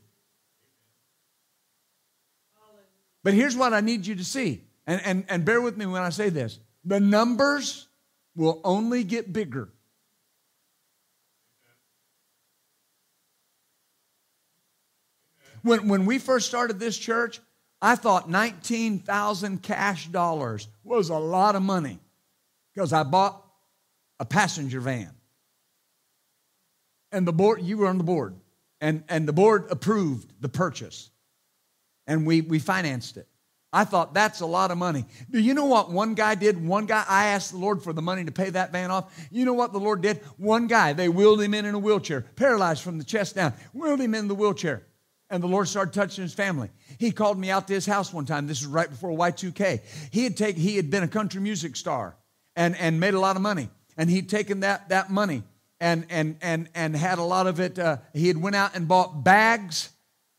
But 3.23 3.33
here's 3.33 3.57
what 3.57 3.73
I 3.73 3.81
need 3.81 4.07
you 4.07 4.17
to 4.17 4.25
see. 4.25 4.65
And, 4.87 5.01
and, 5.03 5.25
and 5.31 5.45
bear 5.47 5.63
with 5.63 5.79
me 5.79 5.87
when 5.87 6.03
I 6.03 6.11
say 6.11 6.29
this 6.29 6.59
the 6.85 7.01
numbers 7.01 7.89
will 8.37 8.61
only 8.65 9.03
get 9.03 9.33
bigger 9.33 9.71
When, 15.65 15.89
when 15.89 16.05
we 16.05 16.19
first 16.19 16.47
started 16.47 16.79
this 16.79 16.97
church, 16.97 17.41
I 17.81 17.97
thought 17.97 18.29
19,000 18.29 19.63
cash 19.63 20.09
dollars 20.09 20.69
was 20.85 21.09
a 21.09 21.17
lot 21.17 21.57
of 21.57 21.63
money 21.63 21.99
because 22.75 22.93
I 22.93 23.03
bought 23.03 23.43
a 24.21 24.27
passenger 24.27 24.81
van. 24.81 25.11
And 27.13 27.27
the 27.27 27.33
board, 27.33 27.63
you 27.63 27.79
were 27.79 27.87
on 27.87 27.97
the 27.97 28.05
board, 28.05 28.35
and, 28.81 29.05
and 29.09 29.27
the 29.27 29.33
board 29.33 29.69
approved 29.71 30.35
the 30.39 30.51
purchase. 30.51 31.11
And 32.07 32.27
we, 32.27 32.43
we 32.43 32.59
financed 32.59 33.17
it. 33.17 33.27
I 33.73 33.85
thought 33.85 34.13
that's 34.13 34.41
a 34.41 34.47
lot 34.47 34.71
of 34.71 34.77
money. 34.77 35.07
Do 35.31 35.41
you 35.41 35.55
know 35.55 35.65
what 35.65 35.91
one 35.91 36.13
guy 36.13 36.35
did? 36.35 36.63
One 36.63 36.85
guy, 36.85 37.05
I 37.09 37.29
asked 37.29 37.53
the 37.53 37.59
Lord 37.59 37.83
for 37.83 37.95
the 37.95 38.03
money 38.03 38.25
to 38.25 38.33
pay 38.33 38.51
that 38.51 38.71
van 38.71 38.91
off. 38.91 39.13
You 39.31 39.47
know 39.47 39.55
what 39.55 39.73
the 39.73 39.81
Lord 39.81 40.03
did? 40.03 40.19
One 40.37 40.67
guy, 40.67 40.93
they 40.93 41.09
wheeled 41.09 41.41
him 41.41 41.55
in 41.55 41.65
in 41.65 41.75
a 41.75 41.79
wheelchair, 41.79 42.21
paralyzed 42.37 42.83
from 42.83 42.99
the 42.99 43.05
chest 43.05 43.35
down, 43.35 43.55
wheeled 43.73 44.01
him 44.01 44.15
in 44.15 44.29
the 44.29 44.35
wheelchair 44.35 44.83
and 45.31 45.43
the 45.43 45.47
Lord 45.47 45.69
started 45.69 45.95
touching 45.95 46.23
his 46.23 46.35
family. 46.35 46.71
He 46.99 47.11
called 47.11 47.39
me 47.39 47.51
out 47.51 47.67
to 47.69 47.75
his 47.75 47.87
house 47.87 48.13
one 48.13 48.27
time. 48.27 48.47
This 48.47 48.61
was 48.61 48.69
right 48.69 48.89
before 48.89 49.11
Y2K. 49.11 49.81
He 50.11 50.25
had 50.25 50.37
taken, 50.37 50.61
he 50.61 50.77
had 50.77 50.91
been 50.91 51.03
a 51.03 51.09
country 51.09 51.41
music 51.41 51.77
star 51.77 52.17
and, 52.55 52.77
and 52.77 53.01
made 53.01 53.15
a 53.15 53.21
lot 53.21 53.37
of 53.37 53.43
money. 53.43 53.69
And 53.97 54.11
he'd 54.11 54.29
taken 54.29 54.61
that, 54.61 54.89
that 54.91 55.11
money 55.11 55.43
and, 55.81 56.07
and, 56.11 56.37
and, 56.43 56.69
and 56.75 56.97
had 56.97 57.19
a 57.19 57.23
lot 57.23 57.47
of 57.47 57.61
it. 57.61 57.79
Uh, 57.79 57.99
he 58.13 58.29
had 58.29 58.41
went 58.41 58.57
out 58.57 58.77
and 58.77 58.87
bought 58.87 59.25
bags 59.25 59.91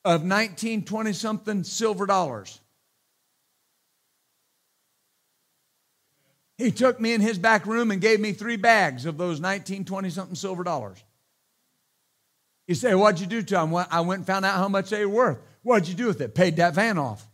of 0.04 0.24
19, 0.24 0.84
20 0.84 1.14
something 1.14 1.64
silver 1.64 2.06
dollars. 2.06 2.60
He 6.58 6.72
took 6.72 7.02
me 7.02 7.14
in 7.14 7.22
his 7.22 7.38
back 7.38 7.66
room 7.66 7.92
and 7.92 8.00
gave 8.00 8.20
me 8.20 8.32
three 8.32 8.56
bags 8.56 9.06
of 9.06 9.18
those 9.18 9.40
19, 9.40 9.84
20 9.84 10.10
something 10.10 10.36
silver 10.36 10.64
dollars. 10.64 11.04
You 12.68 12.76
say, 12.76 12.96
What'd 12.96 13.20
you 13.20 13.28
do 13.28 13.42
to 13.42 13.54
them? 13.54 13.72
Well, 13.72 13.88
I 13.90 14.02
went 14.02 14.20
and 14.20 14.28
found 14.28 14.46
out 14.46 14.56
how 14.56 14.68
much 14.68 14.90
they 14.90 15.06
were 15.06 15.14
worth. 15.14 15.38
What'd 15.64 15.88
you 15.88 15.96
do 15.96 16.08
with 16.08 16.22
it? 16.22 16.36
Paid 16.36 16.58
that 16.58 16.76
van 16.76 16.98
off. 16.98 17.28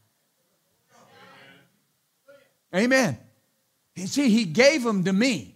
Amen. 2.74 3.18
You 3.96 4.08
see, 4.08 4.30
he 4.30 4.46
gave 4.46 4.84
them 4.84 5.04
to 5.04 5.14
me. 5.14 5.56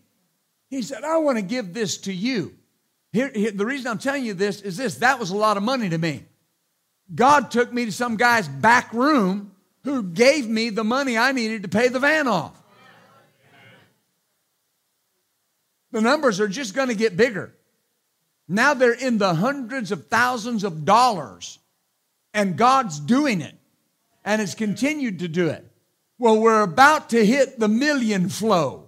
He 0.70 0.82
said, 0.82 1.04
I 1.04 1.18
want 1.18 1.38
to 1.38 1.42
give 1.42 1.74
this 1.74 1.98
to 2.00 2.14
you. 2.14 2.54
Here, 3.14 3.32
here, 3.34 3.52
the 3.52 3.66
reason 3.66 3.88
I'm 3.88 3.98
telling 3.98 4.26
you 4.26 4.34
this 4.34 4.62
is 4.62 4.76
this 4.76 4.96
that 4.96 5.20
was 5.20 5.30
a 5.30 5.38
lot 5.38 5.56
of 5.56 5.64
money 5.64 5.88
to 5.90 5.98
me. 5.98 6.26
God 7.14 7.52
took 7.52 7.72
me 7.72 7.86
to 7.86 7.92
some 7.92 8.18
guy's 8.18 8.48
back 8.48 8.92
room 8.94 9.52
who 9.84 10.04
gave 10.04 10.50
me 10.50 10.70
the 10.70 10.84
money 10.84 11.18
I 11.18 11.32
needed 11.32 11.62
to 11.64 11.70
pay 11.70 11.88
the 11.88 12.00
van 12.00 12.28
off. 12.28 12.62
The 15.92 16.02
numbers 16.02 16.42
are 16.42 16.48
just 16.50 16.74
going 16.74 16.90
to 16.90 16.96
get 16.96 17.16
bigger. 17.16 17.54
Now 18.48 18.74
they're 18.74 18.93
in 18.93 19.18
the 19.18 19.34
hundreds 19.34 19.91
of 19.91 20.08
thousands 20.08 20.64
of 20.64 20.86
dollars, 20.86 21.60
and 22.34 22.58
God's 22.58 23.00
doing 23.00 23.41
it, 23.41 23.56
and 24.24 24.39
has 24.39 24.56
continued 24.56 25.20
to 25.20 25.28
do 25.28 25.50
it. 25.50 25.66
Well, 26.18 26.39
we're 26.39 26.62
about 26.62 27.10
to 27.10 27.26
hit 27.26 27.60
the 27.60 27.68
million 27.68 28.30
flow. 28.30 28.84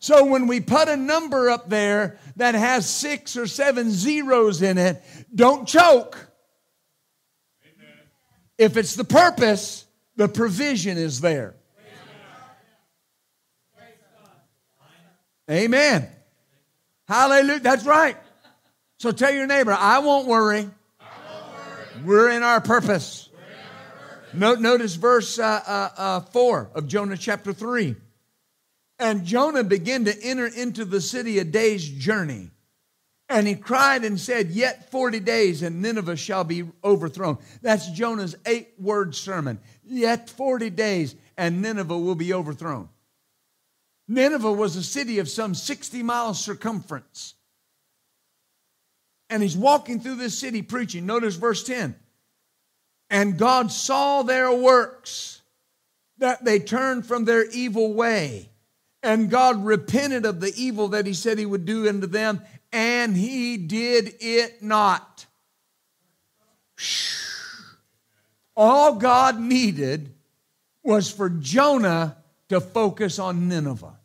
So 0.00 0.24
when 0.26 0.46
we 0.46 0.60
put 0.60 0.88
a 0.88 0.96
number 0.96 1.50
up 1.50 1.68
there 1.68 2.18
that 2.36 2.54
has 2.54 2.88
six 2.88 3.36
or 3.36 3.46
seven 3.46 3.90
zeros 3.90 4.62
in 4.62 4.78
it, 4.78 5.02
don't 5.34 5.66
choke. 5.66 6.28
If 8.56 8.76
it's 8.76 8.94
the 8.94 9.04
purpose, 9.04 9.86
the 10.16 10.28
provision 10.28 10.98
is 10.98 11.20
there. 11.20 11.54
Amen. 15.50 16.08
Hallelujah. 17.08 17.60
That's 17.60 17.86
right. 17.86 18.16
So 18.98 19.12
tell 19.12 19.32
your 19.32 19.46
neighbor, 19.46 19.72
I 19.72 20.00
won't 20.00 20.26
worry. 20.26 20.68
I 21.00 21.04
won't 21.32 22.04
worry. 22.04 22.04
We're 22.04 22.30
in 22.30 22.42
our 22.42 22.60
purpose. 22.60 23.28
Note, 24.34 24.60
notice 24.60 24.94
verse 24.94 25.38
uh, 25.38 25.62
uh, 25.66 25.88
uh, 25.96 26.20
4 26.20 26.70
of 26.74 26.86
Jonah 26.86 27.16
chapter 27.16 27.52
3. 27.52 27.96
And 28.98 29.24
Jonah 29.24 29.64
began 29.64 30.04
to 30.04 30.22
enter 30.22 30.46
into 30.46 30.84
the 30.84 31.00
city 31.00 31.38
a 31.38 31.44
day's 31.44 31.88
journey. 31.88 32.50
And 33.30 33.46
he 33.46 33.54
cried 33.54 34.04
and 34.04 34.18
said, 34.18 34.50
Yet 34.50 34.90
40 34.90 35.20
days 35.20 35.62
and 35.62 35.80
Nineveh 35.80 36.16
shall 36.16 36.44
be 36.44 36.64
overthrown. 36.82 37.38
That's 37.62 37.88
Jonah's 37.90 38.34
eight 38.44 38.70
word 38.78 39.14
sermon. 39.14 39.60
Yet 39.84 40.28
40 40.30 40.70
days 40.70 41.14
and 41.36 41.62
Nineveh 41.62 41.98
will 41.98 42.14
be 42.14 42.34
overthrown. 42.34 42.88
Nineveh 44.08 44.52
was 44.52 44.74
a 44.74 44.82
city 44.82 45.18
of 45.18 45.28
some 45.28 45.54
60 45.54 46.02
miles 46.02 46.42
circumference. 46.42 47.34
And 49.28 49.42
he's 49.42 49.56
walking 49.56 50.00
through 50.00 50.16
this 50.16 50.38
city 50.38 50.62
preaching. 50.62 51.04
Notice 51.04 51.36
verse 51.36 51.62
10. 51.62 51.94
And 53.10 53.38
God 53.38 53.70
saw 53.70 54.22
their 54.22 54.52
works, 54.52 55.42
that 56.18 56.44
they 56.44 56.58
turned 56.58 57.06
from 57.06 57.26
their 57.26 57.44
evil 57.50 57.92
way. 57.92 58.48
And 59.02 59.30
God 59.30 59.64
repented 59.64 60.24
of 60.24 60.40
the 60.40 60.52
evil 60.56 60.88
that 60.88 61.06
he 61.06 61.14
said 61.14 61.38
he 61.38 61.46
would 61.46 61.64
do 61.64 61.88
unto 61.88 62.06
them, 62.06 62.42
and 62.72 63.16
he 63.16 63.56
did 63.56 64.14
it 64.20 64.62
not. 64.62 65.26
All 68.56 68.96
God 68.96 69.38
needed 69.38 70.14
was 70.82 71.10
for 71.10 71.28
Jonah 71.28 72.16
to 72.48 72.60
focus 72.60 73.18
on 73.18 73.48
Nineveh. 73.48 73.97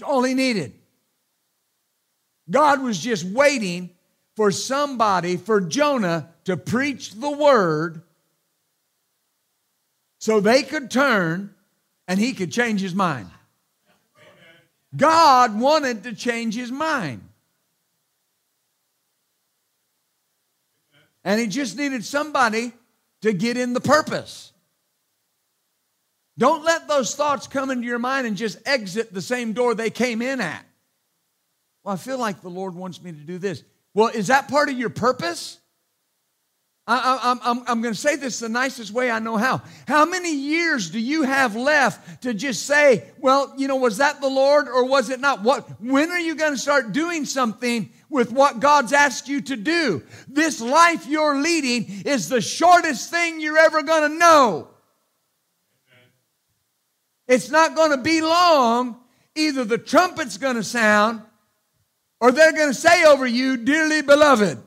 It's 0.00 0.08
all 0.08 0.22
he 0.22 0.32
needed. 0.32 0.72
God 2.50 2.82
was 2.82 2.98
just 2.98 3.22
waiting 3.22 3.90
for 4.34 4.50
somebody, 4.50 5.36
for 5.36 5.60
Jonah, 5.60 6.30
to 6.44 6.56
preach 6.56 7.12
the 7.12 7.30
word 7.30 8.00
so 10.18 10.40
they 10.40 10.62
could 10.62 10.90
turn 10.90 11.54
and 12.08 12.18
he 12.18 12.32
could 12.32 12.50
change 12.50 12.80
his 12.80 12.94
mind. 12.94 13.28
God 14.96 15.60
wanted 15.60 16.04
to 16.04 16.14
change 16.14 16.54
his 16.54 16.72
mind. 16.72 17.20
And 21.24 21.38
he 21.38 21.46
just 21.46 21.76
needed 21.76 22.06
somebody 22.06 22.72
to 23.20 23.34
get 23.34 23.58
in 23.58 23.74
the 23.74 23.82
purpose. 23.82 24.49
Don't 26.40 26.64
let 26.64 26.88
those 26.88 27.14
thoughts 27.14 27.46
come 27.46 27.70
into 27.70 27.86
your 27.86 27.98
mind 27.98 28.26
and 28.26 28.34
just 28.34 28.56
exit 28.64 29.12
the 29.12 29.20
same 29.20 29.52
door 29.52 29.74
they 29.74 29.90
came 29.90 30.22
in 30.22 30.40
at. 30.40 30.64
Well, 31.84 31.92
I 31.92 31.98
feel 31.98 32.18
like 32.18 32.40
the 32.40 32.48
Lord 32.48 32.74
wants 32.74 33.02
me 33.02 33.12
to 33.12 33.18
do 33.18 33.36
this. 33.36 33.62
Well, 33.92 34.08
is 34.08 34.28
that 34.28 34.48
part 34.48 34.70
of 34.70 34.78
your 34.78 34.88
purpose? 34.88 35.58
I, 36.86 37.36
am 37.44 37.82
going 37.82 37.92
to 37.92 38.00
say 38.00 38.16
this 38.16 38.38
the 38.38 38.48
nicest 38.48 38.90
way 38.90 39.10
I 39.10 39.18
know 39.18 39.36
how. 39.36 39.60
How 39.86 40.06
many 40.06 40.34
years 40.34 40.88
do 40.88 40.98
you 40.98 41.24
have 41.24 41.56
left 41.56 42.22
to 42.22 42.32
just 42.32 42.64
say, 42.64 43.04
well, 43.18 43.52
you 43.58 43.68
know, 43.68 43.76
was 43.76 43.98
that 43.98 44.22
the 44.22 44.28
Lord 44.28 44.66
or 44.66 44.86
was 44.86 45.10
it 45.10 45.20
not? 45.20 45.42
What, 45.42 45.68
when 45.78 46.10
are 46.10 46.18
you 46.18 46.34
going 46.36 46.52
to 46.52 46.58
start 46.58 46.92
doing 46.92 47.26
something 47.26 47.90
with 48.08 48.32
what 48.32 48.60
God's 48.60 48.94
asked 48.94 49.28
you 49.28 49.42
to 49.42 49.56
do? 49.56 50.02
This 50.26 50.62
life 50.62 51.06
you're 51.06 51.38
leading 51.38 52.02
is 52.06 52.30
the 52.30 52.40
shortest 52.40 53.10
thing 53.10 53.42
you're 53.42 53.58
ever 53.58 53.82
going 53.82 54.10
to 54.10 54.18
know. 54.18 54.68
It's 57.30 57.48
not 57.48 57.76
going 57.76 57.92
to 57.92 57.96
be 57.96 58.20
long. 58.20 58.96
Either 59.36 59.64
the 59.64 59.78
trumpet's 59.78 60.36
going 60.36 60.56
to 60.56 60.64
sound 60.64 61.22
or 62.20 62.32
they're 62.32 62.52
going 62.52 62.70
to 62.70 62.74
say 62.74 63.04
over 63.04 63.24
you, 63.24 63.56
dearly 63.56 64.02
beloved. 64.02 64.58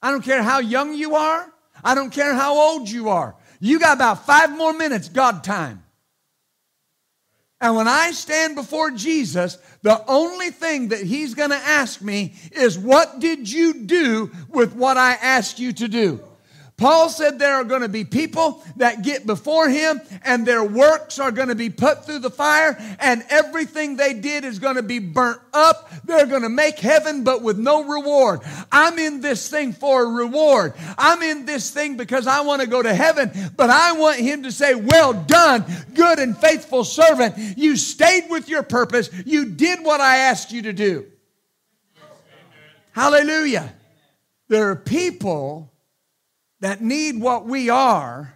I 0.00 0.10
don't 0.10 0.24
care 0.24 0.42
how 0.42 0.60
young 0.60 0.94
you 0.94 1.16
are. 1.16 1.52
I 1.84 1.94
don't 1.94 2.10
care 2.10 2.32
how 2.32 2.54
old 2.56 2.88
you 2.88 3.10
are. 3.10 3.36
You 3.60 3.78
got 3.78 3.98
about 3.98 4.24
five 4.24 4.56
more 4.56 4.72
minutes, 4.72 5.10
God 5.10 5.44
time. 5.44 5.84
And 7.60 7.76
when 7.76 7.86
I 7.86 8.12
stand 8.12 8.54
before 8.54 8.92
Jesus, 8.92 9.58
the 9.82 10.02
only 10.08 10.48
thing 10.48 10.88
that 10.88 11.02
He's 11.02 11.34
going 11.34 11.50
to 11.50 11.56
ask 11.56 12.00
me 12.00 12.34
is, 12.52 12.78
What 12.78 13.20
did 13.20 13.50
you 13.50 13.84
do 13.84 14.30
with 14.48 14.74
what 14.74 14.96
I 14.96 15.12
asked 15.12 15.58
you 15.58 15.74
to 15.74 15.88
do? 15.88 16.22
Paul 16.78 17.08
said 17.08 17.38
there 17.38 17.54
are 17.54 17.64
going 17.64 17.80
to 17.80 17.88
be 17.88 18.04
people 18.04 18.62
that 18.76 19.02
get 19.02 19.26
before 19.26 19.70
him 19.70 19.98
and 20.22 20.44
their 20.44 20.62
works 20.62 21.18
are 21.18 21.32
going 21.32 21.48
to 21.48 21.54
be 21.54 21.70
put 21.70 22.04
through 22.04 22.18
the 22.18 22.30
fire 22.30 22.76
and 23.00 23.24
everything 23.30 23.96
they 23.96 24.12
did 24.12 24.44
is 24.44 24.58
going 24.58 24.76
to 24.76 24.82
be 24.82 24.98
burnt 24.98 25.40
up. 25.54 25.90
They're 26.04 26.26
going 26.26 26.42
to 26.42 26.50
make 26.50 26.78
heaven 26.78 27.24
but 27.24 27.40
with 27.40 27.58
no 27.58 27.84
reward. 27.84 28.40
I'm 28.70 28.98
in 28.98 29.22
this 29.22 29.48
thing 29.48 29.72
for 29.72 30.02
a 30.02 30.06
reward. 30.06 30.74
I'm 30.98 31.22
in 31.22 31.46
this 31.46 31.70
thing 31.70 31.96
because 31.96 32.26
I 32.26 32.42
want 32.42 32.60
to 32.60 32.68
go 32.68 32.82
to 32.82 32.94
heaven, 32.94 33.30
but 33.56 33.70
I 33.70 33.92
want 33.92 34.20
him 34.20 34.42
to 34.42 34.52
say, 34.52 34.74
well 34.74 35.14
done, 35.14 35.64
good 35.94 36.18
and 36.18 36.36
faithful 36.36 36.84
servant. 36.84 37.36
You 37.56 37.76
stayed 37.76 38.28
with 38.28 38.50
your 38.50 38.62
purpose. 38.62 39.08
You 39.24 39.46
did 39.46 39.82
what 39.82 40.02
I 40.02 40.18
asked 40.18 40.52
you 40.52 40.60
to 40.62 40.74
do. 40.74 41.06
Hallelujah. 42.92 43.72
There 44.48 44.68
are 44.70 44.76
people 44.76 45.72
that 46.60 46.80
need 46.80 47.20
what 47.20 47.46
we 47.46 47.68
are. 47.68 48.32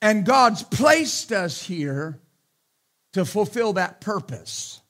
And 0.00 0.24
God's 0.24 0.62
placed 0.62 1.32
us 1.32 1.62
here 1.62 2.20
to 3.12 3.24
fulfill 3.24 3.72
that 3.74 4.00
purpose. 4.00 4.80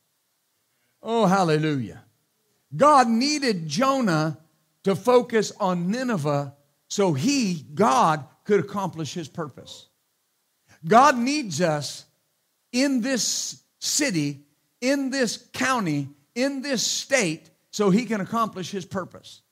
Oh, 1.03 1.27
hallelujah. 1.27 2.03
God 2.77 3.09
needed 3.09 3.67
Jonah 3.67 4.39
to 4.85 4.95
focus 4.95 5.53
on 5.59 5.91
Nineveh 5.91 6.55
so 6.89 7.13
he, 7.13 7.65
God, 7.75 8.25
could 8.45 8.61
accomplish 8.61 9.15
his 9.15 9.29
purpose. 9.29 9.89
God 10.87 11.19
needs 11.19 11.61
us 11.61 12.05
in 12.73 13.01
this 13.01 13.63
city, 13.79 14.41
in 14.81 15.11
this 15.11 15.49
county, 15.53 16.09
in 16.35 16.63
this 16.63 16.87
state, 16.87 17.51
so 17.71 17.91
he 17.91 18.05
can 18.05 18.21
accomplish 18.21 18.71
his 18.71 18.85
purpose. 18.85 19.43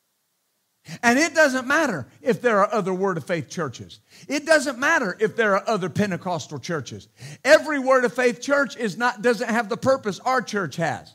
And 1.02 1.18
it 1.18 1.34
doesn't 1.34 1.66
matter 1.66 2.06
if 2.22 2.40
there 2.40 2.60
are 2.60 2.72
other 2.72 2.94
Word 2.94 3.16
of 3.16 3.24
Faith 3.24 3.48
churches. 3.48 4.00
It 4.28 4.46
doesn't 4.46 4.78
matter 4.78 5.16
if 5.18 5.36
there 5.36 5.56
are 5.56 5.68
other 5.68 5.88
Pentecostal 5.88 6.58
churches. 6.58 7.08
Every 7.44 7.78
Word 7.78 8.04
of 8.04 8.12
Faith 8.12 8.40
church 8.40 8.76
is 8.76 8.96
not, 8.96 9.22
doesn't 9.22 9.48
have 9.48 9.68
the 9.68 9.76
purpose 9.76 10.20
our 10.20 10.42
church 10.42 10.76
has. 10.76 11.12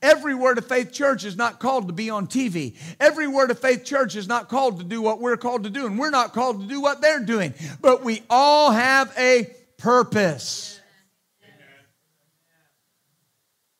Every 0.00 0.34
Word 0.34 0.58
of 0.58 0.66
Faith 0.66 0.92
church 0.92 1.24
is 1.24 1.36
not 1.36 1.58
called 1.58 1.88
to 1.88 1.92
be 1.92 2.10
on 2.10 2.26
TV. 2.26 2.76
Every 3.00 3.26
Word 3.26 3.50
of 3.50 3.58
Faith 3.58 3.84
church 3.84 4.16
is 4.16 4.28
not 4.28 4.48
called 4.48 4.78
to 4.78 4.84
do 4.84 5.02
what 5.02 5.20
we're 5.20 5.36
called 5.36 5.64
to 5.64 5.70
do, 5.70 5.86
and 5.86 5.98
we're 5.98 6.10
not 6.10 6.32
called 6.32 6.60
to 6.60 6.66
do 6.66 6.80
what 6.80 7.00
they're 7.00 7.24
doing. 7.24 7.54
But 7.80 8.04
we 8.04 8.22
all 8.30 8.70
have 8.70 9.12
a 9.18 9.54
purpose. 9.78 10.80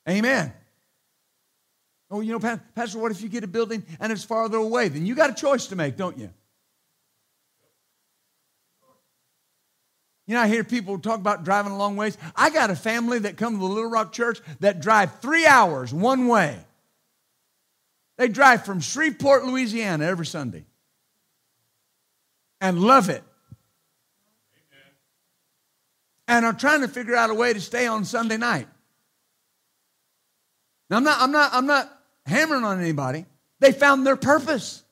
Amen. 0.09 0.53
Oh, 2.13 2.21
you 2.21 2.39
know, 2.39 2.59
Pastor, 2.75 2.99
what 2.99 3.11
if 3.11 3.23
you 3.23 3.31
get 3.31 3.43
a 3.43 3.47
building 3.47 3.83
and 3.99 4.13
it's 4.13 4.23
farther 4.23 4.59
away? 4.59 4.89
Then 4.89 5.07
you 5.07 5.15
got 5.15 5.31
a 5.31 5.35
choice 5.35 5.69
to 5.69 5.77
make, 5.77 5.97
don't 5.97 6.19
you? 6.19 6.29
You 10.27 10.35
know, 10.35 10.43
I 10.43 10.47
hear 10.47 10.63
people 10.63 10.99
talk 10.99 11.19
about 11.19 11.43
driving 11.43 11.73
a 11.73 11.77
long 11.79 11.97
ways. 11.97 12.19
I 12.37 12.51
got 12.51 12.69
a 12.69 12.77
family 12.77 13.21
that 13.21 13.39
come 13.39 13.55
to 13.55 13.59
the 13.59 13.65
Little 13.65 13.91
Rock 13.91 14.13
Church 14.13 14.41
that 14.61 14.81
drive 14.81 15.21
three 15.21 15.47
hours 15.47 15.93
one 15.93 16.29
way. 16.29 16.59
They 18.19 18.29
drive 18.29 18.67
from 18.67 18.81
Shreveport, 18.81 19.47
Louisiana 19.47 20.05
every 20.05 20.27
Sunday 20.27 20.67
and 22.61 22.79
love 22.79 23.09
it. 23.09 23.25
And 26.29 26.45
are 26.45 26.53
trying 26.53 26.83
to 26.83 26.89
figure 26.89 27.17
out 27.17 27.31
a 27.31 27.35
way 27.35 27.55
to 27.55 27.61
stay 27.61 27.87
on 27.87 28.05
Sunday 28.05 28.37
night. 28.37 28.69
Now, 30.91 30.99
I'm 30.99 31.05
not, 31.05 31.21
I'm 31.21 31.33
not, 31.33 31.51
I'm 31.55 31.67
not 31.67 32.02
hammering 32.27 32.65
on 32.65 32.81
anybody. 32.81 33.27
They 33.61 33.73
found 33.73 34.07
their 34.07 34.17
purpose. 34.17 34.83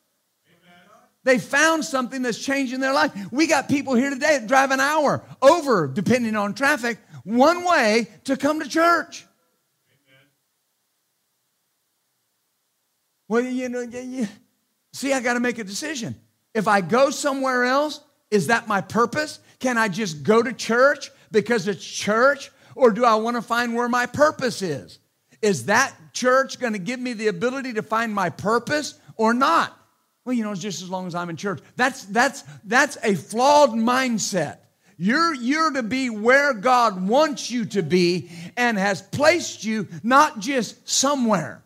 They 1.23 1.39
found 1.39 1.85
something 1.85 2.23
that's 2.23 2.39
changing 2.39 2.81
their 2.81 2.95
life. 2.95 3.13
We 3.31 3.47
got 3.47 3.69
people 3.69 3.95
here 3.95 4.11
today 4.11 4.39
that 4.39 4.47
drive 4.47 4.71
an 4.71 4.81
hour 4.81 5.23
over, 5.43 5.87
depending 5.87 6.35
on 6.35 6.55
traffic, 6.55 6.99
one 7.25 7.65
way 7.65 8.09
to 8.25 8.37
come 8.37 8.61
to 8.61 8.69
church. 8.69 9.27
Well, 13.29 13.43
you 13.43 13.69
know, 13.69 13.87
see, 14.93 15.13
I 15.13 15.21
got 15.21 15.35
to 15.35 15.41
make 15.41 15.59
a 15.59 15.65
decision. 15.65 16.17
If 16.55 16.67
I 16.67 16.81
go 16.81 17.11
somewhere 17.11 17.65
else, 17.65 18.01
is 18.31 18.47
that 18.47 18.67
my 18.67 18.81
purpose? 18.81 19.41
Can 19.59 19.77
I 19.77 19.89
just 19.89 20.23
go 20.23 20.43
to 20.43 20.53
church 20.53 21.11
because 21.31 21.69
it's 21.69 21.85
church? 21.85 22.51
Or 22.75 22.91
do 22.93 23.05
I 23.05 23.17
want 23.17 23.37
to 23.37 23.43
find 23.43 23.75
where 23.75 23.89
my 23.89 24.07
purpose 24.07 24.63
is? 24.63 25.00
Is 25.43 25.67
that 25.67 25.95
church 26.13 26.59
going 26.59 26.75
to 26.75 26.79
give 26.79 27.01
me 27.01 27.13
the 27.13 27.29
ability 27.29 27.75
to 27.75 27.83
find 27.83 28.15
my 28.15 28.31
purpose 28.31 28.99
or 29.17 29.35
not? 29.35 29.77
Well, 30.25 30.35
you 30.35 30.45
know, 30.45 30.53
it's 30.53 30.61
just 30.61 30.83
as 30.83 30.91
long 30.91 31.07
as 31.07 31.15
I'm 31.15 31.31
in 31.31 31.37
church. 31.37 31.61
That's 31.77 32.05
that's 32.05 32.45
that's 32.65 32.99
a 33.03 33.15
flawed 33.15 33.71
mindset. 33.71 34.59
You're, 35.03 35.33
you're 35.33 35.71
to 35.71 35.83
be 35.83 36.11
where 36.11 36.53
God 36.53 37.09
wants 37.09 37.51
you 37.51 37.65
to 37.65 37.83
be 37.83 38.29
and 38.55 38.77
has 38.77 39.01
placed 39.01 39.65
you, 39.65 39.89
not 40.03 40.41
just 40.41 40.91
somewhere. 40.91 41.63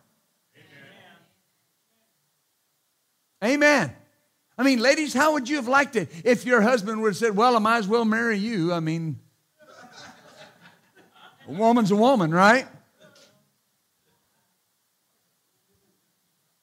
Amen. 3.43 3.55
Amen. 3.55 3.95
I 4.57 4.63
mean, 4.63 4.79
ladies, 4.79 5.13
how 5.13 5.33
would 5.33 5.49
you 5.49 5.57
have 5.57 5.67
liked 5.67 5.97
it 5.97 6.09
if 6.23 6.45
your 6.45 6.61
husband 6.61 7.01
would 7.01 7.09
have 7.09 7.17
said, 7.17 7.35
Well, 7.35 7.57
I 7.57 7.59
might 7.59 7.79
as 7.79 7.89
well 7.89 8.05
marry 8.05 8.37
you? 8.37 8.71
I 8.71 8.79
mean, 8.79 9.19
a 11.45 11.51
woman's 11.51 11.91
a 11.91 11.97
woman, 11.97 12.33
right? 12.33 12.65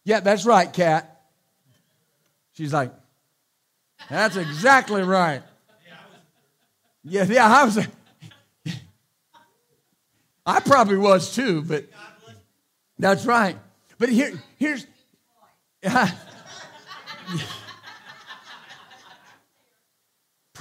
Yeah, 0.05 0.21
that's 0.21 0.45
right, 0.45 0.73
Kat. 0.73 1.23
She's 2.53 2.73
like, 2.73 2.93
that's 4.11 4.37
exactly 4.37 5.03
right. 5.03 5.43
Yeah, 7.05 7.25
yeah, 7.25 7.47
I 7.47 7.65
was. 7.65 7.79
I 10.45 10.61
probably 10.61 10.97
was 10.97 11.35
too, 11.35 11.63
but 11.63 11.87
that's 12.99 13.25
right. 13.27 13.57
But 13.99 14.09
here, 14.09 14.33
here's. 14.57 14.87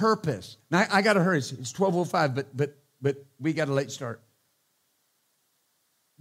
purpose. 0.02 0.56
Now 0.70 0.80
I, 0.80 0.98
I 0.98 1.02
got 1.02 1.12
to 1.12 1.22
hurry. 1.22 1.38
It's 1.38 1.70
twelve 1.72 1.96
oh 1.96 2.04
five, 2.04 2.34
but 2.34 2.56
but 2.56 2.76
but 3.00 3.24
we 3.38 3.52
got 3.52 3.68
a 3.68 3.72
late 3.72 3.92
start. 3.92 4.20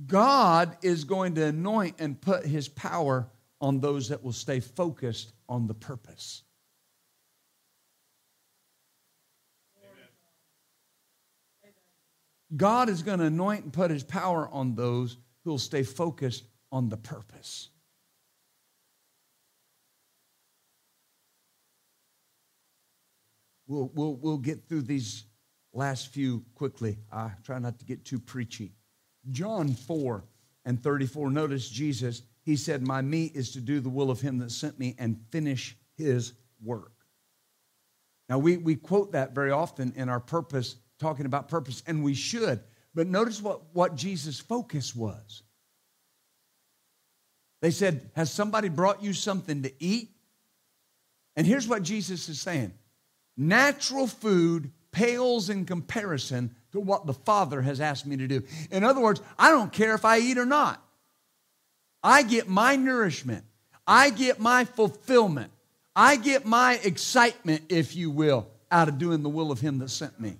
God 0.08 0.78
is 0.82 1.04
going 1.04 1.36
to 1.36 1.46
anoint 1.46 1.96
and 2.00 2.20
put 2.20 2.46
his 2.46 2.68
power 2.68 3.30
on 3.60 3.80
those 3.80 4.10
that 4.10 4.24
will 4.24 4.32
stay 4.32 4.60
focused 4.60 5.34
on 5.48 5.68
the 5.68 5.74
purpose. 5.74 6.44
Amen. 9.78 11.74
God 12.56 12.90
is 12.90 13.04
going 13.04 13.20
to 13.20 13.26
anoint 13.26 13.66
and 13.66 13.74
put 13.74 13.92
his 13.92 14.04
power 14.04 14.50
on 14.52 14.76
those 14.76 15.18
who 15.44 15.52
will 15.52 15.60
stay 15.60 15.84
focused 15.84 16.46
on 16.72 16.90
the 16.90 16.98
purpose. 16.98 17.70
We'll, 23.68 23.92
we'll, 23.94 24.16
we'll 24.16 24.38
get 24.38 24.68
through 24.68 24.82
these 24.82 25.26
last 25.74 26.08
few 26.08 26.44
quickly. 26.56 26.98
I 27.12 27.32
try 27.44 27.60
not 27.60 27.80
to 27.80 27.86
get 27.86 28.04
too 28.04 28.20
preachy. 28.20 28.74
John 29.30 29.74
4 29.74 30.24
and 30.66 30.82
34. 30.82 31.30
Notice 31.30 31.70
Jesus, 31.70 32.24
he 32.44 32.56
said, 32.56 32.86
My 32.86 33.02
meat 33.02 33.36
is 33.36 33.52
to 33.52 33.62
do 33.62 33.80
the 33.80 33.90
will 33.90 34.10
of 34.10 34.22
him 34.22 34.40
that 34.40 34.52
sent 34.52 34.80
me 34.80 34.96
and 34.98 35.20
finish 35.30 35.78
his 35.96 36.34
work. 36.64 36.94
Now, 38.30 38.38
we, 38.40 38.58
we 38.58 38.76
quote 38.76 39.12
that 39.12 39.36
very 39.36 39.52
often 39.52 39.94
in 39.96 40.10
our 40.10 40.20
purpose, 40.20 40.78
talking 41.00 41.26
about 41.26 41.50
purpose, 41.50 41.84
and 41.86 42.04
we 42.04 42.14
should. 42.14 42.62
But 42.96 43.08
notice 43.08 43.42
what, 43.42 43.74
what 43.74 43.96
Jesus' 43.96 44.40
focus 44.40 44.96
was. 44.96 45.44
They 47.62 47.72
said, 47.72 48.10
Has 48.16 48.32
somebody 48.32 48.70
brought 48.70 49.04
you 49.04 49.14
something 49.14 49.64
to 49.64 49.72
eat? 49.84 50.10
And 51.36 51.48
here's 51.48 51.68
what 51.68 51.84
Jesus 51.84 52.28
is 52.30 52.42
saying 52.42 52.74
natural 53.38 54.08
food 54.08 54.72
pales 54.92 55.50
in 55.50 55.66
comparison 55.66 56.56
to 56.72 56.80
what 56.80 57.06
the 57.06 57.14
Father 57.14 57.62
has 57.62 57.82
asked 57.82 58.06
me 58.06 58.18
to 58.18 58.28
do. 58.28 58.44
In 58.72 58.84
other 58.84 59.02
words, 59.02 59.22
I 59.38 59.50
don't 59.50 59.72
care 59.72 59.96
if 59.96 60.06
I 60.06 60.20
eat 60.20 60.38
or 60.38 60.46
not. 60.46 60.82
I 62.04 62.24
get 62.24 62.48
my 62.48 62.76
nourishment, 62.76 63.46
I 63.86 64.10
get 64.10 64.40
my 64.40 64.66
fulfillment, 64.66 65.52
I 65.96 66.16
get 66.16 66.46
my 66.46 66.80
excitement, 66.84 67.64
if 67.70 67.96
you 67.96 68.10
will, 68.10 68.48
out 68.72 68.88
of 68.88 68.98
doing 68.98 69.22
the 69.22 69.30
will 69.30 69.52
of 69.52 69.60
Him 69.60 69.80
that 69.80 69.90
sent 69.90 70.20
me. 70.20 70.38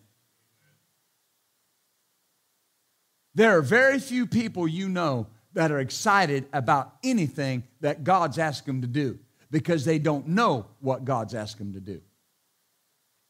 There 3.36 3.58
are 3.58 3.62
very 3.62 4.00
few 4.00 4.26
people 4.26 4.68
you 4.68 4.90
know 4.90 5.28
that 5.54 5.72
are 5.72 5.80
excited 5.80 6.48
about 6.54 6.94
anything 7.04 7.64
that 7.82 8.04
God's 8.04 8.40
asked 8.40 8.66
them 8.66 8.82
to 8.82 8.88
do 8.88 9.20
because 9.50 9.86
they 9.86 10.00
don't 10.00 10.28
know 10.30 10.66
what 10.80 11.06
God's 11.06 11.36
asked 11.36 11.58
them 11.58 11.74
to 11.74 11.80
do. 11.80 12.02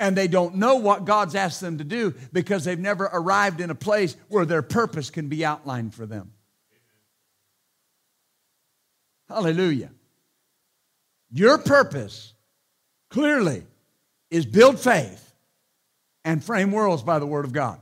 And 0.01 0.17
they 0.17 0.27
don't 0.27 0.55
know 0.55 0.77
what 0.77 1.05
God's 1.05 1.35
asked 1.35 1.61
them 1.61 1.77
to 1.77 1.83
do 1.83 2.15
because 2.33 2.65
they've 2.65 2.79
never 2.79 3.05
arrived 3.05 3.61
in 3.61 3.69
a 3.69 3.75
place 3.75 4.17
where 4.29 4.45
their 4.45 4.63
purpose 4.63 5.11
can 5.11 5.29
be 5.29 5.45
outlined 5.45 5.93
for 5.93 6.07
them. 6.07 6.31
Hallelujah. 9.29 9.91
Your 11.31 11.59
purpose 11.59 12.33
clearly 13.11 13.63
is 14.31 14.47
build 14.47 14.79
faith 14.79 15.33
and 16.25 16.43
frame 16.43 16.71
worlds 16.71 17.03
by 17.03 17.19
the 17.19 17.27
Word 17.27 17.45
of 17.45 17.53
God. 17.53 17.79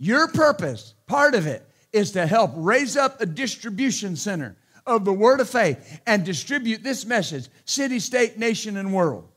Your 0.00 0.26
purpose, 0.26 0.94
part 1.06 1.36
of 1.36 1.46
it, 1.46 1.64
is 1.92 2.10
to 2.12 2.26
help 2.26 2.50
raise 2.56 2.96
up 2.96 3.20
a 3.20 3.26
distribution 3.26 4.16
center 4.16 4.56
of 4.84 5.04
the 5.04 5.12
Word 5.12 5.38
of 5.38 5.48
faith 5.48 6.00
and 6.08 6.24
distribute 6.24 6.82
this 6.82 7.06
message, 7.06 7.46
city, 7.66 8.00
state, 8.00 8.36
nation, 8.36 8.76
and 8.76 8.92
world. 8.92 9.28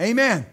Amen. 0.00 0.46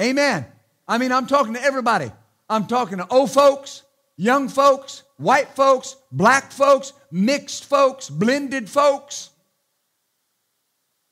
Amen. 0.00 0.46
I 0.86 0.98
mean, 0.98 1.12
I'm 1.12 1.26
talking 1.26 1.54
to 1.54 1.62
everybody. 1.62 2.10
I'm 2.48 2.66
talking 2.66 2.98
to 2.98 3.06
old 3.08 3.30
folks, 3.30 3.82
young 4.16 4.48
folks, 4.48 5.02
white 5.18 5.48
folks, 5.50 5.96
black 6.10 6.50
folks, 6.50 6.92
mixed 7.10 7.66
folks, 7.66 8.08
blended 8.08 8.70
folks, 8.70 9.30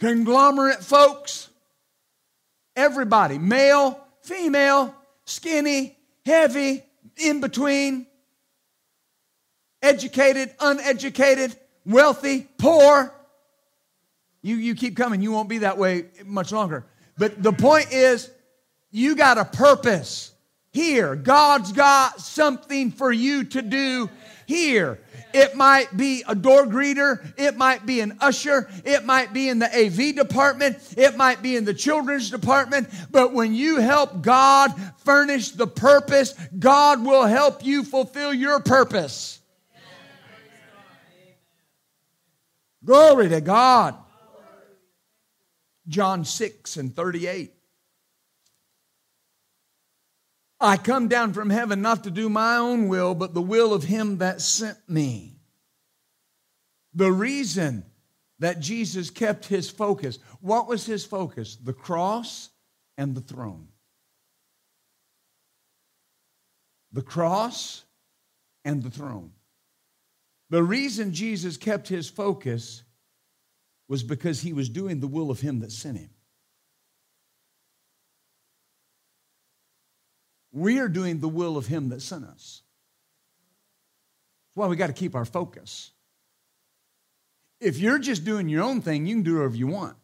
conglomerate 0.01 0.83
folks, 0.83 1.51
everybody, 2.75 3.39
male, 3.39 4.01
female, 4.23 4.95
skinny, 5.25 5.97
heavy, 6.25 6.83
in 7.17 7.41
between, 7.41 8.07
educated, 9.83 10.55
uneducated, 10.61 11.57
wealthy, 11.85 12.47
poor. 12.59 13.13
You, 14.43 14.57
you 14.57 14.75
keep 14.75 14.97
coming, 14.97 15.23
you 15.23 15.33
won't 15.33 15.49
be 15.49 15.59
that 15.59 15.79
way 15.79 16.07
much 16.25 16.53
longer. 16.53 16.87
But 17.19 17.43
the 17.43 17.53
point 17.53 17.93
is, 17.93 18.31
you 18.91 19.17
got 19.17 19.39
a 19.39 19.45
purpose 19.45 20.33
here. 20.73 21.17
God's 21.17 21.73
got 21.73 22.21
something 22.21 22.91
for 22.91 23.11
you 23.11 23.45
to 23.45 23.63
do 23.63 24.11
here. 24.47 25.01
It 25.33 25.55
might 25.55 25.95
be 25.97 26.23
a 26.27 26.35
door 26.35 26.67
greeter. 26.67 27.33
It 27.37 27.57
might 27.57 27.85
be 27.85 28.01
an 28.01 28.19
usher. 28.21 28.71
It 28.85 29.05
might 29.05 29.33
be 29.33 29.49
in 29.49 29.59
the 29.59 29.67
AV 29.67 30.15
department. 30.15 30.79
It 30.97 31.17
might 31.17 31.43
be 31.43 31.57
in 31.57 31.65
the 31.65 31.75
children's 31.75 32.31
department. 32.31 32.89
But 33.11 33.33
when 33.33 33.55
you 33.55 33.81
help 33.81 34.23
God 34.23 34.73
furnish 34.99 35.51
the 35.51 35.67
purpose, 35.67 36.35
God 36.59 37.05
will 37.05 37.27
help 37.27 37.65
you 37.65 37.83
fulfill 37.83 38.33
your 38.33 38.61
purpose. 38.61 39.41
Glory 42.85 43.29
to 43.29 43.41
God. 43.41 43.97
John 45.89 46.25
6 46.25 46.77
and 46.77 46.95
38. 46.95 47.53
I 50.59 50.77
come 50.77 51.09
down 51.09 51.33
from 51.33 51.51
heaven 51.51 51.83
not 51.83 52.05
to 52.05 52.11
do 52.11 52.29
my 52.29 52.57
own 52.57 52.89
will, 52.89 53.15
but 53.15 53.35
the 53.35 53.43
will 53.43 53.75
of 53.75 53.85
him 53.85 54.19
that 54.19 54.41
sent 54.41 54.79
me. 54.89 55.37
The 56.95 57.13
reason 57.13 57.85
that 58.39 58.61
Jesus 58.61 59.11
kept 59.11 59.47
his 59.47 59.71
focus, 59.71 60.19
what 60.41 60.67
was 60.67 60.87
his 60.87 61.05
focus? 61.05 61.57
The 61.57 61.75
cross 61.75 62.49
and 62.97 63.15
the 63.15 63.21
throne. 63.21 63.69
The 66.93 67.03
cross 67.03 67.85
and 68.65 68.83
the 68.83 68.91
throne. 68.91 69.33
The 70.49 70.63
reason 70.63 71.13
Jesus 71.13 71.57
kept 71.57 71.89
his 71.89 72.09
focus 72.09 72.83
was 73.89 74.03
because 74.03 74.41
he 74.41 74.53
was 74.53 74.69
doing 74.69 75.01
the 75.01 75.07
will 75.07 75.31
of 75.31 75.41
him 75.41 75.61
that 75.61 75.73
sent 75.73 75.99
him. 75.99 76.11
We 80.53 80.79
are 80.79 80.89
doing 80.89 81.21
the 81.21 81.29
will 81.29 81.57
of 81.57 81.67
him 81.67 81.91
that 81.91 82.01
sent 82.03 82.25
us. 82.25 82.63
That's 84.49 84.57
why 84.57 84.67
we 84.69 84.77
got 84.77 84.87
to 84.89 84.93
keep 84.93 85.15
our 85.15 85.25
focus. 85.25 85.93
If 87.61 87.79
you're 87.79 87.99
just 87.99 88.25
doing 88.25 88.49
your 88.49 88.63
own 88.63 88.81
thing, 88.81 89.07
you 89.07 89.15
can 89.17 89.23
do 89.23 89.37
whatever 89.37 89.57
you 89.57 89.67
want. 89.67 89.97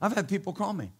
I've 0.00 0.14
had 0.14 0.28
people 0.28 0.52
call 0.52 0.72
me. 0.72 0.92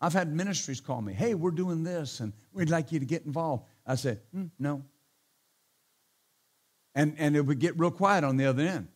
I've 0.00 0.12
had 0.12 0.32
ministries 0.32 0.80
call 0.80 1.02
me. 1.02 1.12
Hey, 1.12 1.34
we're 1.34 1.50
doing 1.50 1.84
this 1.84 2.20
and 2.20 2.32
we'd 2.52 2.70
like 2.70 2.92
you 2.92 3.00
to 3.00 3.06
get 3.06 3.24
involved. 3.24 3.64
I 3.86 3.94
said, 3.94 4.20
mm, 4.34 4.50
no, 4.58 4.84
and, 6.98 7.14
and 7.16 7.36
it 7.36 7.42
would 7.42 7.60
get 7.60 7.78
real 7.78 7.92
quiet 7.92 8.24
on 8.24 8.36
the 8.36 8.46
other 8.46 8.64
end. 8.64 8.88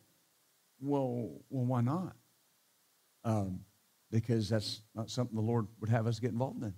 Well, 0.81 1.39
well 1.49 1.65
why 1.65 1.79
not? 1.79 2.17
Um, 3.23 3.61
because 4.11 4.49
that's 4.49 4.81
not 4.93 5.09
something 5.09 5.37
the 5.37 5.41
Lord 5.41 5.67
would 5.79 5.89
have 5.89 6.05
us 6.05 6.19
get 6.19 6.33
involved 6.33 6.63
in. 6.63 6.73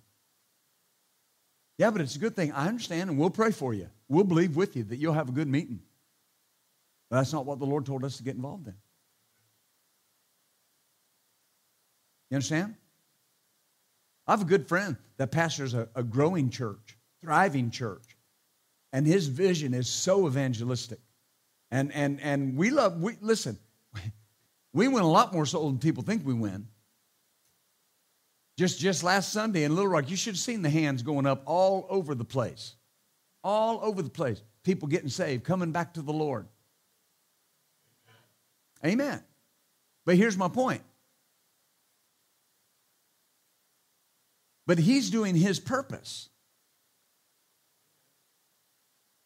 Yeah, 1.80 1.89
but 1.89 2.01
it's 2.01 2.15
a 2.15 2.19
good 2.19 2.36
thing. 2.36 2.51
I 2.51 2.67
understand, 2.67 3.09
and 3.09 3.17
we'll 3.17 3.32
pray 3.32 3.49
for 3.49 3.73
you. 3.73 3.89
We'll 4.07 4.23
believe 4.23 4.55
with 4.55 4.76
you 4.76 4.84
that 4.84 4.97
you'll 4.97 5.13
have 5.13 5.28
a 5.28 5.32
good 5.32 5.47
meeting. 5.47 5.80
But 7.09 7.17
that's 7.17 7.34
not 7.34 7.47
what 7.47 7.57
the 7.57 7.65
Lord 7.65 7.88
told 7.88 8.03
us 8.03 8.17
to 8.17 8.23
get 8.23 8.36
involved 8.36 8.67
in. 8.67 8.76
You 12.30 12.36
understand? 12.36 12.76
I 14.28 14.34
have 14.34 14.43
a 14.43 14.45
good 14.45 14.67
friend 14.67 14.95
that 15.17 15.32
pastors 15.32 15.73
a, 15.73 15.89
a 15.95 16.03
growing 16.03 16.51
church, 16.51 16.97
thriving 17.23 17.71
church, 17.71 18.15
and 18.93 19.07
his 19.07 19.28
vision 19.28 19.73
is 19.73 19.89
so 19.89 20.28
evangelistic. 20.28 20.99
And, 21.76 21.91
and, 21.91 22.21
and 22.21 22.55
we 22.55 22.69
love, 22.69 23.01
we, 23.01 23.17
listen, 23.19 23.59
we 24.73 24.88
win 24.88 25.03
a 25.03 25.11
lot 25.11 25.34
more 25.34 25.45
souls 25.45 25.73
than 25.73 25.80
people 25.80 26.03
think 26.03 26.26
we 26.26 26.34
win. 26.34 26.69
Just, 28.57 28.80
just 28.80 29.03
last 29.03 29.34
Sunday 29.34 29.65
in 29.65 29.76
Little 29.76 29.91
Rock, 29.91 30.09
you 30.09 30.15
should 30.15 30.36
have 30.36 30.39
seen 30.39 30.61
the 30.61 30.69
hands 30.69 31.03
going 31.03 31.26
up 31.26 31.43
all 31.45 31.86
over 31.89 32.15
the 32.15 32.23
place. 32.23 32.76
All 33.43 33.82
over 33.84 34.01
the 34.01 34.09
place. 34.09 34.41
People 34.63 34.88
getting 34.88 35.09
saved, 35.09 35.43
coming 35.43 35.73
back 35.73 35.95
to 35.95 36.01
the 36.01 36.13
Lord. 36.13 36.47
Amen. 38.86 39.21
But 40.05 40.15
here's 40.15 40.38
my 40.38 40.47
point. 40.47 40.82
But 44.65 44.78
he's 44.78 45.09
doing 45.09 45.36
his 45.36 45.59
purpose. 45.59 46.30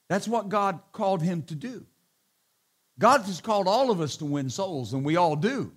That's 0.08 0.28
what 0.28 0.50
God 0.50 0.80
called 0.93 1.22
him 1.22 1.43
to 1.43 1.54
do. 1.54 1.86
God 3.00 3.22
has 3.22 3.41
called 3.41 3.68
all 3.68 3.89
of 3.89 4.02
us 4.02 4.18
to 4.18 4.26
win 4.26 4.50
souls, 4.50 4.93
and 4.93 5.06
we 5.06 5.16
all 5.16 5.36
do. 5.36 5.72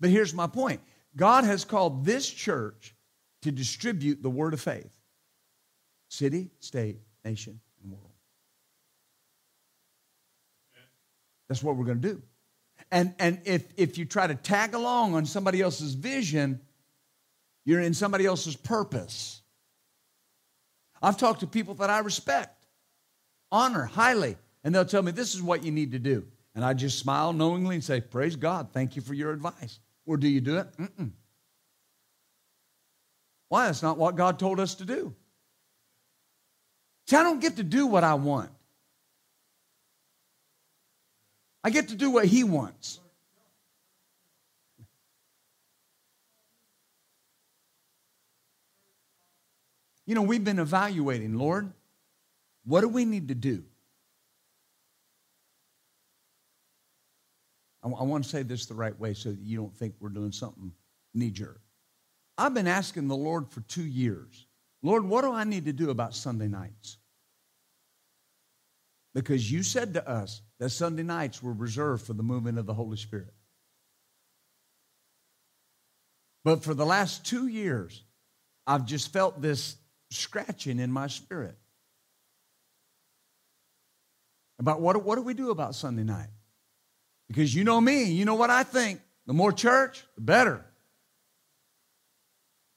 But 0.00 0.10
here's 0.10 0.32
my 0.32 0.46
point 0.46 0.80
God 1.16 1.44
has 1.44 1.64
called 1.64 2.04
this 2.04 2.30
church 2.30 2.94
to 3.42 3.50
distribute 3.50 4.22
the 4.22 4.30
word 4.30 4.54
of 4.54 4.60
faith 4.60 4.90
city, 6.08 6.50
state, 6.60 6.98
nation, 7.24 7.60
and 7.82 7.92
world. 7.92 8.10
That's 11.48 11.62
what 11.62 11.76
we're 11.76 11.84
going 11.84 12.00
to 12.00 12.08
do. 12.08 12.22
And, 12.90 13.14
and 13.18 13.40
if, 13.44 13.64
if 13.76 13.98
you 13.98 14.04
try 14.04 14.26
to 14.26 14.34
tag 14.34 14.74
along 14.74 15.14
on 15.14 15.26
somebody 15.26 15.60
else's 15.60 15.94
vision, 15.94 16.60
You're 17.64 17.80
in 17.80 17.94
somebody 17.94 18.26
else's 18.26 18.56
purpose. 18.56 19.40
I've 21.00 21.16
talked 21.16 21.40
to 21.40 21.46
people 21.46 21.74
that 21.74 21.90
I 21.90 21.98
respect, 22.00 22.66
honor 23.50 23.84
highly, 23.84 24.36
and 24.64 24.74
they'll 24.74 24.84
tell 24.84 25.02
me 25.02 25.12
this 25.12 25.34
is 25.34 25.42
what 25.42 25.64
you 25.64 25.70
need 25.70 25.92
to 25.92 25.98
do. 25.98 26.26
And 26.54 26.64
I 26.64 26.74
just 26.74 26.98
smile 26.98 27.32
knowingly 27.32 27.76
and 27.76 27.84
say, 27.84 28.00
Praise 28.00 28.36
God, 28.36 28.68
thank 28.72 28.96
you 28.96 29.02
for 29.02 29.14
your 29.14 29.32
advice. 29.32 29.78
Or 30.04 30.16
do 30.16 30.28
you 30.28 30.40
do 30.40 30.58
it? 30.58 30.66
Mm-mm. 30.76 31.10
Why? 33.48 33.66
That's 33.66 33.82
not 33.82 33.98
what 33.98 34.16
God 34.16 34.38
told 34.38 34.60
us 34.60 34.74
to 34.76 34.84
do. 34.84 35.14
See, 37.06 37.16
I 37.16 37.22
don't 37.22 37.40
get 37.40 37.56
to 37.56 37.62
do 37.62 37.86
what 37.86 38.04
I 38.04 38.14
want. 38.14 38.50
I 41.64 41.70
get 41.70 41.88
to 41.88 41.94
do 41.94 42.10
what 42.10 42.26
He 42.26 42.44
wants. 42.44 43.00
You 50.06 50.14
know, 50.14 50.22
we've 50.22 50.42
been 50.42 50.58
evaluating, 50.58 51.34
Lord, 51.34 51.72
what 52.64 52.80
do 52.80 52.88
we 52.88 53.04
need 53.04 53.28
to 53.28 53.34
do? 53.34 53.64
I, 57.82 57.88
I 57.88 58.02
want 58.02 58.24
to 58.24 58.30
say 58.30 58.42
this 58.42 58.66
the 58.66 58.74
right 58.74 58.98
way 58.98 59.14
so 59.14 59.30
that 59.30 59.40
you 59.40 59.56
don't 59.56 59.76
think 59.76 59.94
we're 60.00 60.08
doing 60.08 60.32
something 60.32 60.72
knee 61.14 61.30
jerk. 61.30 61.60
I've 62.38 62.54
been 62.54 62.66
asking 62.66 63.08
the 63.08 63.16
Lord 63.16 63.50
for 63.50 63.60
two 63.62 63.84
years 63.84 64.46
Lord, 64.82 65.04
what 65.04 65.22
do 65.22 65.32
I 65.32 65.44
need 65.44 65.66
to 65.66 65.72
do 65.72 65.90
about 65.90 66.12
Sunday 66.12 66.48
nights? 66.48 66.96
Because 69.14 69.50
you 69.50 69.62
said 69.62 69.94
to 69.94 70.08
us 70.08 70.42
that 70.58 70.70
Sunday 70.70 71.02
nights 71.04 71.42
were 71.42 71.52
reserved 71.52 72.04
for 72.04 72.14
the 72.14 72.22
movement 72.22 72.58
of 72.58 72.66
the 72.66 72.74
Holy 72.74 72.96
Spirit. 72.96 73.32
But 76.44 76.64
for 76.64 76.74
the 76.74 76.86
last 76.86 77.24
two 77.24 77.46
years, 77.46 78.02
I've 78.66 78.86
just 78.86 79.12
felt 79.12 79.40
this 79.40 79.76
scratching 80.10 80.78
in 80.78 80.90
my 80.90 81.06
spirit 81.06 81.56
about 84.58 84.80
what, 84.80 85.02
what 85.04 85.16
do 85.16 85.22
we 85.22 85.34
do 85.34 85.50
about 85.50 85.74
Sunday 85.74 86.04
night? 86.04 86.28
Because 87.32 87.54
you 87.54 87.64
know 87.64 87.80
me, 87.80 88.04
you 88.04 88.26
know 88.26 88.34
what 88.34 88.50
I 88.50 88.62
think. 88.62 89.00
The 89.26 89.32
more 89.32 89.52
church, 89.52 90.04
the 90.16 90.20
better. 90.20 90.66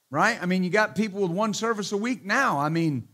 Right? 0.09 0.41
I 0.41 0.45
mean, 0.45 0.63
you 0.63 0.69
got 0.69 0.95
people 0.95 1.21
with 1.21 1.31
one 1.31 1.53
service 1.53 1.91
a 1.91 1.97
week 1.97 2.23
now. 2.23 2.59
I 2.59 2.69
mean, 2.69 3.09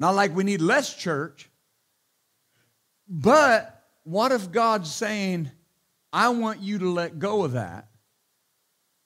not 0.00 0.16
like 0.16 0.34
we 0.34 0.42
need 0.42 0.60
less 0.60 0.92
church. 0.96 1.48
But 3.08 3.84
what 4.02 4.32
if 4.32 4.50
God's 4.50 4.92
saying, 4.92 5.48
I 6.12 6.30
want 6.30 6.60
you 6.60 6.80
to 6.80 6.90
let 6.90 7.20
go 7.20 7.44
of 7.44 7.52
that 7.52 7.88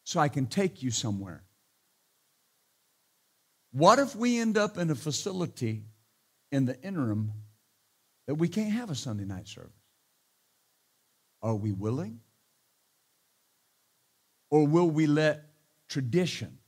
so 0.04 0.18
I 0.20 0.28
can 0.28 0.46
take 0.46 0.82
you 0.82 0.90
somewhere? 0.90 1.44
What 3.72 3.98
if 3.98 4.16
we 4.16 4.38
end 4.38 4.56
up 4.56 4.78
in 4.78 4.88
a 4.90 4.94
facility 4.94 5.82
in 6.50 6.64
the 6.64 6.80
interim 6.80 7.32
that 8.26 8.36
we 8.36 8.48
can't 8.48 8.72
have 8.72 8.90
a 8.90 8.94
Sunday 8.94 9.26
night 9.26 9.48
service? 9.48 9.75
Are 11.42 11.54
we 11.54 11.72
willing? 11.72 12.20
Or 14.50 14.66
will 14.66 14.90
we 14.90 15.06
let 15.06 15.44
tradition? 15.88 16.58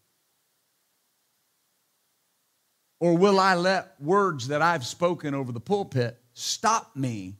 Or 3.00 3.16
will 3.16 3.38
I 3.38 3.54
let 3.54 4.00
words 4.00 4.48
that 4.48 4.60
I've 4.62 4.84
spoken 4.84 5.34
over 5.34 5.52
the 5.52 5.60
pulpit 5.60 6.20
stop 6.32 6.96
me 6.96 7.36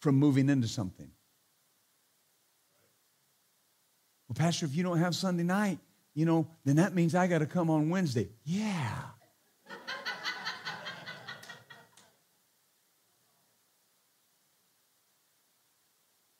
from 0.00 0.16
moving 0.16 0.48
into 0.48 0.68
something? 0.68 1.10
Well, 4.28 4.34
Pastor, 4.34 4.64
if 4.64 4.74
you 4.74 4.82
don't 4.82 4.98
have 4.98 5.14
Sunday 5.14 5.42
night, 5.42 5.78
you 6.14 6.24
know, 6.24 6.48
then 6.64 6.76
that 6.76 6.94
means 6.94 7.14
I 7.14 7.26
got 7.26 7.38
to 7.38 7.46
come 7.46 7.68
on 7.68 7.90
Wednesday. 7.90 8.28
Yeah. 8.44 9.02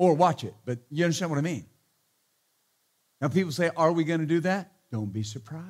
Or 0.03 0.15
watch 0.15 0.43
it, 0.43 0.53
but 0.65 0.81
you 0.91 1.05
understand 1.05 1.31
what 1.31 1.39
I 1.39 1.43
mean? 1.43 1.65
Now, 3.21 3.29
people 3.29 3.53
say, 3.53 3.71
Are 3.77 3.93
we 3.93 4.03
going 4.03 4.19
to 4.19 4.27
do 4.27 4.41
that? 4.41 4.73
Don't 4.91 5.13
be 5.13 5.23
surprised. 5.23 5.69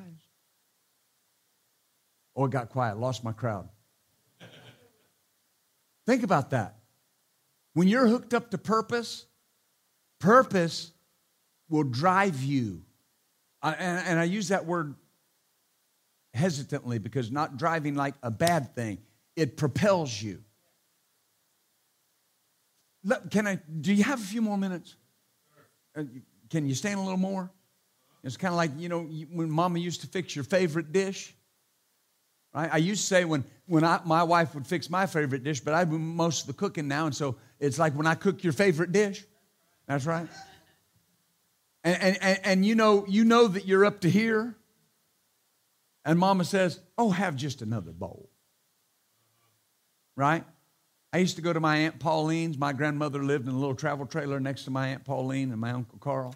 Oh, 2.35 2.45
it 2.45 2.51
got 2.51 2.69
quiet, 2.69 2.97
lost 2.97 3.23
my 3.23 3.31
crowd. 3.31 3.69
Think 6.07 6.23
about 6.23 6.49
that. 6.49 6.77
When 7.73 7.87
you're 7.87 8.07
hooked 8.07 8.33
up 8.33 8.49
to 8.51 8.57
purpose, 8.57 9.27
purpose 10.19 10.91
will 11.69 11.83
drive 11.83 12.41
you 12.41 12.81
and, 13.61 14.07
and 14.07 14.19
I 14.19 14.23
use 14.23 14.47
that 14.47 14.65
word 14.65 14.95
hesitantly 16.33 16.97
because 16.97 17.31
not 17.31 17.57
driving 17.57 17.93
like 17.93 18.15
a 18.23 18.31
bad 18.31 18.73
thing, 18.73 18.97
it 19.35 19.57
propels 19.57 20.19
you. 20.19 20.43
Can 23.29 23.47
I? 23.47 23.59
Do 23.81 23.93
you 23.93 24.03
have 24.03 24.19
a 24.19 24.25
few 24.25 24.41
more 24.41 24.57
minutes? 24.57 24.95
Uh, 25.95 26.03
can 26.49 26.67
you 26.67 26.75
stand 26.75 26.99
a 26.99 27.03
little 27.03 27.17
more? 27.17 27.51
It's 28.23 28.37
kind 28.37 28.53
of 28.53 28.57
like 28.57 28.71
you 28.77 28.89
know 28.89 29.01
when 29.01 29.49
Mama 29.49 29.79
used 29.79 30.01
to 30.01 30.07
fix 30.07 30.35
your 30.35 30.45
favorite 30.45 30.91
dish. 30.91 31.33
Right? 32.53 32.69
I 32.71 32.77
used 32.77 33.01
to 33.01 33.07
say 33.07 33.25
when 33.25 33.43
when 33.65 33.83
I, 33.83 33.99
my 34.05 34.23
wife 34.23 34.53
would 34.55 34.67
fix 34.67 34.89
my 34.89 35.05
favorite 35.05 35.43
dish, 35.43 35.59
but 35.59 35.73
I 35.73 35.83
do 35.83 35.99
most 35.99 36.41
of 36.41 36.47
the 36.47 36.53
cooking 36.53 36.87
now, 36.87 37.05
and 37.05 37.15
so 37.15 37.35
it's 37.59 37.77
like 37.77 37.93
when 37.93 38.07
I 38.07 38.15
cook 38.15 38.43
your 38.43 38.53
favorite 38.53 38.91
dish. 38.91 39.25
That's 39.87 40.05
right. 40.05 40.27
And, 41.85 42.17
and, 42.21 42.39
and, 42.43 42.65
you 42.65 42.75
know 42.75 43.05
you 43.09 43.25
know 43.25 43.47
that 43.49 43.65
you're 43.67 43.83
up 43.83 44.01
to 44.01 44.09
here 44.09 44.55
and 46.05 46.17
mama 46.17 46.45
says 46.45 46.79
oh 46.97 47.09
have 47.09 47.35
just 47.35 47.61
another 47.61 47.91
bowl 47.91 48.29
right 50.15 50.45
i 51.13 51.19
used 51.19 51.37
to 51.37 51.41
go 51.41 51.53
to 51.53 51.59
my 51.59 51.77
aunt 51.77 51.99
pauline's. 51.99 52.57
My 52.57 52.73
grandmother 52.73 53.23
lived 53.23 53.47
in 53.47 53.53
a 53.53 53.57
little 53.57 53.75
travel 53.75 54.05
trailer 54.05 54.39
next 54.39 54.65
to 54.65 54.71
my 54.71 54.89
aunt 54.89 55.05
pauline 55.05 55.51
and 55.51 55.61
my 55.61 55.71
uncle 55.71 55.99
carl. 55.99 56.35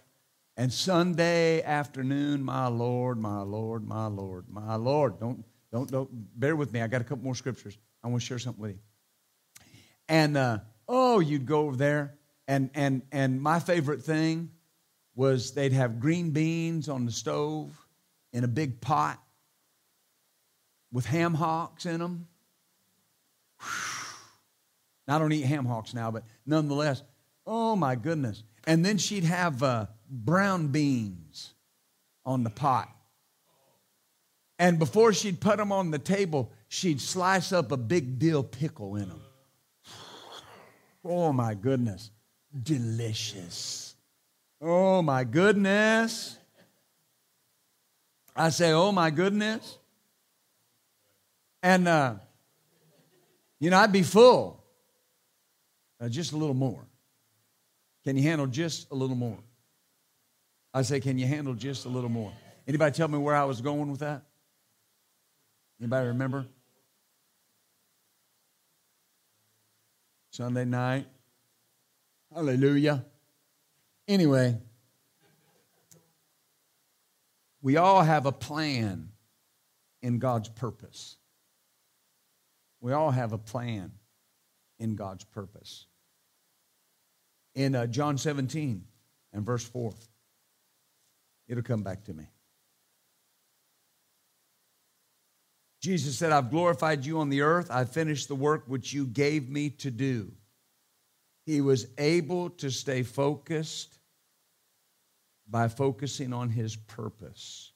And 0.55 0.71
sunday 0.71 1.61
afternoon 1.63 2.43
my 2.43 2.67
lord 2.67 3.17
my 3.17 3.41
lord 3.41 3.85
my 3.85 4.05
lord 4.07 4.45
my 4.47 4.75
lord. 4.75 5.19
Don't 5.19 5.43
don't 5.71 5.91
don't 5.91 6.09
bear 6.39 6.55
with 6.55 6.71
me. 6.71 6.81
I 6.81 6.87
got 6.87 7.01
a 7.01 7.03
couple 7.03 7.25
more 7.25 7.35
scriptures. 7.35 7.77
I 8.03 8.07
want 8.07 8.21
to 8.21 8.25
share 8.25 8.39
something 8.39 8.61
with 8.61 8.71
you. 8.71 8.79
And 10.07 10.37
uh, 10.37 10.59
oh 10.87 11.19
you'd 11.19 11.45
go 11.45 11.61
over 11.61 11.75
there 11.75 12.17
and 12.47 12.69
and 12.73 13.01
and 13.11 13.41
my 13.41 13.59
favorite 13.59 14.03
thing 14.03 14.51
was 15.15 15.53
they'd 15.53 15.73
have 15.73 15.99
green 15.99 16.29
beans 16.29 16.87
on 16.87 17.05
the 17.05 17.11
stove 17.11 17.75
in 18.31 18.43
a 18.43 18.47
big 18.47 18.79
pot 18.79 19.19
with 20.91 21.05
ham 21.05 21.33
hocks 21.33 21.85
in 21.85 21.99
them. 21.99 22.27
Now, 25.07 25.15
I 25.15 25.19
don't 25.19 25.31
eat 25.31 25.45
ham 25.45 25.65
hocks 25.65 25.93
now, 25.93 26.11
but 26.11 26.23
nonetheless, 26.45 27.03
oh 27.45 27.75
my 27.75 27.95
goodness. 27.95 28.43
And 28.65 28.83
then 28.83 28.97
she'd 28.97 29.23
have 29.23 29.63
uh, 29.63 29.85
brown 30.09 30.67
beans 30.67 31.53
on 32.25 32.43
the 32.43 32.49
pot. 32.49 32.89
And 34.59 34.79
before 34.79 35.13
she'd 35.13 35.39
put 35.39 35.57
them 35.57 35.71
on 35.71 35.91
the 35.91 35.99
table, 35.99 36.51
she'd 36.67 36.99
slice 36.99 37.51
up 37.51 37.71
a 37.71 37.77
big 37.77 38.19
dill 38.19 38.43
pickle 38.43 38.95
in 38.95 39.07
them. 39.07 39.21
Oh 41.05 41.31
my 41.31 41.53
goodness. 41.53 42.11
Delicious. 42.63 43.95
Oh 44.59 45.01
my 45.01 45.23
goodness. 45.23 46.37
I 48.35 48.49
say, 48.49 48.71
oh 48.71 48.91
my 48.91 49.09
goodness. 49.09 49.77
And, 51.63 51.87
uh, 51.87 52.15
you 53.59 53.69
know, 53.69 53.77
I'd 53.77 53.91
be 53.91 54.03
full. 54.03 54.56
Uh, 55.99 56.09
just 56.09 56.31
a 56.31 56.37
little 56.37 56.55
more. 56.55 56.85
Can 58.03 58.15
you 58.15 58.23
handle 58.23 58.47
just 58.47 58.91
a 58.91 58.95
little 58.95 59.15
more? 59.15 59.39
I 60.73 60.81
say, 60.83 60.99
can 60.99 61.17
you 61.17 61.25
handle 61.25 61.53
just 61.53 61.85
a 61.85 61.89
little 61.89 62.09
more? 62.09 62.31
Anybody 62.67 62.95
tell 62.95 63.07
me 63.07 63.17
where 63.17 63.35
I 63.35 63.45
was 63.45 63.61
going 63.61 63.89
with 63.89 64.01
that? 64.01 64.23
Anybody 65.79 66.07
remember? 66.07 66.45
Sunday 70.31 70.65
night. 70.65 71.07
Hallelujah. 72.33 73.05
Anyway, 74.07 74.57
we 77.61 77.77
all 77.77 78.03
have 78.03 78.25
a 78.25 78.31
plan 78.31 79.09
in 80.01 80.19
God's 80.19 80.49
purpose. 80.49 81.17
We 82.79 82.93
all 82.93 83.11
have 83.11 83.33
a 83.33 83.37
plan 83.37 83.91
in 84.79 84.95
God's 84.95 85.23
purpose. 85.23 85.85
In 87.55 87.75
uh, 87.75 87.87
John 87.87 88.17
17 88.17 88.83
and 89.33 89.45
verse 89.45 89.63
4, 89.65 89.93
it'll 91.47 91.63
come 91.63 91.83
back 91.83 92.03
to 92.05 92.13
me. 92.13 92.27
Jesus 95.81 96.17
said, 96.17 96.31
I've 96.31 96.49
glorified 96.49 97.05
you 97.05 97.19
on 97.19 97.29
the 97.29 97.41
earth. 97.41 97.69
I 97.71 97.85
finished 97.85 98.27
the 98.27 98.35
work 98.35 98.63
which 98.67 98.93
you 98.93 99.05
gave 99.05 99.49
me 99.49 99.69
to 99.71 99.91
do. 99.91 100.31
He 101.45 101.61
was 101.61 101.87
able 101.97 102.49
to 102.51 102.69
stay 102.69 103.03
focused 103.03 103.99
by 105.47 105.67
focusing 105.67 106.33
on 106.33 106.49
his 106.49 106.75
purpose. 106.75 107.71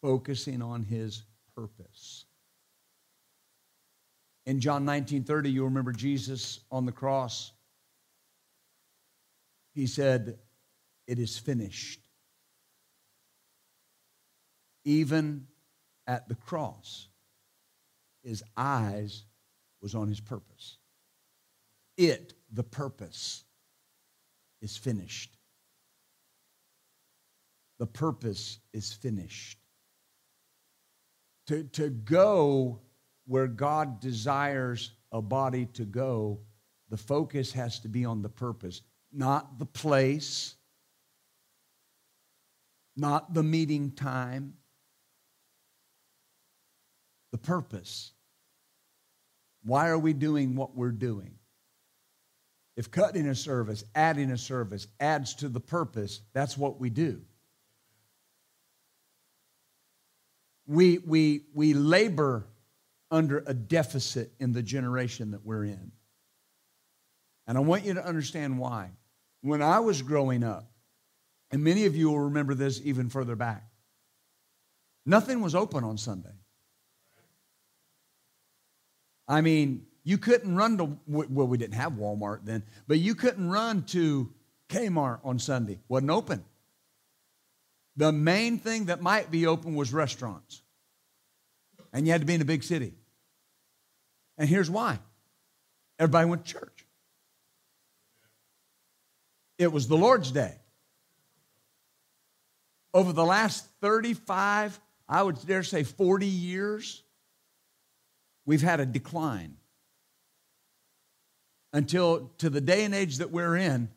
Focusing 0.00 0.62
on 0.62 0.84
his 0.84 1.22
purpose. 1.60 2.24
In 4.46 4.60
John 4.60 4.86
19 4.86 5.24
30, 5.24 5.50
you 5.50 5.64
remember 5.64 5.92
Jesus 5.92 6.60
on 6.70 6.86
the 6.86 6.92
cross. 6.92 7.52
He 9.74 9.86
said, 9.86 10.38
It 11.06 11.18
is 11.18 11.38
finished. 11.38 12.00
Even 14.86 15.46
at 16.06 16.28
the 16.28 16.34
cross, 16.34 17.08
his 18.24 18.42
eyes 18.56 19.24
was 19.82 19.94
on 19.94 20.08
his 20.08 20.20
purpose. 20.20 20.78
It, 21.98 22.32
the 22.50 22.64
purpose, 22.64 23.44
is 24.62 24.78
finished. 24.78 25.36
The 27.78 27.86
purpose 27.86 28.60
is 28.72 28.92
finished. 28.92 29.59
To, 31.50 31.64
to 31.64 31.90
go 31.90 32.78
where 33.26 33.48
God 33.48 33.98
desires 33.98 34.92
a 35.10 35.20
body 35.20 35.66
to 35.72 35.84
go, 35.84 36.38
the 36.90 36.96
focus 36.96 37.50
has 37.54 37.80
to 37.80 37.88
be 37.88 38.04
on 38.04 38.22
the 38.22 38.28
purpose, 38.28 38.82
not 39.12 39.58
the 39.58 39.66
place, 39.66 40.54
not 42.96 43.34
the 43.34 43.42
meeting 43.42 43.90
time, 43.90 44.54
the 47.32 47.38
purpose. 47.38 48.12
Why 49.64 49.88
are 49.88 49.98
we 49.98 50.12
doing 50.12 50.54
what 50.54 50.76
we're 50.76 50.92
doing? 50.92 51.34
If 52.76 52.92
cutting 52.92 53.26
a 53.26 53.34
service, 53.34 53.82
adding 53.96 54.30
a 54.30 54.38
service 54.38 54.86
adds 55.00 55.34
to 55.34 55.48
the 55.48 55.58
purpose, 55.58 56.20
that's 56.32 56.56
what 56.56 56.78
we 56.78 56.90
do. 56.90 57.22
We, 60.70 60.98
we, 60.98 61.46
we 61.52 61.74
labor 61.74 62.46
under 63.10 63.42
a 63.44 63.52
deficit 63.52 64.30
in 64.38 64.52
the 64.52 64.62
generation 64.62 65.32
that 65.32 65.44
we're 65.44 65.64
in. 65.64 65.90
And 67.48 67.58
I 67.58 67.60
want 67.60 67.84
you 67.84 67.94
to 67.94 68.06
understand 68.06 68.56
why. 68.56 68.90
When 69.40 69.62
I 69.62 69.80
was 69.80 70.00
growing 70.00 70.44
up, 70.44 70.70
and 71.50 71.64
many 71.64 71.86
of 71.86 71.96
you 71.96 72.10
will 72.10 72.20
remember 72.20 72.54
this 72.54 72.80
even 72.84 73.08
further 73.08 73.34
back, 73.34 73.68
nothing 75.04 75.40
was 75.40 75.56
open 75.56 75.82
on 75.82 75.98
Sunday. 75.98 76.36
I 79.26 79.40
mean, 79.40 79.86
you 80.04 80.18
couldn't 80.18 80.54
run 80.54 80.78
to, 80.78 80.96
well, 81.08 81.48
we 81.48 81.58
didn't 81.58 81.74
have 81.74 81.94
Walmart 81.94 82.44
then, 82.44 82.62
but 82.86 83.00
you 83.00 83.16
couldn't 83.16 83.50
run 83.50 83.82
to 83.86 84.32
Kmart 84.68 85.18
on 85.24 85.40
Sunday. 85.40 85.80
Wasn't 85.88 86.12
open. 86.12 86.44
The 87.96 88.12
main 88.12 88.58
thing 88.58 88.86
that 88.86 89.02
might 89.02 89.30
be 89.30 89.46
open 89.46 89.74
was 89.74 89.92
restaurants. 89.92 90.62
And 91.92 92.06
you 92.06 92.12
had 92.12 92.20
to 92.20 92.26
be 92.26 92.34
in 92.34 92.40
a 92.40 92.46
big 92.46 92.62
city. 92.62 92.94
And 94.38 94.48
here's 94.48 94.70
why 94.70 94.98
everybody 95.98 96.28
went 96.28 96.46
to 96.46 96.52
church. 96.52 96.86
It 99.58 99.70
was 99.70 99.88
the 99.88 99.96
Lord's 99.96 100.30
day. 100.30 100.54
Over 102.94 103.12
the 103.12 103.24
last 103.24 103.66
35, 103.82 104.80
I 105.08 105.22
would 105.22 105.44
dare 105.46 105.62
say 105.62 105.82
40 105.82 106.26
years, 106.26 107.02
we've 108.46 108.62
had 108.62 108.80
a 108.80 108.86
decline. 108.86 109.56
Until 111.72 112.32
to 112.38 112.48
the 112.48 112.60
day 112.60 112.84
and 112.84 112.94
age 112.94 113.18
that 113.18 113.30
we're 113.30 113.56
in, 113.56 113.90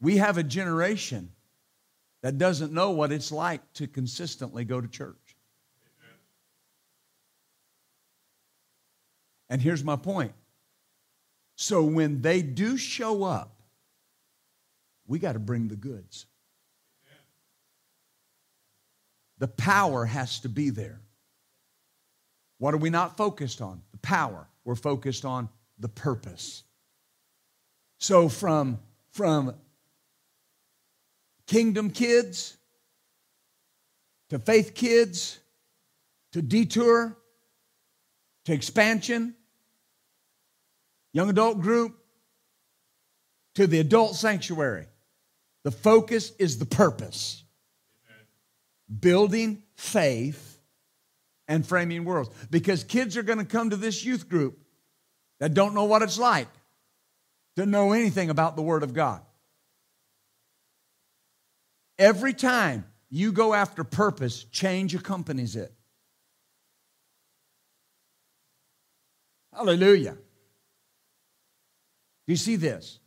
we 0.00 0.16
have 0.16 0.36
a 0.36 0.42
generation 0.42 1.30
that 2.24 2.38
doesn't 2.38 2.72
know 2.72 2.90
what 2.90 3.12
it's 3.12 3.30
like 3.30 3.60
to 3.74 3.86
consistently 3.86 4.64
go 4.64 4.80
to 4.80 4.88
church. 4.88 5.36
And 9.50 9.60
here's 9.60 9.84
my 9.84 9.96
point. 9.96 10.32
So 11.56 11.82
when 11.82 12.22
they 12.22 12.40
do 12.40 12.78
show 12.78 13.24
up, 13.24 13.60
we 15.06 15.18
got 15.18 15.34
to 15.34 15.38
bring 15.38 15.68
the 15.68 15.76
goods. 15.76 16.24
The 19.36 19.48
power 19.48 20.06
has 20.06 20.40
to 20.40 20.48
be 20.48 20.70
there. 20.70 21.02
What 22.56 22.72
are 22.72 22.78
we 22.78 22.88
not 22.88 23.18
focused 23.18 23.60
on? 23.60 23.82
The 23.92 23.98
power. 23.98 24.48
We're 24.64 24.76
focused 24.76 25.26
on 25.26 25.50
the 25.78 25.90
purpose. 25.90 26.62
So 27.98 28.30
from, 28.30 28.78
from 29.10 29.54
kingdom 31.46 31.90
kids 31.90 32.56
to 34.30 34.38
faith 34.38 34.74
kids 34.74 35.38
to 36.32 36.42
detour 36.42 37.16
to 38.44 38.52
expansion, 38.52 39.34
young 41.12 41.30
adult 41.30 41.60
group 41.60 41.96
to 43.54 43.66
the 43.66 43.78
adult 43.78 44.16
sanctuary, 44.16 44.86
the 45.62 45.70
focus 45.70 46.32
is 46.38 46.58
the 46.58 46.66
purpose. 46.66 47.42
Building 49.00 49.62
faith 49.76 50.58
and 51.48 51.66
framing 51.66 52.04
worlds. 52.04 52.30
Because 52.50 52.84
kids 52.84 53.16
are 53.16 53.22
going 53.22 53.38
to 53.38 53.44
come 53.44 53.70
to 53.70 53.76
this 53.76 54.04
youth 54.04 54.28
group 54.28 54.58
that 55.40 55.54
don't 55.54 55.74
know 55.74 55.84
what 55.84 56.02
it's 56.02 56.18
like 56.18 56.48
to 57.56 57.64
know 57.64 57.92
anything 57.92 58.30
about 58.30 58.56
the 58.56 58.62
Word 58.62 58.82
of 58.82 58.92
God. 58.92 59.22
Every 61.98 62.34
time 62.34 62.84
you 63.10 63.32
go 63.32 63.54
after 63.54 63.84
purpose, 63.84 64.44
change 64.44 64.94
accompanies 64.94 65.56
it. 65.56 65.72
Hallelujah. 69.52 70.14
Do 72.26 72.32
you 72.32 72.36
see 72.36 72.56
this? 72.56 72.98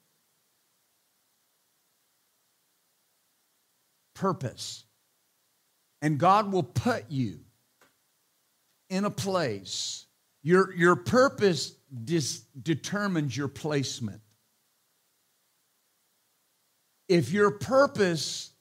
Purpose. 4.16 4.86
And 6.02 6.18
God 6.18 6.52
will 6.52 6.64
put 6.64 7.06
you 7.10 7.40
in 8.90 9.04
a 9.04 9.10
place. 9.10 10.06
Your, 10.44 10.74
your 10.74 10.96
purpose 10.96 11.74
dis- 12.06 12.44
determines 12.62 13.36
your 13.36 13.50
placement. 13.50 14.22
If 17.10 17.32
your 17.32 17.52
purpose 17.52 18.52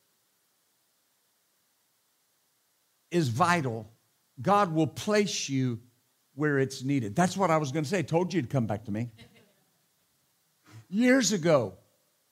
is 3.16 3.28
vital, 3.28 3.90
God 4.40 4.72
will 4.72 4.86
place 4.86 5.48
you 5.48 5.80
where 6.34 6.58
it's 6.58 6.84
needed. 6.84 7.16
That's 7.16 7.36
what 7.36 7.50
I 7.50 7.56
was 7.56 7.72
going 7.72 7.84
to 7.84 7.88
say. 7.88 8.00
I 8.00 8.02
told 8.02 8.34
you 8.34 8.42
to 8.42 8.48
come 8.48 8.66
back 8.66 8.84
to 8.84 8.92
me. 8.92 9.08
years 10.90 11.32
ago, 11.32 11.74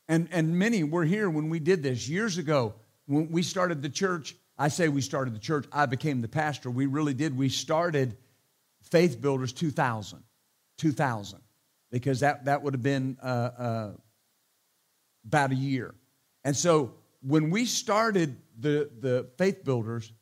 and, 0.09 0.28
and 0.30 0.59
many 0.59 0.85
were 0.85 1.05
here 1.05 1.30
when 1.30 1.49
we 1.49 1.59
did 1.59 1.82
this, 1.82 2.07
years 2.07 2.37
ago, 2.37 2.74
when 3.07 3.30
we 3.30 3.43
started 3.43 3.80
the 3.80 3.89
church, 3.89 4.37
I 4.59 4.68
say 4.68 4.89
we 4.89 5.01
started 5.01 5.35
the 5.35 5.41
church, 5.41 5.66
I 5.72 5.87
became 5.87 6.20
the 6.20 6.28
pastor. 6.28 6.70
We 6.70 6.87
really 6.87 7.14
did. 7.14 7.37
We 7.37 7.49
started 7.49 8.18
Faith 8.82 9.20
Builders 9.20 9.53
2000. 9.55 10.22
2000. 10.76 11.41
Because 11.91 12.20
that, 12.20 12.45
that 12.45 12.62
would 12.62 12.74
have 12.74 12.82
been 12.82 13.16
uh, 13.22 13.26
uh, 13.26 13.91
about 15.24 15.53
a 15.53 15.55
year. 15.55 15.95
And 16.45 16.55
so 16.55 16.95
when 17.22 17.49
we 17.49 17.64
started 17.64 18.37
the, 18.59 18.91
the 19.01 19.30
Faith 19.39 19.64
Builders, 19.64 20.12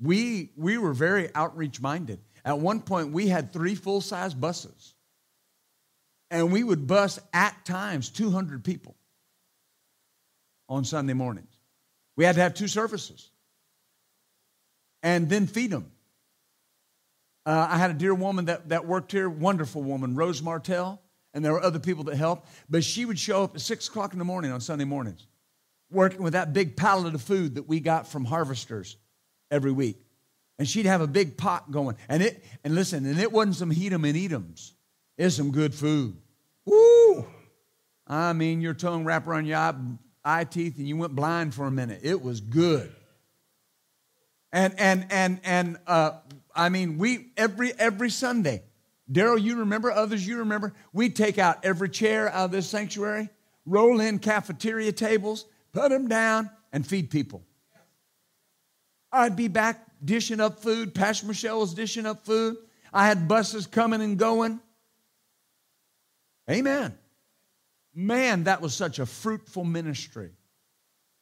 we, 0.00 0.50
we 0.56 0.78
were 0.78 0.92
very 0.92 1.34
outreach 1.34 1.80
minded. 1.80 2.20
At 2.44 2.58
one 2.58 2.80
point, 2.80 3.12
we 3.12 3.28
had 3.28 3.52
three 3.52 3.74
full 3.74 4.00
size 4.00 4.34
buses. 4.34 4.94
And 6.30 6.52
we 6.52 6.64
would 6.64 6.86
bus 6.86 7.18
at 7.32 7.64
times 7.64 8.08
200 8.10 8.64
people 8.64 8.96
on 10.68 10.84
Sunday 10.84 11.12
mornings. 11.12 11.56
We 12.16 12.24
had 12.24 12.34
to 12.36 12.40
have 12.40 12.54
two 12.54 12.68
services 12.68 13.30
and 15.02 15.28
then 15.28 15.46
feed 15.46 15.70
them. 15.70 15.90
Uh, 17.46 17.68
I 17.70 17.76
had 17.76 17.90
a 17.90 17.94
dear 17.94 18.14
woman 18.14 18.46
that, 18.46 18.70
that 18.70 18.86
worked 18.86 19.12
here, 19.12 19.28
wonderful 19.28 19.82
woman, 19.82 20.14
Rose 20.14 20.42
Martell, 20.42 21.00
and 21.34 21.44
there 21.44 21.52
were 21.52 21.62
other 21.62 21.78
people 21.78 22.04
that 22.04 22.16
helped. 22.16 22.48
But 22.70 22.84
she 22.84 23.04
would 23.04 23.18
show 23.18 23.44
up 23.44 23.54
at 23.54 23.60
6 23.60 23.88
o'clock 23.88 24.12
in 24.12 24.18
the 24.18 24.24
morning 24.24 24.50
on 24.50 24.60
Sunday 24.60 24.86
mornings, 24.86 25.26
working 25.90 26.22
with 26.22 26.32
that 26.32 26.52
big 26.52 26.74
pallet 26.74 27.14
of 27.14 27.22
food 27.22 27.56
that 27.56 27.68
we 27.68 27.80
got 27.80 28.08
from 28.08 28.24
harvesters 28.24 28.96
every 29.50 29.72
week 29.72 30.04
and 30.58 30.68
she'd 30.68 30.86
have 30.86 31.00
a 31.00 31.06
big 31.06 31.36
pot 31.36 31.70
going. 31.70 31.96
And 32.08 32.22
it 32.22 32.44
and 32.62 32.74
listen, 32.74 33.06
and 33.06 33.18
it 33.18 33.32
wasn't 33.32 33.56
some 33.56 33.70
heat 33.70 33.92
'em 33.92 34.04
and 34.04 34.16
eat 34.16 34.32
'ems. 34.32 34.74
It's 35.16 35.36
some 35.36 35.50
good 35.50 35.74
food. 35.74 36.16
Woo! 36.64 37.26
I 38.06 38.32
mean, 38.32 38.60
your 38.60 38.74
tongue 38.74 39.04
wrapped 39.04 39.26
around 39.26 39.46
your 39.46 39.58
eye, 39.58 39.74
eye 40.24 40.44
teeth, 40.44 40.78
and 40.78 40.88
you 40.88 40.96
went 40.96 41.14
blind 41.14 41.54
for 41.54 41.66
a 41.66 41.70
minute. 41.70 42.00
It 42.02 42.22
was 42.22 42.40
good. 42.40 42.94
And 44.52 44.78
and 44.78 45.06
and 45.10 45.40
and 45.44 45.78
uh, 45.86 46.12
I 46.54 46.68
mean, 46.68 46.98
we 46.98 47.32
every 47.36 47.72
every 47.72 48.10
Sunday, 48.10 48.62
Daryl, 49.10 49.40
you 49.40 49.56
remember, 49.56 49.90
others 49.90 50.26
you 50.26 50.38
remember, 50.38 50.74
we 50.92 51.10
take 51.10 51.38
out 51.38 51.64
every 51.64 51.88
chair 51.88 52.28
out 52.28 52.46
of 52.46 52.50
this 52.52 52.68
sanctuary, 52.68 53.28
roll 53.66 54.00
in 54.00 54.20
cafeteria 54.20 54.92
tables, 54.92 55.46
put 55.72 55.90
them 55.90 56.06
down, 56.06 56.50
and 56.72 56.86
feed 56.86 57.10
people. 57.10 57.44
I'd 59.14 59.36
be 59.36 59.48
back 59.48 59.86
dishing 60.04 60.40
up 60.40 60.60
food. 60.60 60.94
Pastor 60.94 61.26
Michelle 61.26 61.60
was 61.60 61.72
dishing 61.72 62.04
up 62.04 62.26
food. 62.26 62.56
I 62.92 63.06
had 63.06 63.28
buses 63.28 63.66
coming 63.66 64.02
and 64.02 64.18
going. 64.18 64.60
Amen. 66.50 66.96
Man, 67.94 68.44
that 68.44 68.60
was 68.60 68.74
such 68.74 68.98
a 68.98 69.06
fruitful 69.06 69.64
ministry 69.64 70.30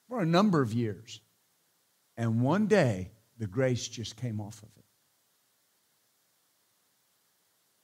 for 0.09 0.21
a 0.21 0.27
number 0.27 0.63
of 0.63 0.73
years. 0.73 1.21
And 2.17 2.41
one 2.41 2.67
day, 2.67 3.11
the 3.39 3.47
grace 3.47 3.89
just 3.89 4.17
came 4.17 4.41
off 4.41 4.63
of 4.63 4.69
it. 4.77 4.85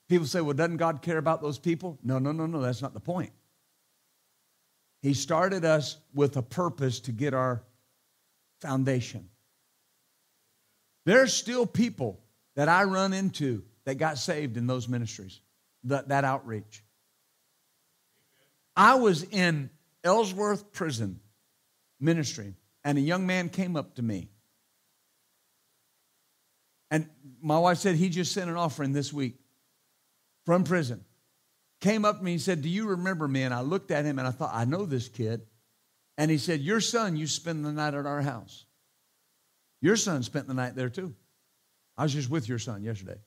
People 0.08 0.26
say, 0.26 0.40
well, 0.40 0.54
doesn't 0.54 0.78
God 0.78 1.02
care 1.02 1.18
about 1.18 1.42
those 1.42 1.58
people? 1.58 1.98
No, 2.02 2.18
no, 2.18 2.32
no, 2.32 2.46
no. 2.46 2.60
That's 2.60 2.80
not 2.80 2.94
the 2.94 3.00
point. 3.00 3.30
He 5.02 5.14
started 5.14 5.64
us 5.64 5.98
with 6.14 6.36
a 6.36 6.42
purpose 6.42 7.00
to 7.00 7.12
get 7.12 7.34
our 7.34 7.62
foundation. 8.60 9.28
There's 11.04 11.32
still 11.32 11.66
people 11.66 12.20
that 12.56 12.68
I 12.68 12.84
run 12.84 13.12
into 13.12 13.62
that 13.84 13.96
got 13.96 14.18
saved 14.18 14.56
in 14.56 14.66
those 14.66 14.88
ministries, 14.88 15.40
that, 15.84 16.08
that 16.08 16.24
outreach. 16.24 16.82
I 18.76 18.96
was 18.96 19.22
in 19.24 19.70
Ellsworth 20.04 20.72
Prison 20.72 21.20
ministry, 22.00 22.54
and 22.84 22.98
a 22.98 23.00
young 23.00 23.26
man 23.26 23.48
came 23.48 23.76
up 23.76 23.96
to 23.96 24.02
me. 24.02 24.28
And 26.90 27.08
my 27.42 27.58
wife 27.58 27.78
said 27.78 27.96
he 27.96 28.08
just 28.08 28.32
sent 28.32 28.48
an 28.50 28.56
offering 28.56 28.92
this 28.92 29.12
week 29.12 29.36
from 30.46 30.64
prison. 30.64 31.04
Came 31.80 32.04
up 32.04 32.18
to 32.18 32.24
me 32.24 32.32
and 32.32 32.40
said, 32.40 32.62
Do 32.62 32.68
you 32.68 32.88
remember 32.88 33.28
me? 33.28 33.42
And 33.42 33.54
I 33.54 33.60
looked 33.60 33.90
at 33.90 34.04
him 34.04 34.18
and 34.18 34.26
I 34.26 34.30
thought, 34.30 34.50
I 34.52 34.64
know 34.64 34.84
this 34.84 35.08
kid. 35.08 35.42
And 36.16 36.30
he 36.30 36.38
said, 36.38 36.60
Your 36.60 36.80
son, 36.80 37.16
you 37.16 37.26
spend 37.26 37.64
the 37.64 37.72
night 37.72 37.94
at 37.94 38.06
our 38.06 38.22
house. 38.22 38.64
Your 39.80 39.96
son 39.96 40.22
spent 40.22 40.46
the 40.46 40.54
night 40.54 40.74
there 40.74 40.88
too. 40.88 41.14
I 41.96 42.04
was 42.04 42.12
just 42.12 42.30
with 42.30 42.48
your 42.48 42.58
son 42.58 42.82
yesterday. 42.82 43.18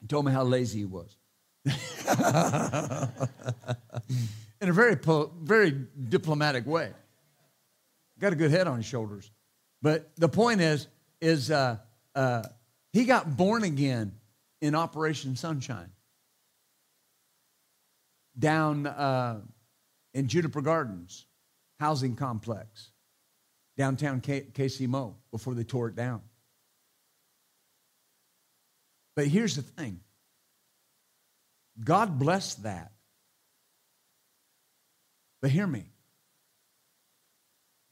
He 0.00 0.06
told 0.06 0.24
me 0.24 0.32
how 0.32 0.44
lazy 0.44 0.80
he 0.80 0.84
was. 0.84 1.16
in 1.64 1.72
a 4.68 4.72
very, 4.72 4.96
very 5.42 5.86
diplomatic 6.08 6.66
way. 6.66 6.92
Got 8.18 8.32
a 8.32 8.36
good 8.36 8.50
head 8.50 8.66
on 8.66 8.76
his 8.76 8.86
shoulders. 8.86 9.30
But 9.80 10.10
the 10.16 10.28
point 10.28 10.60
is, 10.60 10.86
is 11.20 11.50
uh, 11.50 11.78
uh, 12.14 12.42
he 12.92 13.04
got 13.04 13.36
born 13.36 13.64
again 13.64 14.12
in 14.60 14.74
Operation 14.74 15.34
Sunshine 15.36 15.90
down 18.38 18.86
uh, 18.86 19.40
in 20.14 20.28
Juniper 20.28 20.60
Gardens 20.60 21.26
housing 21.80 22.14
complex 22.14 22.91
downtown 23.82 24.20
K- 24.20 24.46
KC 24.54 24.86
before 25.32 25.54
they 25.54 25.64
tore 25.64 25.88
it 25.88 25.96
down. 25.96 26.22
But 29.16 29.26
here's 29.26 29.56
the 29.56 29.62
thing 29.62 29.98
God 31.82 32.16
blessed 32.16 32.62
that. 32.62 32.92
But 35.40 35.50
hear 35.50 35.66
me. 35.66 35.86